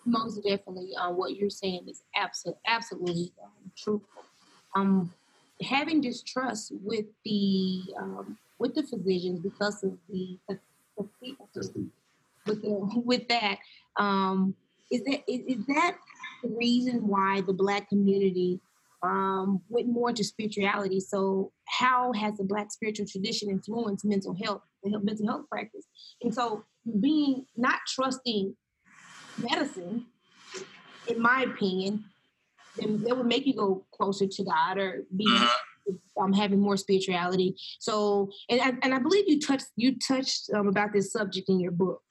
Most 0.05 0.43
definitely, 0.43 0.91
uh, 0.95 1.11
what 1.11 1.35
you're 1.35 1.49
saying 1.49 1.87
is 1.87 2.03
absolutely, 2.15 2.61
absolutely 2.67 3.31
um, 3.43 3.71
true. 3.75 4.01
Um, 4.75 5.11
having 5.61 6.01
distrust 6.01 6.73
with 6.83 7.05
the 7.23 7.81
um, 7.97 8.37
with 8.59 8.75
the 8.75 8.83
physicians 8.83 9.39
because 9.39 9.83
of 9.83 9.97
the, 10.09 10.37
the, 10.47 10.59
the 10.97 11.87
with 12.45 12.61
the, 12.61 13.01
with 13.03 13.27
that 13.29 13.57
um, 13.97 14.55
is 14.91 15.03
that 15.05 15.23
is, 15.27 15.57
is 15.57 15.65
that 15.67 15.97
the 16.43 16.49
reason 16.49 17.07
why 17.07 17.41
the 17.41 17.53
black 17.53 17.89
community 17.89 18.59
um, 19.03 19.61
went 19.69 19.87
more 19.87 20.11
to 20.11 20.23
spirituality. 20.23 20.99
So, 20.99 21.51
how 21.67 22.13
has 22.13 22.37
the 22.37 22.43
Black 22.43 22.71
spiritual 22.71 23.05
tradition 23.07 23.49
influenced 23.49 24.05
mental 24.05 24.35
health, 24.41 24.61
the 24.83 24.99
mental 24.99 25.27
health 25.27 25.45
practice? 25.49 25.85
And 26.21 26.33
so, 26.33 26.63
being 26.99 27.45
not 27.55 27.79
trusting 27.87 28.55
medicine, 29.37 30.05
in 31.07 31.21
my 31.21 31.43
opinion, 31.43 32.05
that 32.77 33.15
would 33.15 33.27
make 33.27 33.45
you 33.45 33.53
go 33.53 33.85
closer 33.93 34.27
to 34.27 34.43
God 34.43 34.77
or 34.77 35.03
be 35.15 35.25
uh-huh. 35.27 36.23
um, 36.23 36.33
having 36.33 36.59
more 36.59 36.77
spirituality. 36.77 37.55
So, 37.79 38.29
and 38.49 38.61
I, 38.61 38.73
and 38.83 38.93
I 38.93 38.99
believe 38.99 39.25
you 39.27 39.39
touched 39.39 39.67
you 39.75 39.97
touched 39.99 40.49
um, 40.53 40.67
about 40.67 40.93
this 40.93 41.11
subject 41.11 41.49
in 41.49 41.59
your 41.59 41.71
book, 41.71 42.01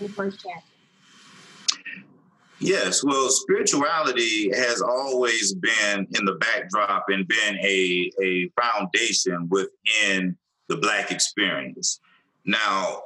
in 0.00 0.06
the 0.06 0.12
first 0.12 0.40
chapter. 0.42 0.75
Yes, 2.58 3.04
well, 3.04 3.28
spirituality 3.28 4.50
has 4.54 4.80
always 4.80 5.54
been 5.54 6.06
in 6.18 6.24
the 6.24 6.36
backdrop 6.40 7.04
and 7.08 7.28
been 7.28 7.58
a, 7.62 8.10
a 8.22 8.48
foundation 8.60 9.48
within 9.50 10.36
the 10.68 10.76
Black 10.78 11.10
experience. 11.10 12.00
Now, 12.46 13.02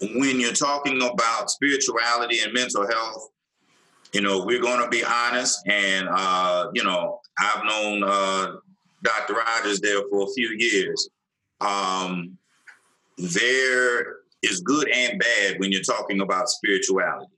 when 0.00 0.40
you're 0.40 0.52
talking 0.52 1.02
about 1.02 1.50
spirituality 1.50 2.40
and 2.40 2.52
mental 2.54 2.86
health, 2.86 3.30
you 4.14 4.22
know, 4.22 4.42
we're 4.42 4.62
going 4.62 4.82
to 4.82 4.88
be 4.88 5.04
honest. 5.04 5.60
And, 5.66 6.08
uh, 6.10 6.70
you 6.72 6.84
know, 6.84 7.20
I've 7.38 7.64
known 7.64 8.04
uh, 8.04 8.52
Dr. 9.02 9.34
Rogers 9.34 9.80
there 9.80 10.00
for 10.10 10.22
a 10.22 10.32
few 10.34 10.56
years. 10.56 11.10
Um, 11.60 12.38
there 13.18 14.16
is 14.42 14.60
good 14.60 14.88
and 14.88 15.18
bad 15.18 15.58
when 15.58 15.72
you're 15.72 15.82
talking 15.82 16.22
about 16.22 16.48
spirituality 16.48 17.32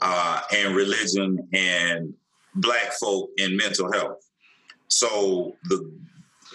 uh, 0.00 0.40
and 0.54 0.74
religion 0.74 1.48
and 1.52 2.14
black 2.56 2.92
folk 3.00 3.30
and 3.38 3.56
mental 3.56 3.92
health. 3.92 4.24
So 4.88 5.56
the 5.64 5.92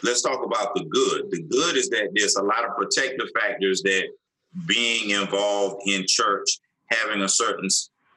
let's 0.03 0.21
talk 0.21 0.43
about 0.45 0.73
the 0.75 0.83
good. 0.85 1.29
The 1.31 1.43
good 1.43 1.77
is 1.77 1.89
that 1.89 2.09
there's 2.13 2.35
a 2.35 2.43
lot 2.43 2.65
of 2.65 2.75
protective 2.75 3.27
factors 3.39 3.81
that 3.83 4.07
being 4.65 5.11
involved 5.11 5.81
in 5.87 6.05
church, 6.07 6.59
having 6.91 7.21
a 7.21 7.29
certain 7.29 7.69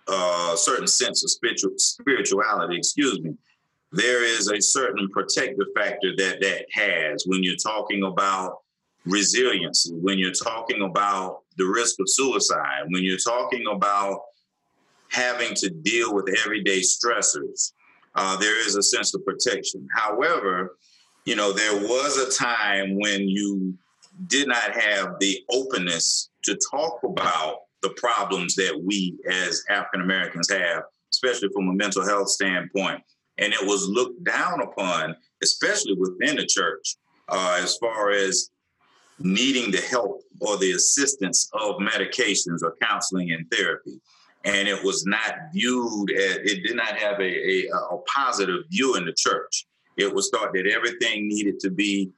uh, 0.07 0.57
certain 0.57 0.87
sense 0.87 1.25
of 1.25 1.31
spiritual, 1.31 1.73
spirituality, 1.79 2.77
excuse 2.77 3.21
me, 3.21 3.35
there 3.93 4.23
is 4.23 4.51
a 4.51 4.61
certain 4.61 5.09
protective 5.09 5.67
factor 5.75 6.15
that 6.17 6.41
that 6.41 6.67
has 6.73 7.25
when 7.27 7.43
you're 7.43 7.57
talking 7.57 8.03
about 8.05 8.59
resiliency, 9.07 9.93
when 9.95 10.19
you're 10.19 10.33
talking 10.33 10.83
about 10.83 11.43
the 11.57 11.65
risk 11.65 12.01
of 12.01 12.07
suicide, 12.09 12.83
when 12.89 13.03
you're 13.03 13.19
talking 13.19 13.65
about 13.71 14.21
having 15.15 15.55
to 15.55 15.71
deal 15.71 16.15
with 16.15 16.29
everyday 16.45 16.81
stressors, 16.81 17.73
uh, 18.17 18.37
there 18.37 18.67
is 18.67 18.77
a 18.77 18.83
sense 18.83 19.15
of 19.15 19.25
protection. 19.25 19.87
However, 19.95 20.77
you 21.25 21.37
know, 21.37 21.53
there 21.53 21.77
was 21.77 22.19
a 22.19 22.31
time 22.37 22.99
when 22.99 23.29
you 23.29 23.75
did 24.27 24.49
not 24.49 24.73
have 24.73 25.15
the 25.21 25.39
openness 25.51 26.31
to 26.45 26.59
talk 26.71 27.01
about 27.05 27.63
the 27.83 27.91
problems 27.91 28.55
that 28.57 28.79
we 28.83 29.17
as 29.31 29.63
African 29.69 30.03
Americans 30.03 30.51
have, 30.51 30.83
especially 31.13 31.49
from 31.55 31.69
a 31.69 31.73
mental 31.73 32.05
health 32.05 32.29
standpoint. 32.29 33.03
And 33.39 33.53
it 33.53 33.67
was 33.67 33.89
looked 33.89 34.23
down 34.25 34.61
upon, 34.61 35.17
especially 35.43 35.95
within 35.95 36.37
the 36.37 36.47
church, 36.47 36.97
uh, 37.29 37.59
as 37.61 37.77
far 37.79 38.11
as 38.11 38.51
needing 39.19 39.71
the 39.71 39.81
help 39.81 40.23
or 40.41 40.57
the 40.57 40.73
assistance 40.73 41.49
of 41.55 41.77
medications 41.77 42.63
or 42.63 42.75
counseling 42.83 43.33
and 43.33 43.51
therapy 43.51 44.01
and 44.45 44.69
it 44.69 44.83
was 44.85 45.07
not 45.07 45.35
viewed 45.53 46.11
as 46.11 46.37
it 46.37 46.63
did 46.67 46.77
not 46.77 46.97
have 46.97 47.19
a, 47.21 47.23
a, 47.23 47.67
a 47.93 47.99
positive 48.15 48.65
view 48.71 48.97
in 48.97 49.05
the 49.07 49.15
church. 49.17 49.67
It 49.97 50.13
was 50.13 50.31
thought 50.31 50.53
that 50.53 50.67
everything 50.67 51.29
needed 51.29 51.59
to 51.61 51.71
be 51.71 52.11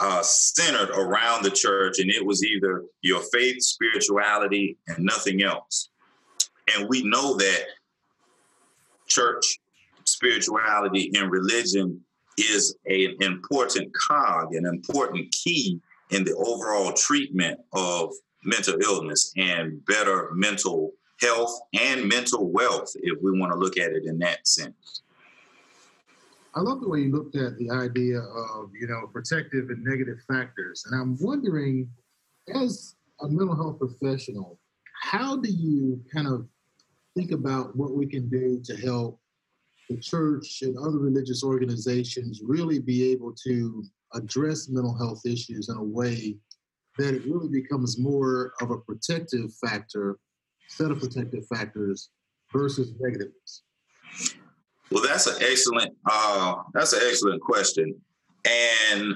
uh, 0.00 0.22
centered 0.22 0.90
around 0.90 1.44
the 1.44 1.50
church, 1.50 1.98
and 1.98 2.10
it 2.10 2.24
was 2.24 2.44
either 2.44 2.84
your 3.02 3.20
faith, 3.32 3.62
spirituality, 3.62 4.76
and 4.88 5.04
nothing 5.04 5.42
else. 5.42 5.90
And 6.74 6.88
we 6.88 7.02
know 7.02 7.36
that 7.36 7.64
church, 9.06 9.60
spirituality, 10.04 11.12
and 11.14 11.30
religion 11.30 12.00
is 12.38 12.76
an 12.86 13.16
important 13.20 13.92
cog, 14.08 14.54
an 14.54 14.66
important 14.66 15.30
key 15.32 15.80
in 16.10 16.24
the 16.24 16.34
overall 16.34 16.92
treatment 16.92 17.60
of 17.72 18.12
mental 18.44 18.74
illness 18.80 19.32
and 19.36 19.84
better 19.86 20.30
mental 20.32 20.92
health 21.20 21.60
and 21.78 22.08
mental 22.08 22.50
wealth, 22.50 22.92
if 22.96 23.20
we 23.22 23.38
want 23.38 23.52
to 23.52 23.58
look 23.58 23.78
at 23.78 23.92
it 23.92 24.04
in 24.04 24.18
that 24.18 24.46
sense. 24.46 25.02
I 26.54 26.60
love 26.60 26.80
the 26.80 26.88
way 26.88 27.00
you 27.00 27.10
looked 27.10 27.34
at 27.36 27.58
the 27.58 27.70
idea 27.70 28.18
of, 28.18 28.70
you 28.78 28.86
know, 28.86 29.08
protective 29.12 29.70
and 29.70 29.82
negative 29.82 30.18
factors. 30.28 30.84
And 30.86 31.00
I'm 31.00 31.16
wondering, 31.20 31.90
as 32.54 32.94
a 33.20 33.28
mental 33.28 33.56
health 33.56 33.78
professional, 33.78 34.58
how 35.02 35.36
do 35.36 35.50
you 35.50 36.00
kind 36.14 36.28
of 36.28 36.46
think 37.16 37.32
about 37.32 37.76
what 37.76 37.96
we 37.96 38.06
can 38.06 38.28
do 38.28 38.60
to 38.64 38.76
help 38.76 39.20
the 39.90 39.96
church 39.98 40.62
and 40.62 40.78
other 40.78 40.98
religious 40.98 41.42
organizations 41.42 42.40
really 42.44 42.78
be 42.78 43.10
able 43.10 43.34
to 43.44 43.84
address 44.14 44.68
mental 44.68 44.96
health 44.96 45.22
issues 45.26 45.68
in 45.68 45.76
a 45.76 45.82
way 45.82 46.36
that 46.98 47.14
it 47.14 47.26
really 47.26 47.48
becomes 47.48 47.98
more 47.98 48.52
of 48.60 48.70
a 48.70 48.78
protective 48.78 49.52
factor 49.54 50.18
set 50.68 50.90
of 50.90 51.00
protective 51.00 51.46
factors 51.46 52.10
versus 52.52 52.92
negatives? 52.98 53.62
Well, 54.90 55.02
that's 55.02 55.26
an 55.26 55.36
excellent 55.40 55.94
uh, 56.10 56.62
that's 56.72 56.92
an 56.92 57.00
excellent 57.08 57.40
question, 57.40 57.94
and 58.44 59.14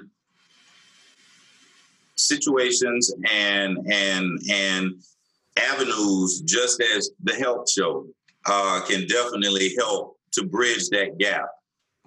situations 2.16 3.12
and 3.30 3.78
and 3.90 4.38
and 4.51 4.94
avenues, 5.57 6.40
just 6.42 6.82
as 6.96 7.11
the 7.22 7.34
health 7.34 7.70
show, 7.70 8.07
uh, 8.46 8.80
can 8.88 9.07
definitely 9.07 9.74
help 9.78 10.18
to 10.32 10.44
bridge 10.44 10.88
that 10.90 11.18
gap. 11.18 11.49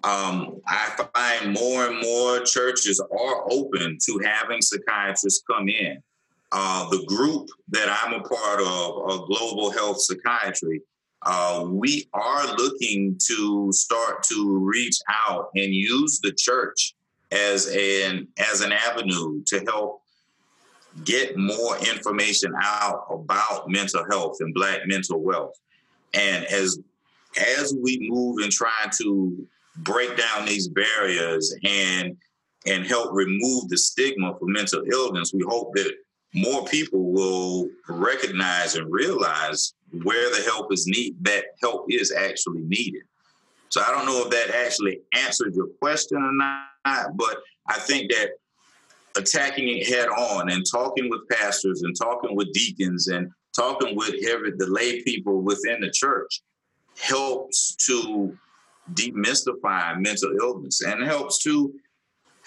Um, 0.03 0.59
I 0.67 1.07
find 1.13 1.53
more 1.53 1.85
and 1.87 2.01
more 2.01 2.39
churches 2.41 2.99
are 2.99 3.51
open 3.51 3.97
to 4.05 4.21
having 4.25 4.61
psychiatrists 4.61 5.43
come 5.47 5.69
in 5.69 6.01
uh, 6.51 6.89
the 6.89 7.03
group 7.05 7.49
that 7.69 7.87
I'm 8.03 8.13
a 8.13 8.23
part 8.23 8.61
of, 8.61 9.09
uh, 9.09 9.25
Global 9.25 9.71
Health 9.71 10.01
Psychiatry, 10.01 10.81
uh, 11.23 11.65
we 11.67 12.09
are 12.13 12.55
looking 12.55 13.17
to 13.27 13.71
start 13.71 14.23
to 14.23 14.57
reach 14.57 14.97
out 15.09 15.49
and 15.55 15.73
use 15.73 16.19
the 16.19 16.31
church 16.31 16.95
as 17.31 17.67
an 17.67 18.27
as 18.51 18.61
an 18.61 18.71
avenue 18.71 19.41
to 19.45 19.59
help 19.67 20.01
get 21.05 21.37
more 21.37 21.77
information 21.77 22.53
out 22.61 23.05
about 23.09 23.69
mental 23.69 24.03
health 24.09 24.37
and 24.41 24.53
Black 24.53 24.81
mental 24.87 25.21
wealth. 25.21 25.53
And 26.13 26.43
as 26.45 26.79
as 27.57 27.73
we 27.81 27.99
move 28.09 28.39
and 28.43 28.51
try 28.51 28.89
to 28.99 29.47
break 29.77 30.17
down 30.17 30.45
these 30.45 30.67
barriers 30.67 31.55
and 31.63 32.17
and 32.65 32.85
help 32.85 33.13
remove 33.13 33.69
the 33.69 33.77
stigma 33.77 34.35
for 34.37 34.45
mental 34.47 34.83
illness, 34.91 35.33
we 35.33 35.43
hope 35.47 35.73
that 35.75 35.93
more 36.33 36.65
people 36.65 37.11
will 37.11 37.67
recognize 37.89 38.75
and 38.75 38.91
realize 38.91 39.73
where 40.03 40.29
the 40.29 40.43
help 40.43 40.71
is 40.71 40.87
need 40.87 41.15
that 41.23 41.45
help 41.61 41.85
is 41.89 42.11
actually 42.11 42.61
needed. 42.61 43.01
So 43.69 43.81
I 43.81 43.91
don't 43.91 44.05
know 44.05 44.23
if 44.25 44.29
that 44.31 44.55
actually 44.65 44.99
answered 45.15 45.55
your 45.55 45.67
question 45.81 46.17
or 46.17 46.31
not, 46.33 47.17
but 47.17 47.37
I 47.67 47.79
think 47.79 48.11
that 48.11 48.31
attacking 49.15 49.67
it 49.67 49.87
head 49.87 50.07
on 50.07 50.49
and 50.49 50.65
talking 50.69 51.09
with 51.09 51.27
pastors 51.29 51.83
and 51.83 51.95
talking 51.95 52.35
with 52.35 52.51
deacons 52.53 53.07
and 53.07 53.29
talking 53.55 53.95
with 53.95 54.15
every 54.27 54.51
the 54.57 54.67
lay 54.67 55.01
people 55.03 55.41
within 55.41 55.81
the 55.81 55.91
church 55.91 56.41
helps 56.97 57.75
to 57.87 58.37
demystify 58.93 59.97
mental 59.99 60.31
illness 60.41 60.81
and 60.81 61.03
helps 61.03 61.43
to 61.43 61.73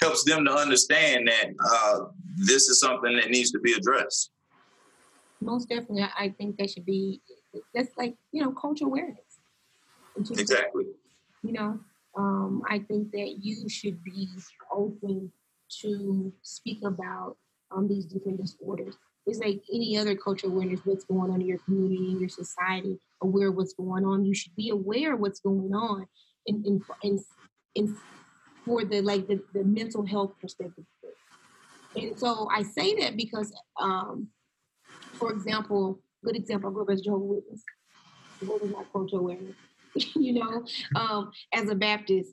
helps 0.04 0.24
them 0.24 0.44
to 0.44 0.52
understand 0.52 1.28
that 1.28 1.46
uh, 1.72 2.06
this 2.36 2.68
is 2.68 2.80
something 2.80 3.16
that 3.16 3.30
needs 3.30 3.50
to 3.52 3.58
be 3.58 3.72
addressed. 3.72 4.30
Most 5.40 5.68
definitely, 5.68 6.06
I 6.18 6.28
think 6.30 6.56
that 6.58 6.70
should 6.70 6.86
be. 6.86 7.20
That's 7.74 7.96
like 7.96 8.14
you 8.32 8.42
know, 8.42 8.52
cultural 8.52 8.90
awareness. 8.90 9.20
Exactly. 10.16 10.86
You 11.42 11.52
know, 11.52 11.80
um, 12.16 12.62
I 12.68 12.78
think 12.78 13.10
that 13.12 13.38
you 13.40 13.68
should 13.68 14.02
be 14.02 14.28
open 14.72 15.30
to 15.82 16.32
speak 16.42 16.78
about 16.84 17.36
um, 17.70 17.88
these 17.88 18.06
different 18.06 18.40
disorders. 18.40 18.96
It's 19.26 19.38
like 19.38 19.62
any 19.72 19.96
other 19.96 20.14
cultural 20.14 20.52
awareness, 20.52 20.80
what's 20.84 21.04
going 21.04 21.30
on 21.30 21.40
in 21.40 21.46
your 21.46 21.58
community, 21.58 22.12
in 22.12 22.20
your 22.20 22.28
society, 22.28 22.98
aware 23.22 23.48
of 23.48 23.56
what's 23.56 23.72
going 23.72 24.04
on. 24.04 24.24
You 24.24 24.34
should 24.34 24.54
be 24.54 24.68
aware 24.68 25.14
of 25.14 25.20
what's 25.20 25.40
going 25.40 25.74
on 25.74 26.06
in, 26.46 26.62
in, 26.66 26.82
in, 27.02 27.24
in 27.74 27.96
for 28.64 28.84
the 28.84 29.00
like 29.00 29.26
the, 29.26 29.42
the 29.52 29.64
mental 29.64 30.04
health 30.04 30.34
perspective. 30.40 30.84
And 31.96 32.18
so 32.18 32.48
I 32.50 32.62
say 32.62 32.94
that 33.00 33.16
because, 33.16 33.52
um, 33.80 34.28
for 35.12 35.32
example, 35.32 36.00
good 36.24 36.36
example, 36.36 36.70
I 36.70 36.72
grew 36.72 36.82
up 36.82 36.90
as 36.90 37.00
Jehovah's 37.02 37.28
Witness. 37.28 37.62
What 38.40 38.62
was 38.62 38.72
my 38.72 38.84
cultural 38.92 39.22
awareness? 39.22 39.54
you 40.16 40.34
know, 40.34 40.64
um, 40.96 41.30
as 41.52 41.68
a 41.68 41.74
Baptist, 41.74 42.32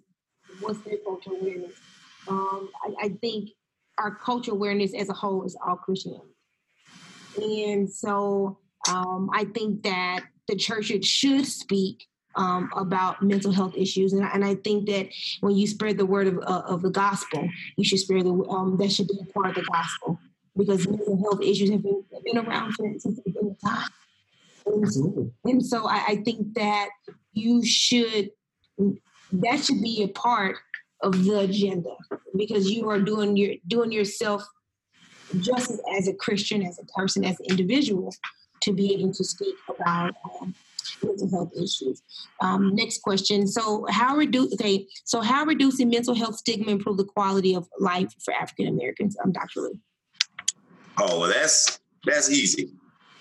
what's 0.62 0.80
their 0.82 0.98
cultural 1.06 1.38
awareness? 1.40 1.74
Um, 2.28 2.70
I, 2.84 3.06
I, 3.06 3.10
think 3.22 3.50
our 3.98 4.16
cultural 4.16 4.58
awareness 4.58 4.94
as 4.96 5.10
a 5.10 5.14
whole 5.14 5.44
is 5.44 5.56
all 5.66 5.76
Christianity. 5.76 6.26
And 7.38 7.92
so 7.92 8.60
um, 8.90 9.30
I 9.34 9.46
think 9.46 9.84
that 9.84 10.22
the 10.48 10.56
church 10.56 10.92
should 11.04 11.46
speak 11.46 12.08
um, 12.36 12.70
about 12.76 13.22
mental 13.22 13.52
health 13.52 13.76
issues, 13.76 14.14
and, 14.14 14.24
and, 14.24 14.44
I 14.46 14.56
think 14.56 14.88
that 14.88 15.10
when 15.42 15.56
you 15.56 15.68
spread 15.68 15.98
the 15.98 16.06
word 16.06 16.28
of, 16.28 16.38
uh, 16.40 16.64
of 16.66 16.82
the 16.82 16.90
gospel, 16.90 17.48
you 17.78 17.84
should 17.84 18.00
spread 18.00 18.26
the 18.26 18.34
um, 18.50 18.78
that 18.78 18.92
should 18.92 19.08
be 19.08 19.20
a 19.22 19.34
part 19.34 19.50
of 19.50 19.56
the 19.56 19.70
gospel. 19.70 20.20
Because 20.56 20.88
mental 20.88 21.18
health 21.18 21.42
issues 21.42 21.70
have 21.72 21.82
been, 21.82 22.04
have 22.14 22.24
been 22.24 22.38
around 22.38 22.74
since 22.74 23.04
the 23.04 23.22
beginning 23.26 23.52
of 23.52 23.70
time. 23.70 23.90
And, 24.66 25.32
and 25.46 25.66
so 25.66 25.88
I, 25.88 26.04
I 26.08 26.16
think 26.26 26.54
that 26.56 26.90
you 27.34 27.66
should 27.66 28.32
that 28.78 29.64
should 29.64 29.82
be 29.82 30.04
a 30.04 30.08
part 30.10 30.58
of 31.02 31.24
the 31.24 31.40
agenda. 31.40 31.96
Because 32.36 32.70
you 32.70 32.90
are 32.90 33.00
doing 33.00 33.38
your 33.38 33.56
doing 33.68 33.92
yourself 33.92 34.44
justice 35.40 35.80
as 35.98 36.08
a 36.08 36.14
Christian, 36.14 36.64
as 36.64 36.80
a 36.80 36.86
person, 36.86 37.24
as 37.24 37.40
an 37.40 37.46
individual, 37.50 38.14
to 38.62 38.74
be 38.74 38.94
able 38.94 39.14
to 39.14 39.24
speak 39.24 39.56
about 39.70 40.14
um, 40.42 40.54
mental 41.04 41.30
health 41.30 41.52
issues. 41.56 42.02
Um, 42.42 42.76
next 42.76 43.02
question. 43.02 43.48
So, 43.48 43.86
how 43.90 44.16
reduce? 44.16 44.54
Okay, 44.54 44.88
so 45.04 45.22
how 45.22 45.46
reducing 45.46 45.90
mental 45.90 46.16
health 46.16 46.36
stigma 46.36 46.72
improve 46.72 46.98
the 46.98 47.06
quality 47.06 47.56
of 47.56 47.68
life 47.80 48.14
for 48.24 48.34
African 48.34 48.68
Americans? 48.68 49.18
Um, 49.24 49.32
Dr. 49.32 49.62
Lee. 49.62 49.80
Oh, 50.98 51.20
well, 51.20 51.30
that's 51.30 51.80
that's 52.06 52.30
easy. 52.30 52.72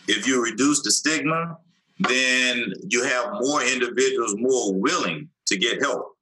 If 0.08 0.26
you 0.26 0.42
reduce 0.42 0.82
the 0.82 0.90
stigma, 0.90 1.56
then 2.00 2.72
you 2.88 3.04
have 3.04 3.32
more 3.40 3.62
individuals 3.62 4.34
more 4.36 4.74
willing 4.74 5.28
to 5.46 5.56
get 5.56 5.80
help. 5.80 6.16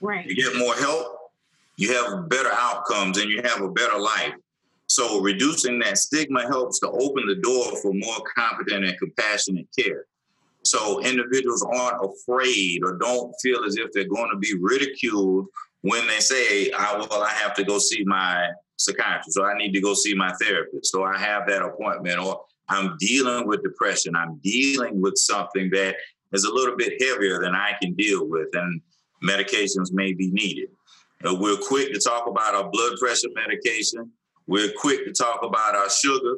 Right. 0.00 0.26
You 0.26 0.36
get 0.36 0.56
more 0.56 0.74
help, 0.74 1.06
you 1.76 1.92
have 1.92 2.28
better 2.28 2.50
outcomes, 2.52 3.18
and 3.18 3.30
you 3.30 3.42
have 3.42 3.60
a 3.62 3.68
better 3.68 3.98
life. 3.98 4.34
So 4.94 5.20
reducing 5.20 5.80
that 5.80 5.98
stigma 5.98 6.42
helps 6.42 6.78
to 6.78 6.88
open 6.88 7.26
the 7.26 7.34
door 7.42 7.76
for 7.82 7.92
more 7.92 8.18
competent 8.38 8.84
and 8.84 8.96
compassionate 8.96 9.66
care. 9.76 10.06
So 10.62 11.00
individuals 11.00 11.64
aren't 11.64 12.00
afraid 12.00 12.78
or 12.84 12.96
don't 12.98 13.34
feel 13.42 13.64
as 13.64 13.76
if 13.76 13.90
they're 13.90 14.06
going 14.06 14.30
to 14.30 14.38
be 14.38 14.54
ridiculed 14.56 15.48
when 15.80 16.06
they 16.06 16.20
say, 16.20 16.70
I, 16.70 16.96
well, 16.96 17.24
I 17.24 17.30
have 17.30 17.54
to 17.54 17.64
go 17.64 17.80
see 17.80 18.04
my 18.04 18.50
psychiatrist 18.76 19.36
or 19.36 19.50
I 19.50 19.58
need 19.58 19.72
to 19.72 19.80
go 19.80 19.94
see 19.94 20.14
my 20.14 20.32
therapist 20.40 20.94
or 20.94 21.12
I 21.12 21.18
have 21.18 21.48
that 21.48 21.62
appointment 21.62 22.20
or 22.20 22.44
I'm 22.68 22.96
dealing 23.00 23.48
with 23.48 23.64
depression. 23.64 24.14
I'm 24.14 24.36
dealing 24.44 25.02
with 25.02 25.16
something 25.16 25.70
that 25.70 25.96
is 26.32 26.44
a 26.44 26.54
little 26.54 26.76
bit 26.76 27.02
heavier 27.02 27.40
than 27.40 27.56
I 27.56 27.72
can 27.82 27.94
deal 27.94 28.28
with 28.28 28.46
and 28.52 28.80
medications 29.24 29.92
may 29.92 30.12
be 30.12 30.30
needed. 30.30 30.68
Uh, 31.28 31.34
we're 31.34 31.56
quick 31.56 31.92
to 31.92 31.98
talk 31.98 32.28
about 32.28 32.54
our 32.54 32.70
blood 32.70 32.96
pressure 33.00 33.28
medication. 33.34 34.12
We're 34.46 34.72
quick 34.76 35.04
to 35.06 35.12
talk 35.12 35.42
about 35.42 35.74
our 35.74 35.90
sugar 35.90 36.36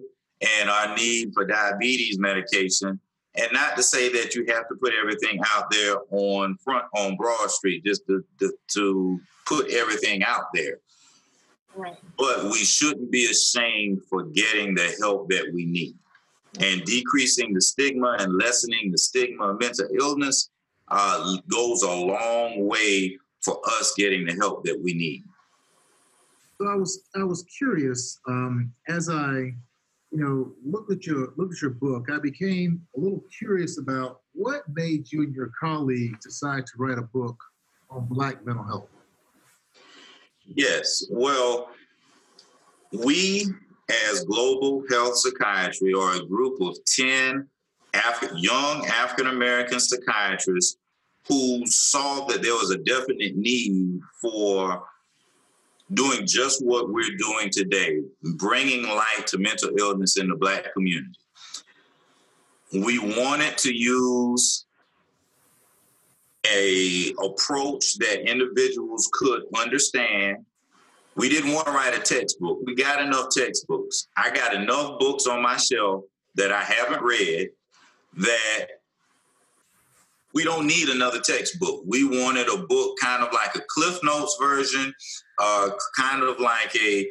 and 0.60 0.70
our 0.70 0.94
need 0.96 1.32
for 1.34 1.44
diabetes 1.44 2.18
medication. 2.18 3.00
And 3.34 3.48
not 3.52 3.76
to 3.76 3.82
say 3.82 4.08
that 4.10 4.34
you 4.34 4.46
have 4.48 4.68
to 4.68 4.74
put 4.80 4.94
everything 4.98 5.40
out 5.54 5.70
there 5.70 5.96
on 6.10 6.56
front 6.64 6.86
on 6.94 7.16
Broad 7.16 7.50
Street, 7.50 7.84
just 7.84 8.06
to, 8.06 8.24
to, 8.40 8.52
to 8.74 9.20
put 9.44 9.70
everything 9.70 10.22
out 10.24 10.46
there. 10.54 10.78
Right. 11.74 11.96
But 12.16 12.44
we 12.44 12.64
shouldn't 12.64 13.10
be 13.10 13.26
ashamed 13.26 14.02
for 14.08 14.24
getting 14.24 14.74
the 14.74 14.94
help 15.00 15.28
that 15.30 15.50
we 15.52 15.66
need. 15.66 15.94
And 16.60 16.82
decreasing 16.84 17.52
the 17.52 17.60
stigma 17.60 18.16
and 18.18 18.38
lessening 18.38 18.90
the 18.90 18.96
stigma 18.96 19.50
of 19.50 19.60
mental 19.60 19.86
illness 19.98 20.48
uh, 20.88 21.36
goes 21.50 21.82
a 21.82 21.90
long 21.90 22.66
way 22.66 23.18
for 23.42 23.60
us 23.66 23.92
getting 23.98 24.24
the 24.24 24.34
help 24.34 24.64
that 24.64 24.80
we 24.82 24.94
need. 24.94 25.24
So 26.58 26.68
I 26.68 26.74
was 26.74 27.02
I 27.14 27.22
was 27.22 27.44
curious 27.44 28.18
um, 28.28 28.72
as 28.88 29.08
I 29.10 29.52
you 30.10 30.22
know 30.22 30.52
looked 30.64 30.90
at 30.90 31.06
your 31.06 31.32
looked 31.36 31.54
at 31.54 31.62
your 31.62 31.72
book. 31.72 32.06
I 32.10 32.18
became 32.18 32.80
a 32.96 33.00
little 33.00 33.22
curious 33.36 33.78
about 33.78 34.20
what 34.32 34.62
made 34.72 35.10
you 35.12 35.22
and 35.22 35.34
your 35.34 35.50
colleague 35.60 36.18
decide 36.20 36.64
to 36.66 36.72
write 36.78 36.98
a 36.98 37.02
book 37.02 37.36
on 37.90 38.06
Black 38.06 38.44
mental 38.46 38.64
health. 38.64 38.88
Yes, 40.44 41.06
well, 41.10 41.70
we 42.92 43.46
as 44.10 44.24
Global 44.24 44.82
Health 44.88 45.16
Psychiatry 45.18 45.92
are 45.92 46.16
a 46.16 46.24
group 46.24 46.60
of 46.60 46.76
ten 46.86 47.48
Af- 47.94 48.32
young 48.36 48.86
African 48.86 49.26
American 49.26 49.78
psychiatrists 49.78 50.78
who 51.28 51.66
saw 51.66 52.24
that 52.26 52.42
there 52.42 52.54
was 52.54 52.70
a 52.70 52.78
definite 52.78 53.36
need 53.36 54.00
for 54.22 54.86
doing 55.92 56.26
just 56.26 56.64
what 56.64 56.90
we're 56.90 57.16
doing 57.16 57.50
today, 57.50 58.00
bringing 58.36 58.82
light 58.82 59.26
to 59.26 59.38
mental 59.38 59.70
illness 59.78 60.18
in 60.18 60.28
the 60.28 60.36
Black 60.36 60.72
community. 60.72 61.18
We 62.72 62.98
wanted 62.98 63.56
to 63.58 63.72
use 63.72 64.66
a 66.46 67.12
approach 67.22 67.98
that 67.98 68.28
individuals 68.28 69.08
could 69.12 69.42
understand. 69.56 70.44
We 71.14 71.28
didn't 71.28 71.52
want 71.52 71.66
to 71.66 71.72
write 71.72 71.94
a 71.96 72.00
textbook. 72.00 72.58
We 72.64 72.74
got 72.74 73.00
enough 73.00 73.28
textbooks. 73.30 74.08
I 74.16 74.30
got 74.30 74.54
enough 74.54 74.98
books 74.98 75.26
on 75.26 75.42
my 75.42 75.56
shelf 75.56 76.04
that 76.34 76.52
I 76.52 76.62
haven't 76.62 77.02
read 77.02 77.48
that 78.18 78.66
we 80.36 80.44
don't 80.44 80.66
need 80.66 80.90
another 80.90 81.18
textbook. 81.18 81.80
We 81.86 82.04
wanted 82.04 82.46
a 82.48 82.58
book 82.66 82.98
kind 83.02 83.22
of 83.22 83.32
like 83.32 83.54
a 83.54 83.62
Cliff 83.70 83.98
Notes 84.02 84.36
version, 84.38 84.92
uh, 85.38 85.70
kind 85.98 86.22
of 86.22 86.38
like 86.38 86.76
a 86.76 87.10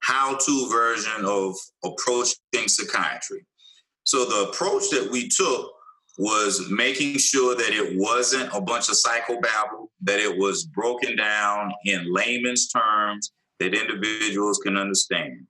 how 0.00 0.36
to 0.36 0.68
version 0.70 1.24
of 1.24 1.54
approaching 1.82 2.68
psychiatry. 2.68 3.46
So 4.04 4.26
the 4.26 4.50
approach 4.50 4.90
that 4.90 5.08
we 5.10 5.26
took 5.26 5.72
was 6.18 6.68
making 6.70 7.16
sure 7.16 7.56
that 7.56 7.70
it 7.70 7.96
wasn't 7.96 8.50
a 8.52 8.60
bunch 8.60 8.90
of 8.90 8.96
psychobabble, 8.96 9.86
that 10.02 10.20
it 10.20 10.36
was 10.36 10.66
broken 10.66 11.16
down 11.16 11.72
in 11.86 12.12
layman's 12.12 12.68
terms 12.68 13.32
that 13.58 13.72
individuals 13.72 14.60
can 14.62 14.76
understand. 14.76 15.46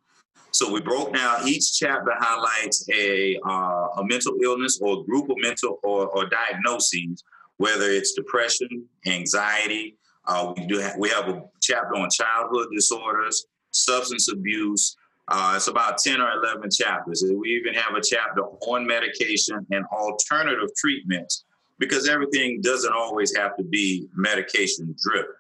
So 0.53 0.73
we 0.73 0.81
broke 0.81 1.13
down 1.13 1.49
each 1.49 1.77
chapter 1.77 2.13
highlights 2.21 2.89
a, 2.89 3.37
uh, 3.45 3.76
a 3.97 4.05
mental 4.05 4.35
illness 4.43 4.79
or 4.81 5.01
a 5.01 5.05
group 5.05 5.29
of 5.31 5.37
mental 5.39 5.79
or, 5.83 6.07
or 6.09 6.29
diagnoses, 6.29 7.23
whether 7.57 7.91
it's 7.91 8.13
depression, 8.13 8.85
anxiety. 9.07 9.97
Uh, 10.27 10.53
we 10.57 10.67
do 10.67 10.79
have, 10.79 10.97
we 10.99 11.09
have 11.09 11.29
a 11.29 11.43
chapter 11.63 11.97
on 11.97 12.09
childhood 12.11 12.69
disorders, 12.75 13.47
substance 13.71 14.31
abuse. 14.31 14.97
Uh, 15.29 15.55
it's 15.57 15.69
about 15.69 15.99
10 15.99 16.21
or 16.21 16.31
11 16.43 16.71
chapters. 16.71 17.25
We 17.27 17.51
even 17.51 17.75
have 17.75 17.95
a 17.97 18.01
chapter 18.01 18.43
on 18.43 18.87
medication 18.87 19.67
and 19.71 19.85
alternative 19.87 20.69
treatments 20.77 21.45
because 21.79 22.09
everything 22.09 22.61
doesn't 22.61 22.93
always 22.93 23.37
have 23.37 23.57
to 23.57 23.65
be 23.65 24.09
medication 24.15 24.95
driven. 25.03 25.31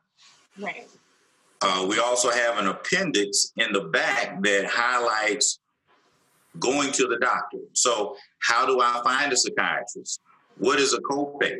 Right. 0.58 0.86
Uh, 1.62 1.86
we 1.88 1.98
also 1.98 2.30
have 2.30 2.58
an 2.58 2.66
appendix 2.66 3.52
in 3.56 3.72
the 3.72 3.82
back 3.82 4.42
that 4.42 4.66
highlights 4.66 5.60
going 6.58 6.92
to 6.92 7.06
the 7.06 7.16
doctor. 7.18 7.58
So, 7.72 8.16
how 8.40 8.66
do 8.66 8.80
I 8.80 9.00
find 9.04 9.32
a 9.32 9.36
psychiatrist? 9.36 10.20
What 10.58 10.78
is 10.78 10.94
a 10.94 10.98
copay? 10.98 11.58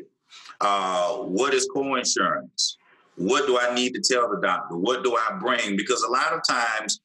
Uh, 0.61 1.17
what 1.19 1.55
is 1.55 1.69
coinsurance? 1.75 2.77
What 3.17 3.47
do 3.47 3.59
I 3.59 3.75
need 3.75 3.95
to 3.95 4.01
tell 4.01 4.29
the 4.29 4.41
doctor? 4.41 4.77
What 4.77 5.05
do 5.05 5.17
I 5.17 5.39
bring? 5.39 5.77
Because 5.77 6.03
a 6.03 6.11
lot 6.11 6.33
of 6.33 6.41
times 6.47 7.01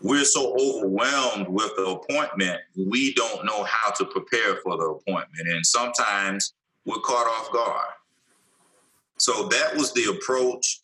we're 0.00 0.24
so 0.24 0.56
overwhelmed 0.58 1.48
with 1.48 1.70
the 1.76 1.86
appointment, 1.86 2.60
we 2.76 3.14
don't 3.14 3.44
know 3.44 3.64
how 3.64 3.90
to 3.92 4.04
prepare 4.04 4.56
for 4.62 4.76
the 4.76 4.84
appointment. 4.84 5.48
And 5.48 5.64
sometimes 5.64 6.54
we're 6.84 7.00
caught 7.00 7.26
off 7.26 7.52
guard. 7.52 7.94
So 9.18 9.48
that 9.48 9.76
was 9.76 9.92
the 9.92 10.16
approach 10.16 10.80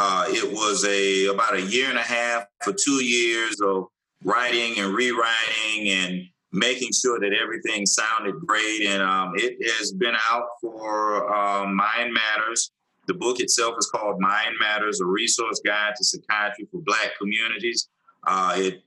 uh, 0.00 0.26
it 0.28 0.52
was 0.52 0.84
a 0.84 1.26
about 1.26 1.54
a 1.54 1.60
year 1.60 1.88
and 1.88 1.98
a 1.98 2.02
half 2.02 2.44
for 2.62 2.72
two 2.72 3.04
years 3.04 3.60
of 3.60 3.88
writing 4.24 4.78
and 4.78 4.94
rewriting 4.94 5.88
and 5.88 6.22
making 6.52 6.90
sure 6.92 7.20
that 7.20 7.32
everything 7.32 7.86
sounded 7.86 8.34
great. 8.46 8.82
And 8.86 9.02
um, 9.02 9.32
it 9.36 9.56
has 9.78 9.92
been 9.92 10.14
out 10.30 10.46
for 10.60 11.32
uh, 11.32 11.66
Mind 11.66 12.12
Matters. 12.12 12.70
The 13.06 13.14
book 13.14 13.40
itself 13.40 13.76
is 13.78 13.86
called 13.86 14.20
Mind 14.20 14.54
Matters: 14.60 15.00
A 15.00 15.06
Resource 15.06 15.60
Guide 15.64 15.94
to 15.96 16.04
Psychiatry 16.04 16.66
for 16.70 16.80
Black 16.82 17.12
Communities. 17.18 17.88
Uh, 18.26 18.54
it 18.56 18.82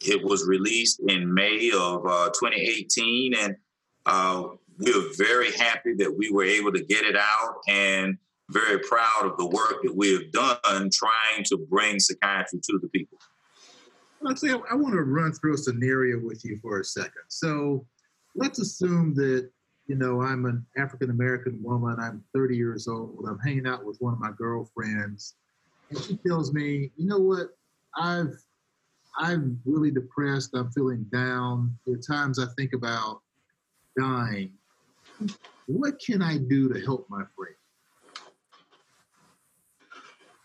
it 0.00 0.22
was 0.22 0.46
released 0.46 1.00
in 1.08 1.32
May 1.32 1.70
of 1.70 2.06
uh, 2.06 2.30
2018, 2.30 3.34
and 3.34 3.56
uh, 4.06 4.44
we're 4.78 5.14
very 5.16 5.52
happy 5.52 5.94
that 5.98 6.14
we 6.16 6.30
were 6.30 6.44
able 6.44 6.72
to 6.72 6.82
get 6.84 7.04
it 7.04 7.16
out 7.16 7.56
and 7.68 8.16
very 8.50 8.78
proud 8.80 9.22
of 9.24 9.36
the 9.38 9.46
work 9.46 9.82
that 9.82 9.94
we 9.94 10.12
have 10.12 10.30
done 10.30 10.90
trying 10.92 11.44
to 11.44 11.56
bring 11.56 11.98
psychiatry 11.98 12.60
to 12.62 12.78
the 12.80 12.88
people. 12.88 13.18
Let's 14.24 14.40
say 14.40 14.50
I 14.50 14.74
want 14.74 14.94
to 14.94 15.02
run 15.02 15.32
through 15.32 15.54
a 15.54 15.58
scenario 15.58 16.18
with 16.18 16.44
you 16.44 16.58
for 16.62 16.80
a 16.80 16.84
second. 16.84 17.22
So 17.28 17.86
let's 18.34 18.58
assume 18.58 19.14
that, 19.16 19.50
you 19.86 19.96
know, 19.96 20.22
I'm 20.22 20.46
an 20.46 20.64
African 20.78 21.10
American 21.10 21.62
woman, 21.62 21.96
I'm 22.00 22.24
30 22.34 22.56
years 22.56 22.88
old, 22.88 23.26
I'm 23.28 23.38
hanging 23.38 23.66
out 23.66 23.84
with 23.84 23.98
one 23.98 24.14
of 24.14 24.18
my 24.20 24.30
girlfriends, 24.36 25.34
and 25.90 26.00
she 26.00 26.16
tells 26.26 26.54
me, 26.54 26.90
you 26.96 27.06
know 27.06 27.18
what, 27.18 27.48
I've 27.96 28.34
I'm 29.16 29.60
really 29.64 29.90
depressed. 29.90 30.50
I'm 30.54 30.70
feeling 30.72 31.04
down. 31.12 31.76
There 31.86 31.94
are 31.94 31.98
times 31.98 32.38
I 32.38 32.46
think 32.56 32.72
about 32.72 33.20
dying. 33.98 34.52
What 35.66 36.00
can 36.04 36.20
I 36.20 36.38
do 36.38 36.68
to 36.72 36.80
help 36.80 37.06
my 37.08 37.22
friend? 37.36 37.54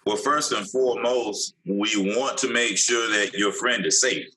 Well, 0.05 0.17
first 0.17 0.51
and 0.51 0.69
foremost, 0.69 1.55
we 1.65 2.15
want 2.15 2.37
to 2.39 2.51
make 2.51 2.77
sure 2.77 3.07
that 3.09 3.33
your 3.33 3.51
friend 3.51 3.85
is 3.85 4.01
safe. 4.01 4.27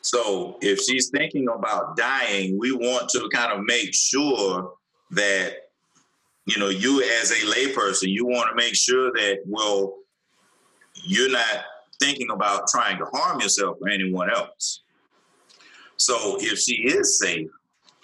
So 0.00 0.58
if 0.60 0.80
she's 0.80 1.10
thinking 1.10 1.46
about 1.48 1.96
dying, 1.96 2.58
we 2.58 2.72
want 2.72 3.08
to 3.10 3.28
kind 3.32 3.52
of 3.52 3.64
make 3.64 3.94
sure 3.94 4.72
that, 5.12 5.68
you 6.46 6.58
know, 6.58 6.68
you 6.68 7.02
as 7.20 7.30
a 7.30 7.46
layperson, 7.46 8.08
you 8.08 8.26
want 8.26 8.48
to 8.48 8.56
make 8.56 8.74
sure 8.74 9.12
that, 9.12 9.38
well, 9.46 9.94
you're 11.04 11.30
not 11.30 11.64
thinking 12.00 12.30
about 12.30 12.66
trying 12.68 12.98
to 12.98 13.04
harm 13.04 13.40
yourself 13.40 13.76
or 13.80 13.88
anyone 13.88 14.28
else. 14.28 14.82
So 15.98 16.36
if 16.40 16.58
she 16.58 16.74
is 16.74 17.20
safe, 17.20 17.48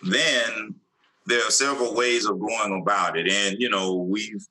then 0.05 0.77
there 1.27 1.45
are 1.45 1.51
several 1.51 1.95
ways 1.95 2.27
of 2.27 2.39
going 2.39 2.81
about 2.81 3.19
it. 3.19 3.29
And, 3.29 3.57
you 3.59 3.69
know, 3.69 3.97
we've, 3.97 4.47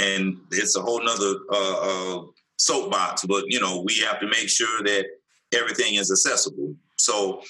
and 0.00 0.38
it's 0.52 0.76
a 0.76 0.82
whole 0.82 1.02
nother 1.02 1.34
uh, 1.50 1.80
uh, 1.80 2.22
soapbox, 2.56 3.24
but, 3.26 3.44
you 3.48 3.60
know, 3.60 3.82
we 3.86 3.98
have 4.00 4.20
to 4.20 4.26
make 4.26 4.48
sure 4.48 4.82
that 4.84 5.06
everything 5.54 5.94
is 5.94 6.10
accessible. 6.10 6.74
So 6.96 7.42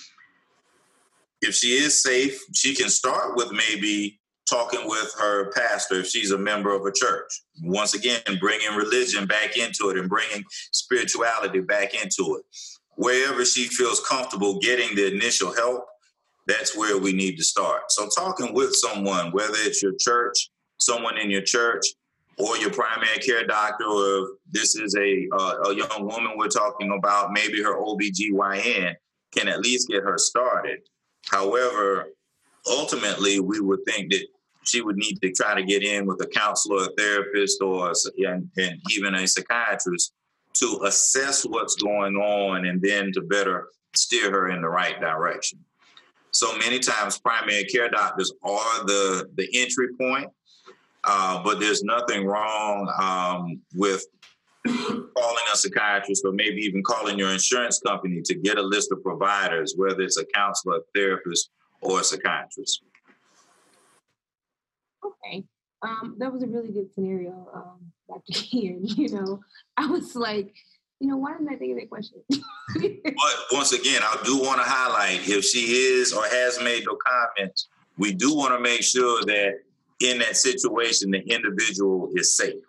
if 1.43 1.55
she 1.55 1.69
is 1.69 2.03
safe, 2.03 2.41
she 2.55 2.75
can 2.75 2.89
start 2.89 3.37
with 3.37 3.53
maybe 3.53 4.19
talking 4.49 4.89
with 4.89 5.15
her 5.19 5.51
pastor 5.53 6.01
if 6.01 6.07
she's 6.07 6.31
a 6.31 6.39
member 6.39 6.75
of 6.75 6.85
a 6.87 6.93
church. 6.93 7.43
Once 7.63 7.95
again, 7.95 8.21
bringing 8.41 8.75
religion 8.75 9.27
back 9.27 9.57
into 9.57 9.91
it 9.91 9.99
and 9.99 10.09
bringing 10.09 10.45
spirituality 10.73 11.61
back 11.61 11.95
into 11.95 12.37
it. 12.37 12.45
Wherever 12.97 13.45
she 13.45 13.65
feels 13.65 14.01
comfortable 14.07 14.59
getting 14.59 14.97
the 14.97 15.13
initial 15.13 15.55
help, 15.55 15.85
that's 16.47 16.77
where 16.77 16.99
we 16.99 17.13
need 17.13 17.37
to 17.37 17.45
start. 17.45 17.83
So, 17.91 18.09
talking 18.17 18.55
with 18.55 18.75
someone, 18.75 19.31
whether 19.33 19.55
it's 19.59 19.83
your 19.83 19.93
church, 20.01 20.51
someone 20.79 21.19
in 21.19 21.31
your 21.31 21.43
church, 21.43 21.85
or 22.39 22.57
your 22.59 22.71
primary 22.71 23.19
care 23.19 23.45
doctor, 23.47 23.85
or 23.85 24.29
this 24.51 24.77
is 24.77 24.95
a, 24.95 25.29
uh, 25.33 25.71
a 25.71 25.75
young 25.75 26.07
woman 26.07 26.33
we're 26.37 26.49
talking 26.49 26.93
about, 26.93 27.33
maybe 27.33 27.63
her 27.63 27.77
OBGYN, 27.77 28.95
can 29.35 29.49
at 29.49 29.61
least 29.61 29.89
get 29.89 30.03
her 30.03 30.19
started. 30.19 30.79
However, 31.27 32.07
ultimately, 32.67 33.41
we 33.41 33.61
would 33.61 33.81
think 33.87 34.13
that 34.13 34.25
she 34.63 34.83
would 34.83 34.97
need 34.97 35.19
to 35.23 35.33
try 35.33 35.55
to 35.55 35.65
get 35.65 35.83
in 35.83 36.07
with 36.07 36.21
a 36.23 36.27
counselor, 36.27 36.85
a 36.85 36.89
therapist, 36.97 37.61
or 37.61 37.93
and, 38.19 38.51
and 38.57 38.81
even 38.91 39.15
a 39.15 39.27
psychiatrist 39.27 40.13
to 40.55 40.81
assess 40.85 41.45
what's 41.45 41.77
going 41.77 42.17
on 42.17 42.67
and 42.67 42.81
then 42.83 43.13
to 43.13 43.23
better 43.23 43.69
steer 43.95 44.31
her 44.31 44.51
in 44.51 44.61
the 44.61 44.69
right 44.69 45.01
direction. 45.01 45.59
So 46.31 46.57
many 46.59 46.79
times, 46.79 47.19
primary 47.19 47.65
care 47.65 47.89
doctors 47.89 48.33
are 48.43 48.87
the 48.87 49.29
the 49.35 49.49
entry 49.55 49.89
point, 49.99 50.29
uh, 51.11 51.43
but 51.43 51.59
there's 51.59 51.83
nothing 51.83 52.27
wrong 52.27 52.93
um, 53.01 53.61
with 53.75 54.05
calling 54.67 55.45
a 55.53 55.57
psychiatrist 55.57 56.23
or 56.25 56.33
maybe 56.33 56.61
even 56.61 56.83
calling 56.83 57.19
your 57.19 57.31
insurance 57.31 57.81
company 57.81 58.21
to 58.23 58.35
get 58.35 58.59
a 58.59 58.63
list 58.63 58.93
of 58.93 59.03
providers, 59.03 59.75
whether 59.77 60.03
it's 60.03 60.19
a 60.19 60.27
counselor, 60.27 60.77
a 60.77 60.81
therapist, 60.95 61.51
or 61.81 62.01
a 62.01 62.05
psychiatrist. 62.05 62.83
Okay. 65.03 65.45
Um, 65.81 66.17
that 66.19 66.31
was 66.31 66.43
a 66.43 66.47
really 66.47 66.73
good 66.73 66.93
scenario, 66.93 67.49
um, 67.55 67.91
Dr. 68.09 68.33
Ken. 68.33 68.81
You 68.83 69.09
know, 69.11 69.41
I 69.79 69.87
was 69.87 70.15
like, 70.15 70.55
you 71.01 71.09
know, 71.09 71.17
why 71.17 71.33
didn't 71.33 71.49
I 71.49 71.57
think 71.57 71.73
of 71.73 71.79
that 71.79 71.89
question? 71.89 72.23
but 72.29 73.15
once 73.53 73.73
again, 73.73 74.03
I 74.03 74.21
do 74.25 74.39
want 74.39 74.61
to 74.61 74.69
highlight 74.69 75.27
if 75.27 75.45
she 75.45 75.61
is 75.61 76.13
or 76.13 76.25
has 76.27 76.61
made 76.63 76.85
no 76.85 76.97
comments, 76.97 77.69
we 77.97 78.13
do 78.13 78.35
want 78.35 78.53
to 78.55 78.61
make 78.61 78.83
sure 78.83 79.25
that 79.25 79.61
in 80.01 80.19
that 80.19 80.37
situation, 80.37 81.11
the 81.11 81.21
individual 81.21 82.11
is 82.15 82.37
safe. 82.37 82.63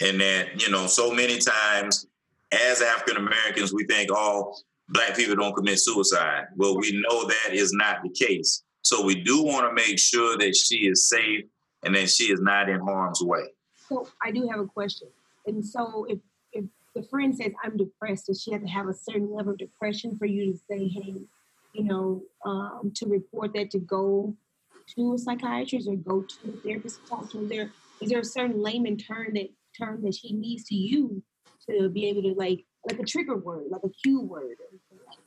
And 0.00 0.20
that, 0.20 0.62
you 0.62 0.70
know, 0.70 0.86
so 0.86 1.12
many 1.12 1.38
times 1.38 2.06
as 2.52 2.80
African 2.80 3.16
Americans, 3.16 3.72
we 3.72 3.84
think, 3.84 4.10
oh, 4.12 4.54
black 4.88 5.16
people 5.16 5.36
don't 5.36 5.54
commit 5.54 5.78
suicide. 5.78 6.46
Well, 6.56 6.78
we 6.78 6.92
know 6.92 7.26
that 7.26 7.54
is 7.54 7.72
not 7.72 8.02
the 8.02 8.10
case. 8.10 8.62
So 8.82 9.04
we 9.04 9.22
do 9.22 9.42
want 9.42 9.68
to 9.68 9.74
make 9.74 9.98
sure 9.98 10.38
that 10.38 10.56
she 10.56 10.86
is 10.86 11.08
safe 11.08 11.44
and 11.84 11.94
that 11.94 12.10
she 12.10 12.24
is 12.24 12.40
not 12.40 12.68
in 12.68 12.80
harm's 12.80 13.20
way. 13.22 13.44
So 13.88 14.08
I 14.22 14.30
do 14.30 14.48
have 14.48 14.60
a 14.60 14.66
question. 14.66 15.08
And 15.46 15.64
so 15.64 16.06
if 16.08 16.18
if 16.52 16.64
the 16.94 17.02
friend 17.04 17.36
says 17.36 17.52
I'm 17.62 17.76
depressed, 17.76 18.26
does 18.26 18.42
she 18.42 18.52
have 18.52 18.62
to 18.62 18.68
have 18.68 18.88
a 18.88 18.94
certain 18.94 19.32
level 19.32 19.52
of 19.52 19.58
depression 19.58 20.16
for 20.16 20.26
you 20.26 20.52
to 20.52 20.58
say, 20.68 20.88
hey, 20.88 21.14
you 21.74 21.84
know, 21.84 22.22
um, 22.44 22.92
to 22.96 23.06
report 23.06 23.52
that 23.54 23.70
to 23.72 23.78
go 23.78 24.34
to 24.94 25.14
a 25.14 25.18
psychiatrist 25.18 25.88
or 25.88 25.96
go 25.96 26.22
to 26.22 26.48
a 26.48 26.52
therapist 26.62 27.02
to 27.02 27.10
talk 27.10 27.30
to 27.30 27.38
her? 27.38 27.46
There 27.46 27.70
is 28.00 28.10
there 28.10 28.20
a 28.20 28.24
certain 28.24 28.62
layman 28.62 28.96
term 28.96 29.34
that 29.34 29.48
term 29.78 30.02
that 30.02 30.14
she 30.14 30.32
needs 30.32 30.64
to 30.64 30.74
use 30.74 31.22
to 31.68 31.88
be 31.88 32.06
able 32.08 32.22
to 32.22 32.34
like 32.34 32.64
like 32.88 32.98
a 32.98 33.04
trigger 33.04 33.36
word, 33.36 33.64
like 33.70 33.82
a 33.84 33.90
cue 34.02 34.22
word 34.22 34.56
or 34.60 34.78
like. 35.06 35.18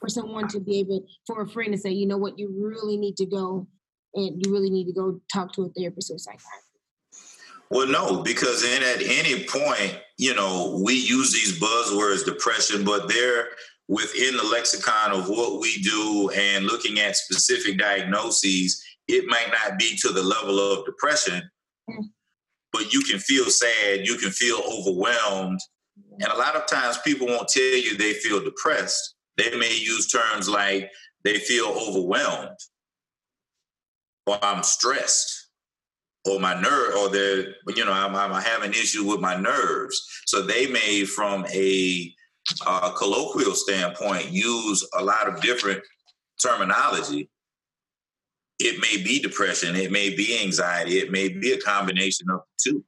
For 0.00 0.08
someone 0.08 0.48
to 0.48 0.60
be 0.60 0.80
able 0.80 1.06
for 1.26 1.42
a 1.42 1.48
friend 1.48 1.72
to 1.72 1.78
say, 1.78 1.90
you 1.90 2.06
know 2.06 2.18
what, 2.18 2.38
you 2.38 2.52
really 2.54 2.98
need 2.98 3.16
to 3.16 3.26
go 3.26 3.66
and 4.14 4.44
you 4.44 4.52
really 4.52 4.70
need 4.70 4.86
to 4.86 4.92
go 4.92 5.20
talk 5.32 5.52
to 5.54 5.62
a 5.62 5.68
therapist 5.70 6.10
or 6.10 6.18
psychiatrist? 6.18 6.64
Well, 7.70 7.88
no, 7.88 8.22
because 8.22 8.62
then 8.62 8.82
at 8.82 9.02
any 9.02 9.44
point, 9.44 9.98
you 10.18 10.34
know, 10.34 10.80
we 10.84 10.94
use 10.94 11.32
these 11.32 11.58
buzzwords, 11.58 12.24
depression, 12.24 12.84
but 12.84 13.08
they're 13.08 13.48
within 13.88 14.36
the 14.36 14.44
lexicon 14.44 15.12
of 15.12 15.28
what 15.28 15.60
we 15.60 15.80
do 15.82 16.30
and 16.34 16.64
looking 16.64 17.00
at 17.00 17.16
specific 17.16 17.78
diagnoses. 17.78 18.82
It 19.08 19.26
might 19.26 19.48
not 19.52 19.78
be 19.78 19.96
to 19.98 20.08
the 20.08 20.22
level 20.22 20.58
of 20.58 20.86
depression, 20.86 21.42
mm. 21.90 22.04
but 22.72 22.92
you 22.92 23.00
can 23.00 23.18
feel 23.18 23.44
sad, 23.46 24.06
you 24.06 24.16
can 24.16 24.30
feel 24.30 24.60
overwhelmed. 24.66 25.60
And 26.20 26.32
a 26.32 26.36
lot 26.36 26.56
of 26.56 26.66
times 26.66 26.98
people 27.04 27.26
won't 27.26 27.48
tell 27.48 27.62
you 27.62 27.96
they 27.96 28.14
feel 28.14 28.42
depressed. 28.42 29.14
They 29.36 29.56
may 29.56 29.76
use 29.76 30.06
terms 30.06 30.48
like 30.48 30.90
they 31.24 31.38
feel 31.38 31.66
overwhelmed 31.66 32.56
or 34.26 34.38
I'm 34.42 34.62
stressed 34.62 35.48
or 36.26 36.40
my 36.40 36.58
nerve 36.58 36.94
or 36.96 37.08
they're 37.10 37.54
you 37.74 37.84
know 37.84 37.92
I'm, 37.92 38.14
I'm 38.14 38.42
having 38.42 38.70
issue 38.70 39.04
with 39.04 39.20
my 39.20 39.36
nerves 39.36 40.02
so 40.26 40.42
they 40.42 40.66
may 40.66 41.04
from 41.04 41.44
a 41.52 42.14
uh, 42.66 42.90
colloquial 42.92 43.54
standpoint 43.54 44.30
use 44.30 44.86
a 44.98 45.02
lot 45.02 45.28
of 45.28 45.40
different 45.40 45.82
terminology 46.40 47.28
it 48.58 48.80
may 48.80 49.02
be 49.02 49.20
depression 49.20 49.74
it 49.76 49.90
may 49.90 50.14
be 50.14 50.38
anxiety 50.42 50.98
it 50.98 51.10
may 51.10 51.28
be 51.28 51.52
a 51.52 51.60
combination 51.60 52.28
of 52.30 52.40
the 52.40 52.70
two 52.70 52.84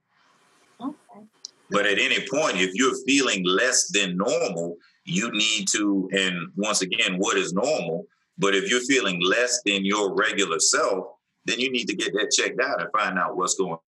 okay. 0.80 1.24
but 1.70 1.86
at 1.86 1.98
any 1.98 2.18
point 2.30 2.56
if 2.56 2.74
you're 2.74 2.96
feeling 3.06 3.44
less 3.44 3.90
than 3.92 4.16
normal 4.16 4.76
you 5.04 5.30
need 5.32 5.66
to 5.66 6.08
and 6.12 6.48
once 6.56 6.82
again 6.82 7.16
what 7.18 7.36
is 7.36 7.52
normal 7.52 8.04
but 8.38 8.54
if 8.54 8.70
you're 8.70 8.80
feeling 8.80 9.20
less 9.22 9.62
than 9.64 9.84
your 9.84 10.14
regular 10.14 10.58
self 10.58 11.06
then 11.46 11.60
you 11.60 11.70
need 11.70 11.86
to 11.86 11.96
get 11.96 12.12
that 12.12 12.30
checked 12.36 12.60
out 12.60 12.80
and 12.80 12.90
find 12.90 13.18
out 13.18 13.36
what's 13.36 13.54
going 13.54 13.72
on, 13.72 13.78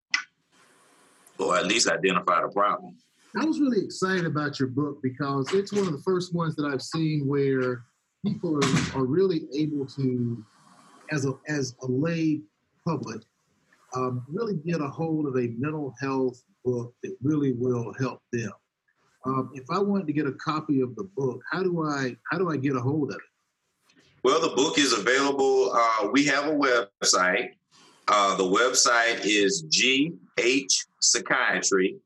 or 1.37 1.57
at 1.57 1.65
least 1.65 1.89
identify 1.89 2.41
the 2.41 2.47
problem. 2.49 2.95
I 3.37 3.45
was 3.45 3.59
really 3.59 3.83
excited 3.83 4.25
about 4.25 4.59
your 4.59 4.69
book 4.69 5.03
because 5.03 5.53
it's 5.53 5.71
one 5.71 5.85
of 5.85 5.91
the 5.91 6.01
first 6.01 6.33
ones 6.33 6.55
that 6.55 6.65
I've 6.65 6.81
seen 6.81 7.27
where 7.27 7.83
people 8.25 8.55
are, 8.55 8.99
are 8.99 9.05
really 9.05 9.43
able 9.55 9.85
to, 9.85 10.43
as 11.11 11.27
a 11.27 11.33
as 11.47 11.75
a 11.83 11.87
lay 11.87 12.41
public, 12.85 13.21
um, 13.95 14.25
really 14.27 14.55
get 14.55 14.81
a 14.81 14.87
hold 14.87 15.27
of 15.27 15.35
a 15.35 15.49
mental 15.59 15.93
health 16.01 16.41
book 16.65 16.95
that 17.03 17.15
really 17.21 17.51
will 17.53 17.93
help 17.99 18.19
them. 18.33 18.51
Um, 19.25 19.51
if 19.53 19.69
I 19.69 19.77
wanted 19.77 20.07
to 20.07 20.13
get 20.13 20.25
a 20.25 20.33
copy 20.33 20.81
of 20.81 20.95
the 20.95 21.03
book, 21.03 21.39
how 21.51 21.61
do 21.61 21.83
I 21.83 22.17
how 22.31 22.39
do 22.39 22.49
I 22.49 22.57
get 22.57 22.75
a 22.75 22.81
hold 22.81 23.11
of 23.11 23.17
it? 23.17 23.21
Well, 24.23 24.41
the 24.41 24.55
book 24.55 24.79
is 24.79 24.93
available. 24.93 25.71
Uh, 25.71 26.09
we 26.11 26.25
have 26.25 26.47
a 26.47 26.51
website. 26.51 27.49
Uh, 28.07 28.35
the 28.35 28.43
website 28.43 29.23
is 29.23 29.67
ghpsychiatry.org. 29.69 31.99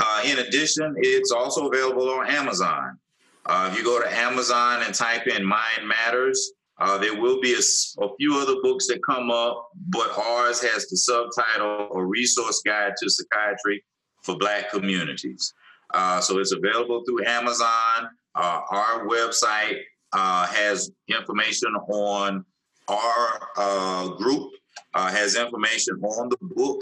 Uh, 0.00 0.22
in 0.24 0.38
addition, 0.38 0.94
it's 0.98 1.32
also 1.32 1.68
available 1.68 2.08
on 2.10 2.28
Amazon. 2.28 2.98
Uh, 3.46 3.68
if 3.70 3.78
you 3.78 3.84
go 3.84 4.00
to 4.00 4.16
Amazon 4.16 4.82
and 4.84 4.94
type 4.94 5.26
in 5.26 5.44
Mind 5.44 5.86
Matters, 5.86 6.52
uh, 6.80 6.96
there 6.98 7.20
will 7.20 7.40
be 7.40 7.54
a, 7.54 8.02
a, 8.02 8.08
few 8.16 8.38
other 8.38 8.56
books 8.62 8.86
that 8.86 9.00
come 9.04 9.30
up, 9.30 9.70
but 9.88 10.16
ours 10.16 10.60
has 10.60 10.86
the 10.86 10.96
subtitle 10.96 11.90
A 11.92 12.04
Resource 12.04 12.62
Guide 12.64 12.92
to 13.02 13.10
Psychiatry 13.10 13.82
for 14.22 14.38
Black 14.38 14.70
Communities. 14.70 15.52
Uh, 15.92 16.20
so 16.20 16.38
it's 16.38 16.52
available 16.52 17.02
through 17.04 17.24
Amazon. 17.24 18.10
Uh, 18.34 18.60
our 18.70 19.08
website 19.08 19.80
uh, 20.12 20.46
has 20.46 20.90
information 21.08 21.74
on 21.74 22.44
our 22.86 24.08
group, 24.16 24.52
has 24.94 25.36
information 25.36 25.94
on 25.96 26.28
the 26.28 26.36
book, 26.54 26.80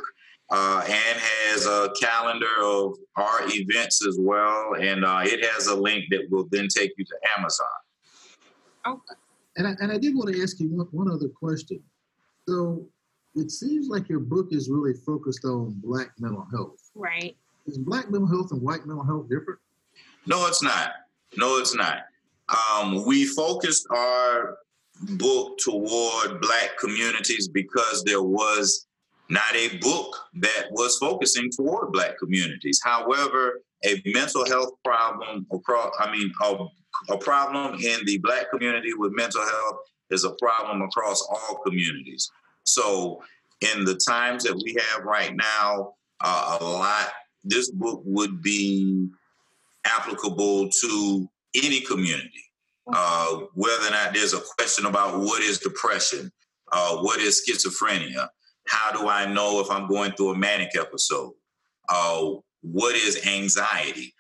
uh, 0.51 0.83
and 0.85 1.21
has 1.21 1.67
a 1.67 1.91
calendar 2.01 2.47
of 2.63 2.97
our 3.17 3.41
events 3.47 4.07
as 4.07 4.17
well. 4.21 4.75
And 4.81 5.05
uh, 5.05 5.21
it 5.25 5.45
has 5.45 5.67
a 5.67 5.75
link 5.75 6.05
that 6.11 6.29
will 6.31 6.47
then 6.51 6.69
take 6.69 6.93
you 6.97 7.05
to 7.05 7.15
Amazon. 7.39 7.67
Okay. 8.87 9.15
And 9.57 9.67
I, 9.67 9.73
and 9.81 9.91
I 9.91 9.99
did 9.99 10.15
want 10.15 10.33
to 10.35 10.43
ask 10.43 10.61
you 10.61 10.69
one, 10.69 10.87
one 10.93 11.11
other 11.11 11.29
question. 11.29 11.83
So 12.49 12.87
it 13.35 13.51
seems 13.51 13.89
like 13.89 14.09
your 14.09 14.21
book 14.21 14.49
is 14.53 14.69
really 14.71 14.95
focused 14.95 15.45
on 15.45 15.81
Black 15.83 16.11
mental 16.19 16.47
health. 16.53 16.79
Right. 16.95 17.37
Is 17.67 17.79
Black 17.79 18.11
mental 18.11 18.29
health 18.29 18.53
and 18.53 18.63
white 18.63 18.87
mental 18.87 19.05
health 19.05 19.29
different? 19.29 19.59
No, 20.27 20.47
it's 20.47 20.63
not. 20.63 20.93
No, 21.37 21.59
it's 21.59 21.75
not. 21.75 21.99
Um, 22.49 23.05
we 23.05 23.27
focused 23.27 23.87
our 23.91 24.59
book 25.17 25.59
toward 25.59 26.41
Black 26.41 26.79
communities 26.79 27.49
because 27.49 28.05
there 28.05 28.23
was 28.23 28.86
not 29.29 29.55
a 29.55 29.77
book 29.79 30.17
that 30.35 30.67
was 30.71 30.97
focusing 30.99 31.51
toward 31.51 31.93
Black 31.93 32.19
communities. 32.19 32.81
However, 32.85 33.63
a 33.85 34.01
mental 34.07 34.47
health 34.47 34.71
problem 34.85 35.47
across, 35.53 35.93
I 35.99 36.11
mean, 36.11 36.33
a, 36.43 37.13
a 37.13 37.19
problem 37.19 37.75
in 37.75 38.01
the 38.05 38.19
Black 38.19 38.51
community 38.51 38.95
with 38.95 39.13
mental 39.15 39.43
health 39.43 39.77
is 40.11 40.25
a 40.25 40.35
problem 40.41 40.83
across 40.83 41.21
all 41.29 41.61
communities. 41.65 42.31
So, 42.65 43.23
in 43.61 43.85
the 43.85 43.99
times 44.07 44.45
that 44.45 44.55
we 44.65 44.77
have 44.91 45.05
right 45.05 45.35
now, 45.35 45.95
uh, 46.21 46.59
a 46.61 46.65
lot, 46.65 47.09
this 47.43 47.71
book 47.71 48.03
would 48.05 48.43
be 48.43 49.09
applicable 49.87 50.69
to 50.69 51.29
any 51.55 51.81
community. 51.81 52.45
Uh, 52.93 53.39
whether 53.55 53.87
or 53.87 53.91
not 53.91 54.15
there's 54.15 54.35
a 54.35 54.41
question 54.57 54.87
about 54.87 55.19
what 55.19 55.43
is 55.43 55.59
depression, 55.59 56.31
uh, 56.73 56.97
what 56.99 57.19
is 57.21 57.43
schizophrenia, 57.49 58.29
how 58.69 58.93
do 58.93 59.09
I 59.09 59.33
know 59.33 59.61
if 59.61 59.71
I'm 59.71 59.89
going 59.89 60.13
through 60.13 60.31
a 60.31 60.39
manic 60.39 60.77
episode, 60.77 61.33
uh, 61.89 62.31
what 62.63 62.97
is 62.97 63.27
anxiety? 63.27 64.15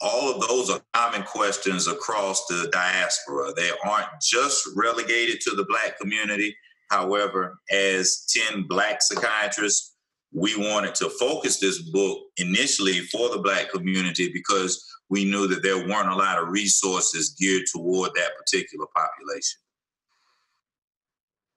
All 0.00 0.34
of 0.34 0.48
those 0.48 0.70
are 0.70 0.80
common 0.94 1.22
questions 1.24 1.86
across 1.86 2.46
the 2.46 2.68
diaspora. 2.72 3.52
They 3.54 3.70
aren't 3.84 4.08
just 4.22 4.68
relegated 4.74 5.40
to 5.42 5.50
the 5.54 5.66
Black 5.68 5.98
community. 5.98 6.56
However, 6.90 7.58
as 7.70 8.26
10 8.50 8.62
Black 8.62 9.02
psychiatrists, 9.02 9.94
we 10.32 10.56
wanted 10.56 10.94
to 10.96 11.10
focus 11.10 11.58
this 11.58 11.82
book 11.82 12.18
initially 12.38 13.00
for 13.00 13.28
the 13.30 13.38
Black 13.38 13.70
community 13.70 14.30
because 14.32 14.86
we 15.10 15.24
knew 15.24 15.46
that 15.48 15.62
there 15.62 15.76
weren't 15.76 16.08
a 16.08 16.14
lot 16.14 16.38
of 16.38 16.48
resources 16.48 17.34
geared 17.38 17.64
toward 17.70 18.12
that 18.14 18.36
particular 18.38 18.86
population. 18.96 19.60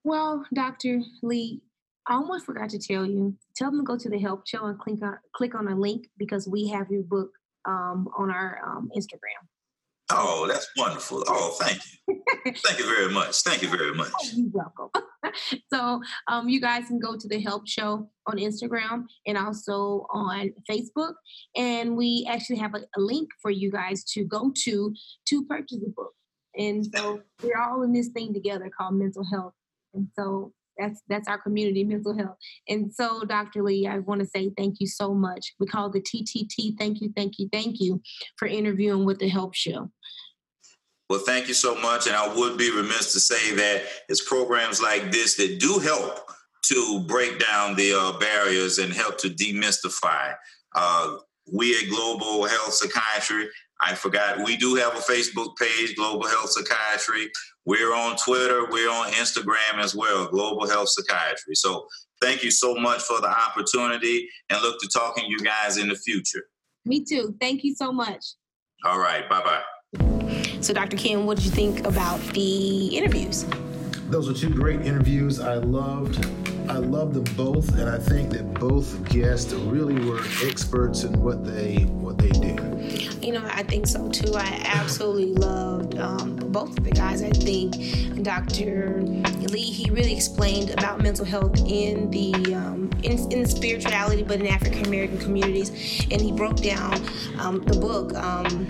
Well, 0.03 0.45
Dr. 0.53 1.01
Lee, 1.21 1.61
I 2.07 2.15
almost 2.15 2.45
forgot 2.45 2.69
to 2.69 2.79
tell 2.79 3.05
you. 3.05 3.35
Tell 3.55 3.71
them 3.71 3.81
to 3.81 3.85
go 3.85 3.97
to 3.97 4.09
the 4.09 4.19
help 4.19 4.47
show 4.47 4.65
and 4.65 4.77
click 4.77 5.01
on 5.01 5.17
click 5.35 5.55
on 5.55 5.67
a 5.67 5.75
link 5.75 6.07
because 6.17 6.47
we 6.47 6.67
have 6.67 6.89
your 6.89 7.03
book 7.03 7.31
um, 7.65 8.09
on 8.17 8.29
our 8.29 8.59
um, 8.65 8.89
Instagram. 8.95 9.47
Oh, 10.11 10.45
that's 10.47 10.69
wonderful. 10.77 11.23
Oh, 11.27 11.55
thank 11.59 11.79
you. 12.07 12.21
thank 12.65 12.77
you 12.77 12.85
very 12.85 13.11
much. 13.11 13.41
Thank 13.41 13.61
you 13.61 13.69
very 13.69 13.93
much. 13.93 14.11
Oh, 14.13 14.29
you're 14.35 14.49
welcome. 14.51 14.89
so 15.73 16.01
um, 16.27 16.49
you 16.49 16.59
guys 16.59 16.87
can 16.87 16.99
go 16.99 17.17
to 17.17 17.27
the 17.27 17.39
Help 17.39 17.67
Show 17.67 18.09
on 18.27 18.37
Instagram 18.37 19.05
and 19.25 19.37
also 19.37 20.05
on 20.11 20.51
Facebook. 20.69 21.13
And 21.55 21.95
we 21.95 22.27
actually 22.29 22.57
have 22.57 22.75
a, 22.75 22.81
a 22.97 22.99
link 22.99 23.29
for 23.41 23.49
you 23.49 23.71
guys 23.71 24.03
to 24.13 24.25
go 24.25 24.51
to 24.65 24.93
to 25.29 25.45
purchase 25.45 25.79
the 25.79 25.93
book. 25.95 26.13
And 26.55 26.85
so 26.93 27.21
we're 27.41 27.59
all 27.59 27.81
in 27.83 27.93
this 27.93 28.09
thing 28.09 28.33
together 28.33 28.69
called 28.77 28.95
mental 28.95 29.25
health. 29.31 29.53
And 29.93 30.09
so 30.15 30.53
that's 30.78 31.01
that's 31.07 31.28
our 31.28 31.38
community 31.38 31.84
mental 31.84 32.17
health 32.17 32.38
and 32.67 32.93
so 32.93 33.24
dr 33.24 33.61
lee 33.61 33.88
i 33.88 33.99
want 33.99 34.21
to 34.21 34.28
say 34.28 34.51
thank 34.57 34.80
you 34.80 34.88
so 34.88 35.13
much 35.13 35.53
we 35.59 35.67
call 35.67 35.89
the 35.89 36.01
ttt 36.01 36.78
thank 36.78 37.01
you 37.01 37.11
thank 37.15 37.38
you 37.38 37.47
thank 37.51 37.80
you 37.80 38.01
for 38.38 38.47
interviewing 38.47 39.05
with 39.05 39.19
the 39.19 39.28
help 39.28 39.53
show 39.53 39.89
well, 41.09 41.19
thank 41.19 41.47
you 41.47 41.53
so 41.53 41.76
much. 41.76 42.07
And 42.07 42.15
I 42.15 42.34
would 42.34 42.57
be 42.57 42.71
remiss 42.71 43.13
to 43.13 43.19
say 43.19 43.53
that 43.55 43.84
it's 44.09 44.28
programs 44.28 44.82
like 44.82 45.11
this 45.11 45.36
that 45.36 45.59
do 45.59 45.78
help 45.78 46.19
to 46.63 47.01
break 47.01 47.39
down 47.39 47.76
the 47.76 47.93
uh, 47.93 48.17
barriers 48.19 48.80
and 48.80 48.91
help 48.91 49.19
to 49.19 49.30
demystify. 49.30 50.34
Uh, 50.74 51.17
we 51.51 51.78
at 51.78 51.89
Global 51.89 52.45
Health 52.45 52.74
Psychiatry, 52.74 53.47
I 53.84 53.95
forgot, 53.95 54.43
we 54.43 54.55
do 54.55 54.75
have 54.75 54.93
a 54.93 54.99
Facebook 54.99 55.57
page, 55.57 55.95
Global 55.95 56.27
Health 56.27 56.51
Psychiatry. 56.51 57.29
We're 57.65 57.93
on 57.93 58.15
Twitter, 58.15 58.65
we're 58.69 58.89
on 58.89 59.11
Instagram 59.11 59.79
as 59.79 59.95
well, 59.95 60.27
Global 60.27 60.67
Health 60.67 60.89
Psychiatry. 60.89 61.55
So 61.55 61.86
thank 62.21 62.43
you 62.43 62.51
so 62.51 62.75
much 62.75 63.01
for 63.01 63.19
the 63.19 63.29
opportunity 63.29 64.27
and 64.49 64.61
look 64.61 64.79
to 64.79 64.88
talking 64.88 65.25
to 65.25 65.29
you 65.29 65.39
guys 65.39 65.77
in 65.77 65.89
the 65.89 65.95
future. 65.95 66.43
Me 66.86 67.03
too. 67.03 67.36
Thank 67.39 67.63
you 67.63 67.75
so 67.75 67.91
much. 67.91 68.23
All 68.86 68.99
right. 68.99 69.29
Bye 69.29 69.43
bye. 69.43 69.63
So, 70.61 70.73
Dr. 70.73 70.97
Kim, 70.97 71.25
what 71.25 71.38
did 71.38 71.45
you 71.45 71.51
think 71.51 71.86
about 71.86 72.19
the 72.34 72.88
interviews? 72.88 73.45
Those 74.09 74.27
were 74.27 74.34
two 74.34 74.49
great 74.49 74.81
interviews. 74.81 75.39
I 75.39 75.55
loved 75.55 76.25
I 76.69 76.77
loved 76.77 77.13
them 77.13 77.36
both, 77.36 77.77
and 77.77 77.89
I 77.89 77.97
think 77.99 78.31
that 78.31 78.53
both 78.53 79.03
guests 79.09 79.51
really 79.53 79.99
were 80.05 80.21
experts 80.45 81.03
in 81.03 81.11
what 81.21 81.43
they 81.43 81.84
what 81.84 82.17
they 82.17 82.29
do. 82.29 82.72
You 83.21 83.33
know, 83.33 83.43
I 83.45 83.63
think 83.63 83.87
so 83.87 84.09
too. 84.09 84.33
I 84.35 84.61
absolutely 84.65 85.33
loved 85.33 85.97
um, 85.97 86.35
both 86.35 86.77
of 86.77 86.83
the 86.83 86.91
guys. 86.91 87.21
I 87.21 87.29
think 87.29 88.23
Dr. 88.23 89.01
Lee 89.49 89.61
he 89.61 89.89
really 89.89 90.13
explained 90.13 90.71
about 90.71 91.01
mental 91.01 91.25
health 91.25 91.57
in 91.65 92.11
the 92.11 92.33
um, 92.53 92.89
in, 93.03 93.31
in 93.31 93.45
spirituality, 93.45 94.23
but 94.23 94.39
in 94.39 94.47
African 94.47 94.85
American 94.85 95.19
communities, 95.19 95.69
and 96.11 96.21
he 96.21 96.31
broke 96.31 96.57
down 96.57 96.93
um, 97.39 97.63
the 97.63 97.77
book. 97.79 98.13
Um, 98.15 98.65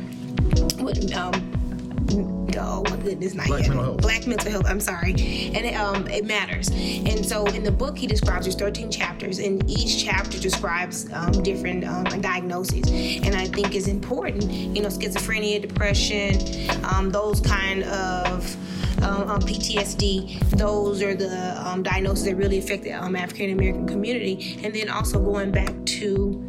what, 0.80 1.14
um, 1.14 2.43
oh 2.60 2.84
my 2.90 2.98
goodness, 2.98 3.34
not 3.34 3.48
Black 3.48 3.62
yet. 3.62 3.70
mental 3.70 3.86
health. 3.86 4.02
Black 4.02 4.28
mental 4.28 4.52
health. 4.52 4.66
I'm 4.68 4.80
sorry, 4.80 5.12
and 5.12 5.66
it, 5.66 5.76
um, 5.76 6.08
it 6.08 6.26
matters. 6.26 6.70
And 6.70 7.26
so 7.26 7.46
in 7.48 7.64
the 7.64 7.72
book, 7.72 7.98
he 7.98 8.08
describes 8.08 8.46
there's 8.46 8.56
13 8.56 8.92
chapters, 8.92 9.40
and 9.40 9.70
each 9.70 10.04
chapter 10.04 10.40
describes 10.40 11.12
um, 11.14 11.32
different 11.44 11.86
um, 11.86 12.04
diagnoses. 12.22 12.90
And 13.24 13.36
I 13.36 13.48
think 13.48 13.76
is 13.76 13.88
important. 13.88 14.44
You 14.44 14.82
know, 14.82 14.90
schizophrenia, 14.90 15.62
depression, 15.62 16.40
um, 16.86 17.10
those 17.10 17.40
kind 17.40 17.84
of 17.84 18.56
um, 19.04 19.30
um 19.30 19.42
PTSD. 19.42 20.40
Those 20.52 21.02
are 21.02 21.16
the 21.16 21.68
um, 21.68 21.84
diagnoses 21.84 22.26
that 22.26 22.36
really 22.36 22.60
affect 22.60 22.84
the 22.84 22.94
um, 22.94 23.16
African 23.16 23.52
American 23.52 23.88
community. 23.88 24.60
And 24.64 24.74
then 24.74 24.90
also 24.90 25.20
going 25.20 25.52
back 25.52 25.74
to 25.86 26.42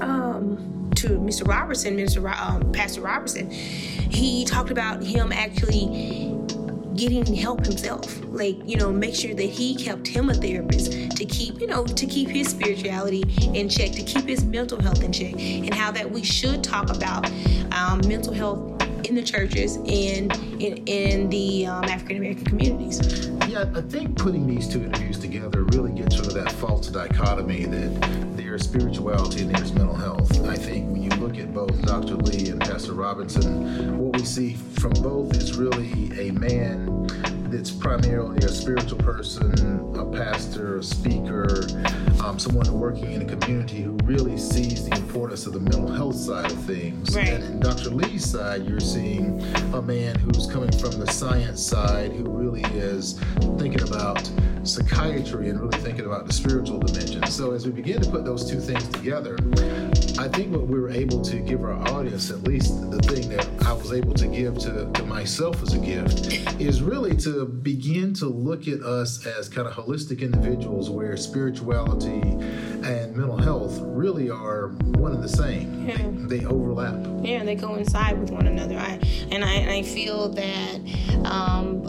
um, 0.00 0.77
to 0.98 1.10
Mr. 1.10 1.46
Robertson, 1.46 1.96
Mr. 1.96 2.32
Um, 2.38 2.72
Pastor 2.72 3.00
Robertson, 3.00 3.50
he 3.50 4.44
talked 4.44 4.70
about 4.70 5.02
him 5.02 5.32
actually 5.32 6.34
getting 6.96 7.24
help 7.32 7.64
himself 7.64 8.20
like 8.24 8.56
you 8.64 8.76
know 8.76 8.90
make 8.90 9.14
sure 9.14 9.32
that 9.32 9.44
he 9.44 9.76
kept 9.76 10.04
him 10.04 10.30
a 10.30 10.34
therapist 10.34 10.90
to 11.16 11.24
keep 11.24 11.60
you 11.60 11.66
know 11.68 11.84
to 11.84 12.06
keep 12.06 12.28
his 12.28 12.48
spirituality 12.48 13.22
in 13.54 13.68
check 13.68 13.92
to 13.92 14.02
keep 14.02 14.24
his 14.24 14.44
mental 14.44 14.82
health 14.82 15.00
in 15.04 15.12
check 15.12 15.32
and 15.38 15.72
how 15.72 15.92
that 15.92 16.10
we 16.10 16.24
should 16.24 16.64
talk 16.64 16.90
about 16.90 17.30
um, 17.72 18.00
mental 18.08 18.32
health 18.32 18.82
in 19.04 19.14
the 19.14 19.22
churches 19.22 19.76
and 19.76 20.34
in, 20.60 20.84
in 20.86 21.30
the 21.30 21.66
um, 21.66 21.84
African 21.84 22.16
American 22.16 22.44
communities. 22.44 23.28
Yeah, 23.48 23.64
I 23.74 23.80
think 23.80 24.18
putting 24.18 24.46
these 24.46 24.68
two 24.68 24.82
interviews 24.82 25.18
together 25.18 25.62
really 25.64 25.92
gets 25.92 26.18
rid 26.18 26.26
of 26.26 26.34
that 26.34 26.52
false 26.52 26.88
dichotomy 26.88 27.64
that 27.64 28.27
there's 28.58 28.68
spirituality 28.68 29.42
and 29.42 29.54
there's 29.54 29.72
mental 29.72 29.94
health. 29.94 30.44
I 30.48 30.56
think 30.56 30.90
when 30.90 31.00
you 31.00 31.10
look 31.10 31.38
at 31.38 31.54
both 31.54 31.80
Dr. 31.82 32.16
Lee 32.16 32.50
and 32.50 32.60
Pastor 32.60 32.92
Robinson, 32.92 33.96
what 33.98 34.16
we 34.16 34.24
see 34.24 34.54
from 34.54 34.92
both 34.94 35.36
is 35.36 35.56
really 35.56 36.10
a 36.18 36.32
man 36.32 37.07
that's 37.50 37.70
primarily 37.70 38.38
a 38.38 38.48
spiritual 38.48 38.98
person, 38.98 39.52
a 39.96 40.04
pastor, 40.06 40.78
a 40.78 40.82
speaker, 40.82 41.66
um, 42.22 42.38
someone 42.38 42.70
working 42.72 43.12
in 43.12 43.22
a 43.22 43.24
community 43.24 43.82
who 43.82 43.96
really 44.04 44.36
sees 44.36 44.88
the 44.88 44.96
importance 44.96 45.46
of 45.46 45.52
the 45.52 45.60
mental 45.60 45.90
health 45.90 46.16
side 46.16 46.50
of 46.50 46.58
things. 46.64 47.14
Right. 47.16 47.28
And 47.28 47.44
in 47.44 47.60
Dr. 47.60 47.90
Lee's 47.90 48.28
side, 48.28 48.66
you're 48.66 48.80
seeing 48.80 49.42
a 49.74 49.80
man 49.80 50.16
who's 50.16 50.46
coming 50.46 50.72
from 50.72 50.92
the 50.98 51.10
science 51.10 51.64
side 51.64 52.12
who 52.12 52.28
really 52.28 52.62
is 52.76 53.18
thinking 53.58 53.82
about 53.82 54.30
psychiatry 54.64 55.48
and 55.48 55.60
really 55.60 55.78
thinking 55.78 56.04
about 56.04 56.26
the 56.26 56.32
spiritual 56.32 56.78
dimension. 56.78 57.24
So 57.26 57.52
as 57.52 57.64
we 57.64 57.72
begin 57.72 58.00
to 58.02 58.10
put 58.10 58.24
those 58.24 58.48
two 58.48 58.60
things 58.60 58.86
together, 58.88 59.36
I 60.18 60.26
think 60.26 60.52
what 60.52 60.66
we 60.66 60.80
were 60.80 60.90
able 60.90 61.22
to 61.22 61.36
give 61.38 61.62
our 61.62 61.74
audience, 61.90 62.30
at 62.30 62.42
least 62.42 62.90
the 62.90 62.98
thing 62.98 63.28
that 63.28 63.48
I 63.64 63.72
was 63.72 63.92
able 63.92 64.14
to 64.14 64.26
give 64.26 64.58
to, 64.58 64.90
to 64.92 65.04
myself 65.04 65.62
as 65.62 65.74
a 65.74 65.78
gift, 65.78 66.60
is 66.60 66.82
really 66.82 67.16
to 67.18 67.46
begin 67.46 68.14
to 68.14 68.26
look 68.26 68.66
at 68.66 68.82
us 68.82 69.24
as 69.26 69.48
kind 69.48 69.68
of 69.68 69.74
holistic 69.74 70.20
individuals 70.20 70.90
where 70.90 71.16
spirituality 71.16 72.20
and 72.20 73.16
mental 73.16 73.38
health 73.38 73.78
really 73.80 74.28
are 74.28 74.70
one 74.96 75.12
and 75.12 75.22
the 75.22 75.28
same. 75.28 75.86
Yeah. 75.88 75.96
They, 76.26 76.38
they 76.38 76.46
overlap. 76.46 76.96
Yeah, 77.24 77.44
they 77.44 77.54
coincide 77.54 78.18
with 78.18 78.30
one 78.30 78.48
another. 78.48 78.76
I, 78.76 78.98
and 79.30 79.44
I 79.44 79.52
and 79.52 79.70
I 79.70 79.82
feel 79.82 80.30
that 80.30 80.80
um, 81.26 81.84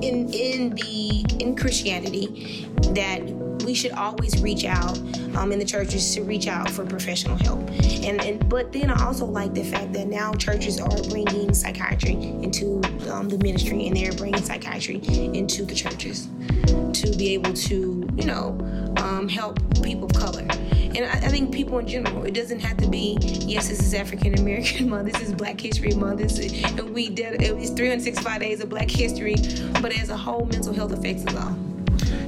in 0.00 0.28
in 0.32 0.76
the 0.76 1.26
in 1.40 1.56
Christianity 1.56 2.68
that 2.94 3.45
we 3.64 3.74
should 3.74 3.92
always 3.92 4.40
reach 4.42 4.64
out 4.64 4.98
um, 5.36 5.52
in 5.52 5.58
the 5.58 5.64
churches 5.64 6.14
to 6.14 6.22
reach 6.22 6.46
out 6.46 6.70
for 6.70 6.84
professional 6.84 7.36
help. 7.36 7.60
And, 8.04 8.22
and 8.22 8.48
but 8.48 8.72
then 8.72 8.90
I 8.90 9.04
also 9.04 9.26
like 9.26 9.54
the 9.54 9.64
fact 9.64 9.92
that 9.94 10.06
now 10.06 10.32
churches 10.34 10.80
are 10.80 11.02
bringing 11.10 11.52
psychiatry 11.54 12.14
into 12.14 12.80
um, 13.10 13.28
the 13.28 13.38
ministry, 13.38 13.86
and 13.86 13.96
they're 13.96 14.12
bringing 14.12 14.42
psychiatry 14.42 14.96
into 15.06 15.64
the 15.64 15.74
churches 15.74 16.28
to 16.66 17.14
be 17.16 17.34
able 17.34 17.52
to, 17.52 18.08
you 18.16 18.26
know, 18.26 18.58
um, 18.98 19.28
help 19.28 19.58
people 19.82 20.06
of 20.06 20.12
color. 20.14 20.46
And 20.50 21.04
I, 21.04 21.12
I, 21.12 21.28
think 21.28 21.52
people 21.52 21.78
in 21.78 21.86
general, 21.86 22.24
it 22.24 22.32
doesn't 22.32 22.60
have 22.60 22.78
to 22.78 22.88
be, 22.88 23.18
yes, 23.20 23.68
this 23.68 23.80
is 23.80 23.92
African 23.92 24.38
American 24.38 24.88
Month, 24.90 25.12
this 25.12 25.22
is 25.22 25.34
Black 25.34 25.60
History 25.60 25.92
Month, 25.92 26.20
this 26.20 26.38
is, 26.38 26.52
and 26.64 26.94
we 26.94 27.10
did, 27.10 27.42
it's 27.42 27.70
365 27.70 28.40
days 28.40 28.60
of 28.62 28.70
Black 28.70 28.90
history, 28.90 29.34
but 29.82 29.92
as 29.98 30.08
a 30.08 30.16
whole, 30.16 30.46
mental 30.46 30.72
health 30.72 30.92
affects 30.92 31.26
us 31.26 31.36
all. 31.36 31.65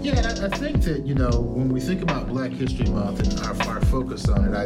Yeah, 0.01 0.21
I, 0.43 0.49
think 0.57 0.83
that, 0.83 1.05
you 1.05 1.15
know, 1.15 1.41
when 1.41 1.71
we 1.71 1.81
think 1.81 2.03
about 2.03 2.29
Black 2.29 2.53
History 2.53 2.87
Month 2.87 3.19
and 3.19 3.41
our, 3.41 3.75
our 3.75 3.81
focus 3.87 4.29
on 4.29 4.45
it, 4.45 4.57
I, 4.57 4.65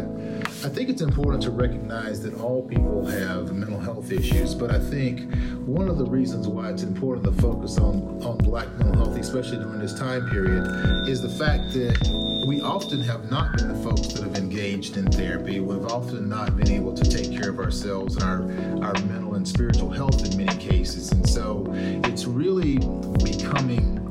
I 0.67 0.69
think 0.69 0.91
it's 0.91 1.01
important 1.01 1.43
to 1.45 1.51
recognize 1.51 2.21
that 2.23 2.35
all 2.35 2.63
people 2.63 3.07
have 3.07 3.51
mental 3.51 3.81
health 3.81 4.13
issues, 4.13 4.55
but 4.55 4.71
I 4.71 4.79
think 4.79 5.33
one 5.67 5.89
of 5.89 5.97
the 5.97 6.05
reasons 6.05 6.49
why 6.49 6.69
it's 6.69 6.83
important 6.83 7.25
to 7.25 7.33
focus 7.41 7.79
on, 7.79 8.23
on 8.23 8.37
Black 8.39 8.69
mental 8.75 8.95
health, 8.95 9.17
especially 9.17 9.57
during 9.57 9.79
this 9.79 9.99
time 9.99 10.29
period, 10.29 10.67
is 11.09 11.23
the 11.23 11.31
fact 11.31 11.73
that 11.73 12.45
we 12.47 12.61
often 12.61 13.01
have 13.01 13.31
not 13.31 13.57
been 13.57 13.69
the 13.69 13.83
folks 13.83 14.09
that 14.09 14.23
have 14.25 14.37
engaged 14.37 14.99
in 14.99 15.11
therapy. 15.11 15.61
We've 15.61 15.87
often 15.87 16.29
not 16.29 16.57
been 16.59 16.71
able 16.71 16.93
to 16.93 17.05
take 17.05 17.33
care 17.33 17.49
of 17.49 17.59
ourselves 17.59 18.17
and 18.17 18.25
our, 18.25 18.85
our 18.85 18.93
mental 19.05 19.35
and 19.35 19.49
spiritual 19.49 19.91
health 19.91 20.25
in 20.27 20.45
many 20.45 20.59
cases. 20.59 21.11
And 21.11 21.27
so 21.27 21.65
it's 22.05 22.27
really 22.27 22.77
becoming 23.25 24.02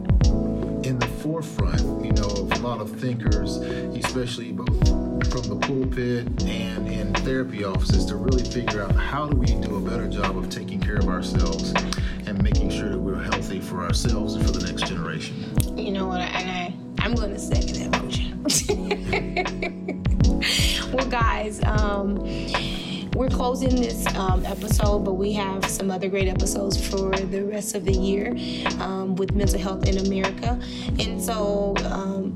forefront, 1.22 2.04
you 2.04 2.12
know, 2.14 2.28
of 2.28 2.52
a 2.52 2.60
lot 2.60 2.82
of 2.82 2.90
thinkers, 3.00 3.58
especially 3.58 4.52
both 4.52 4.88
from 5.32 5.44
the 5.44 5.56
pulpit 5.56 6.28
and 6.44 6.88
in 6.88 7.14
therapy 7.24 7.64
offices, 7.64 8.06
to 8.06 8.16
really 8.16 8.44
figure 8.44 8.82
out 8.82 8.96
how 8.96 9.28
do 9.28 9.38
we 9.38 9.46
do 9.46 9.76
a 9.76 9.82
better 9.82 10.08
job 10.08 10.36
of 10.36 10.50
taking 10.50 10.80
care 10.80 10.98
of 10.98 11.08
ourselves 11.08 11.74
and 12.26 12.42
making 12.42 12.72
sure 12.72 12.90
that 12.90 13.00
we're 13.00 13.22
healthy 13.22 13.60
for 13.60 13.84
ourselves 13.84 14.34
and 14.34 14.44
for 14.46 14.52
the 14.52 14.66
next 14.66 14.88
generation. 14.88 15.54
You 15.78 15.92
know 15.92 16.08
what? 16.08 16.22
And 16.22 16.50
I, 16.50 16.74
I'm 17.00 17.14
going 17.14 17.34
to 17.34 17.40
second 17.40 17.76
that 17.76 18.02
motion. 18.02 18.42
well, 20.92 21.06
guys. 21.08 21.64
Um, 21.64 22.18
we're 23.16 23.30
closing 23.30 23.76
this 23.76 24.06
um, 24.16 24.46
episode, 24.46 25.00
but 25.00 25.14
we 25.14 25.34
have 25.34 25.66
some 25.66 25.92
other 25.92 26.08
great 26.08 26.28
episodes 26.28 26.78
for 26.90 27.12
the 27.12 27.44
rest 27.44 27.76
of 27.76 27.86
the 27.86 27.94
year 27.94 28.36
um, 28.80 29.16
with 29.16 29.34
mental 29.36 29.60
health 29.60 29.88
in 29.88 29.98
America. 30.06 30.60
And 31.00 31.22
so, 31.22 31.76
um, 31.86 32.34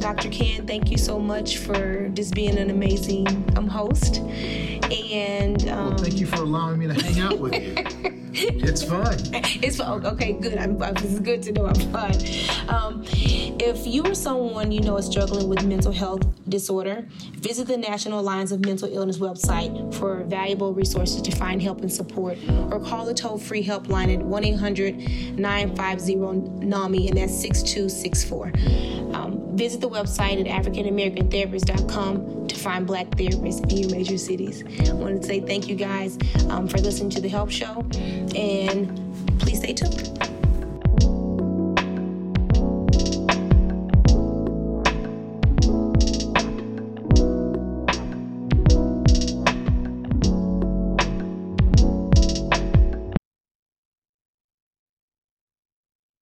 Dr. 0.00 0.30
Ken, 0.30 0.66
thank 0.66 0.90
you 0.90 0.96
so 0.96 1.18
much 1.18 1.58
for 1.58 2.08
just 2.10 2.34
being 2.34 2.58
an 2.58 2.70
amazing 2.70 3.26
um, 3.56 3.68
host. 3.68 4.16
And 4.16 5.62
well, 5.64 5.96
thank 5.98 6.18
you 6.18 6.26
for 6.26 6.36
allowing 6.36 6.78
me 6.78 6.86
to 6.86 6.94
hang 6.94 7.20
out 7.20 7.38
with 7.38 7.54
you. 7.54 8.16
it's 8.32 8.82
fun. 8.82 9.16
It's 9.62 9.76
fun. 9.76 10.06
Okay, 10.06 10.32
good. 10.34 10.56
I'm, 10.56 10.80
it's 10.80 11.18
good 11.20 11.42
to 11.44 11.52
know 11.52 11.66
I'm 11.66 11.74
fun. 11.92 12.14
Um, 12.68 13.02
if 13.12 13.86
you 13.86 14.04
or 14.04 14.14
someone 14.14 14.70
you 14.70 14.80
know 14.80 14.96
is 14.96 15.06
struggling 15.06 15.48
with 15.48 15.64
mental 15.64 15.92
health 15.92 16.22
disorder, 16.48 17.06
visit 17.34 17.66
the 17.66 17.76
National 17.76 18.20
Alliance 18.20 18.52
of 18.52 18.64
Mental 18.64 18.88
Illness 18.92 19.18
website 19.18 19.94
for 19.94 20.22
valuable 20.24 20.72
resources 20.72 21.22
to 21.22 21.30
find 21.32 21.60
help 21.60 21.80
and 21.80 21.92
support, 21.92 22.38
or 22.70 22.78
call 22.80 23.04
the 23.04 23.14
toll 23.14 23.36
free 23.36 23.64
helpline 23.64 24.14
at 24.14 24.24
1 24.24 24.44
800 24.44 25.38
950 25.38 26.16
NAMI, 26.66 27.08
and 27.08 27.18
that's 27.18 27.40
6264. 27.40 28.52
Um, 29.14 29.56
visit 29.56 29.80
the 29.80 29.88
website 29.90 30.40
at 30.40 30.64
AfricanAmericanTherapist.com 30.64 32.46
to 32.48 32.56
find 32.56 32.86
Black 32.86 33.08
therapists 33.10 33.60
in 33.70 33.78
your 33.78 33.90
major 33.90 34.18
cities. 34.18 34.64
I 34.88 34.92
want 34.92 35.20
to 35.20 35.26
say 35.26 35.40
thank 35.40 35.68
you 35.68 35.74
guys 35.74 36.18
um, 36.48 36.68
for 36.68 36.78
listening 36.78 37.10
to 37.10 37.20
the 37.20 37.28
Help 37.28 37.50
Show, 37.50 37.84
and 38.36 39.40
please 39.40 39.58
stay 39.58 39.72
tuned. 39.72 40.29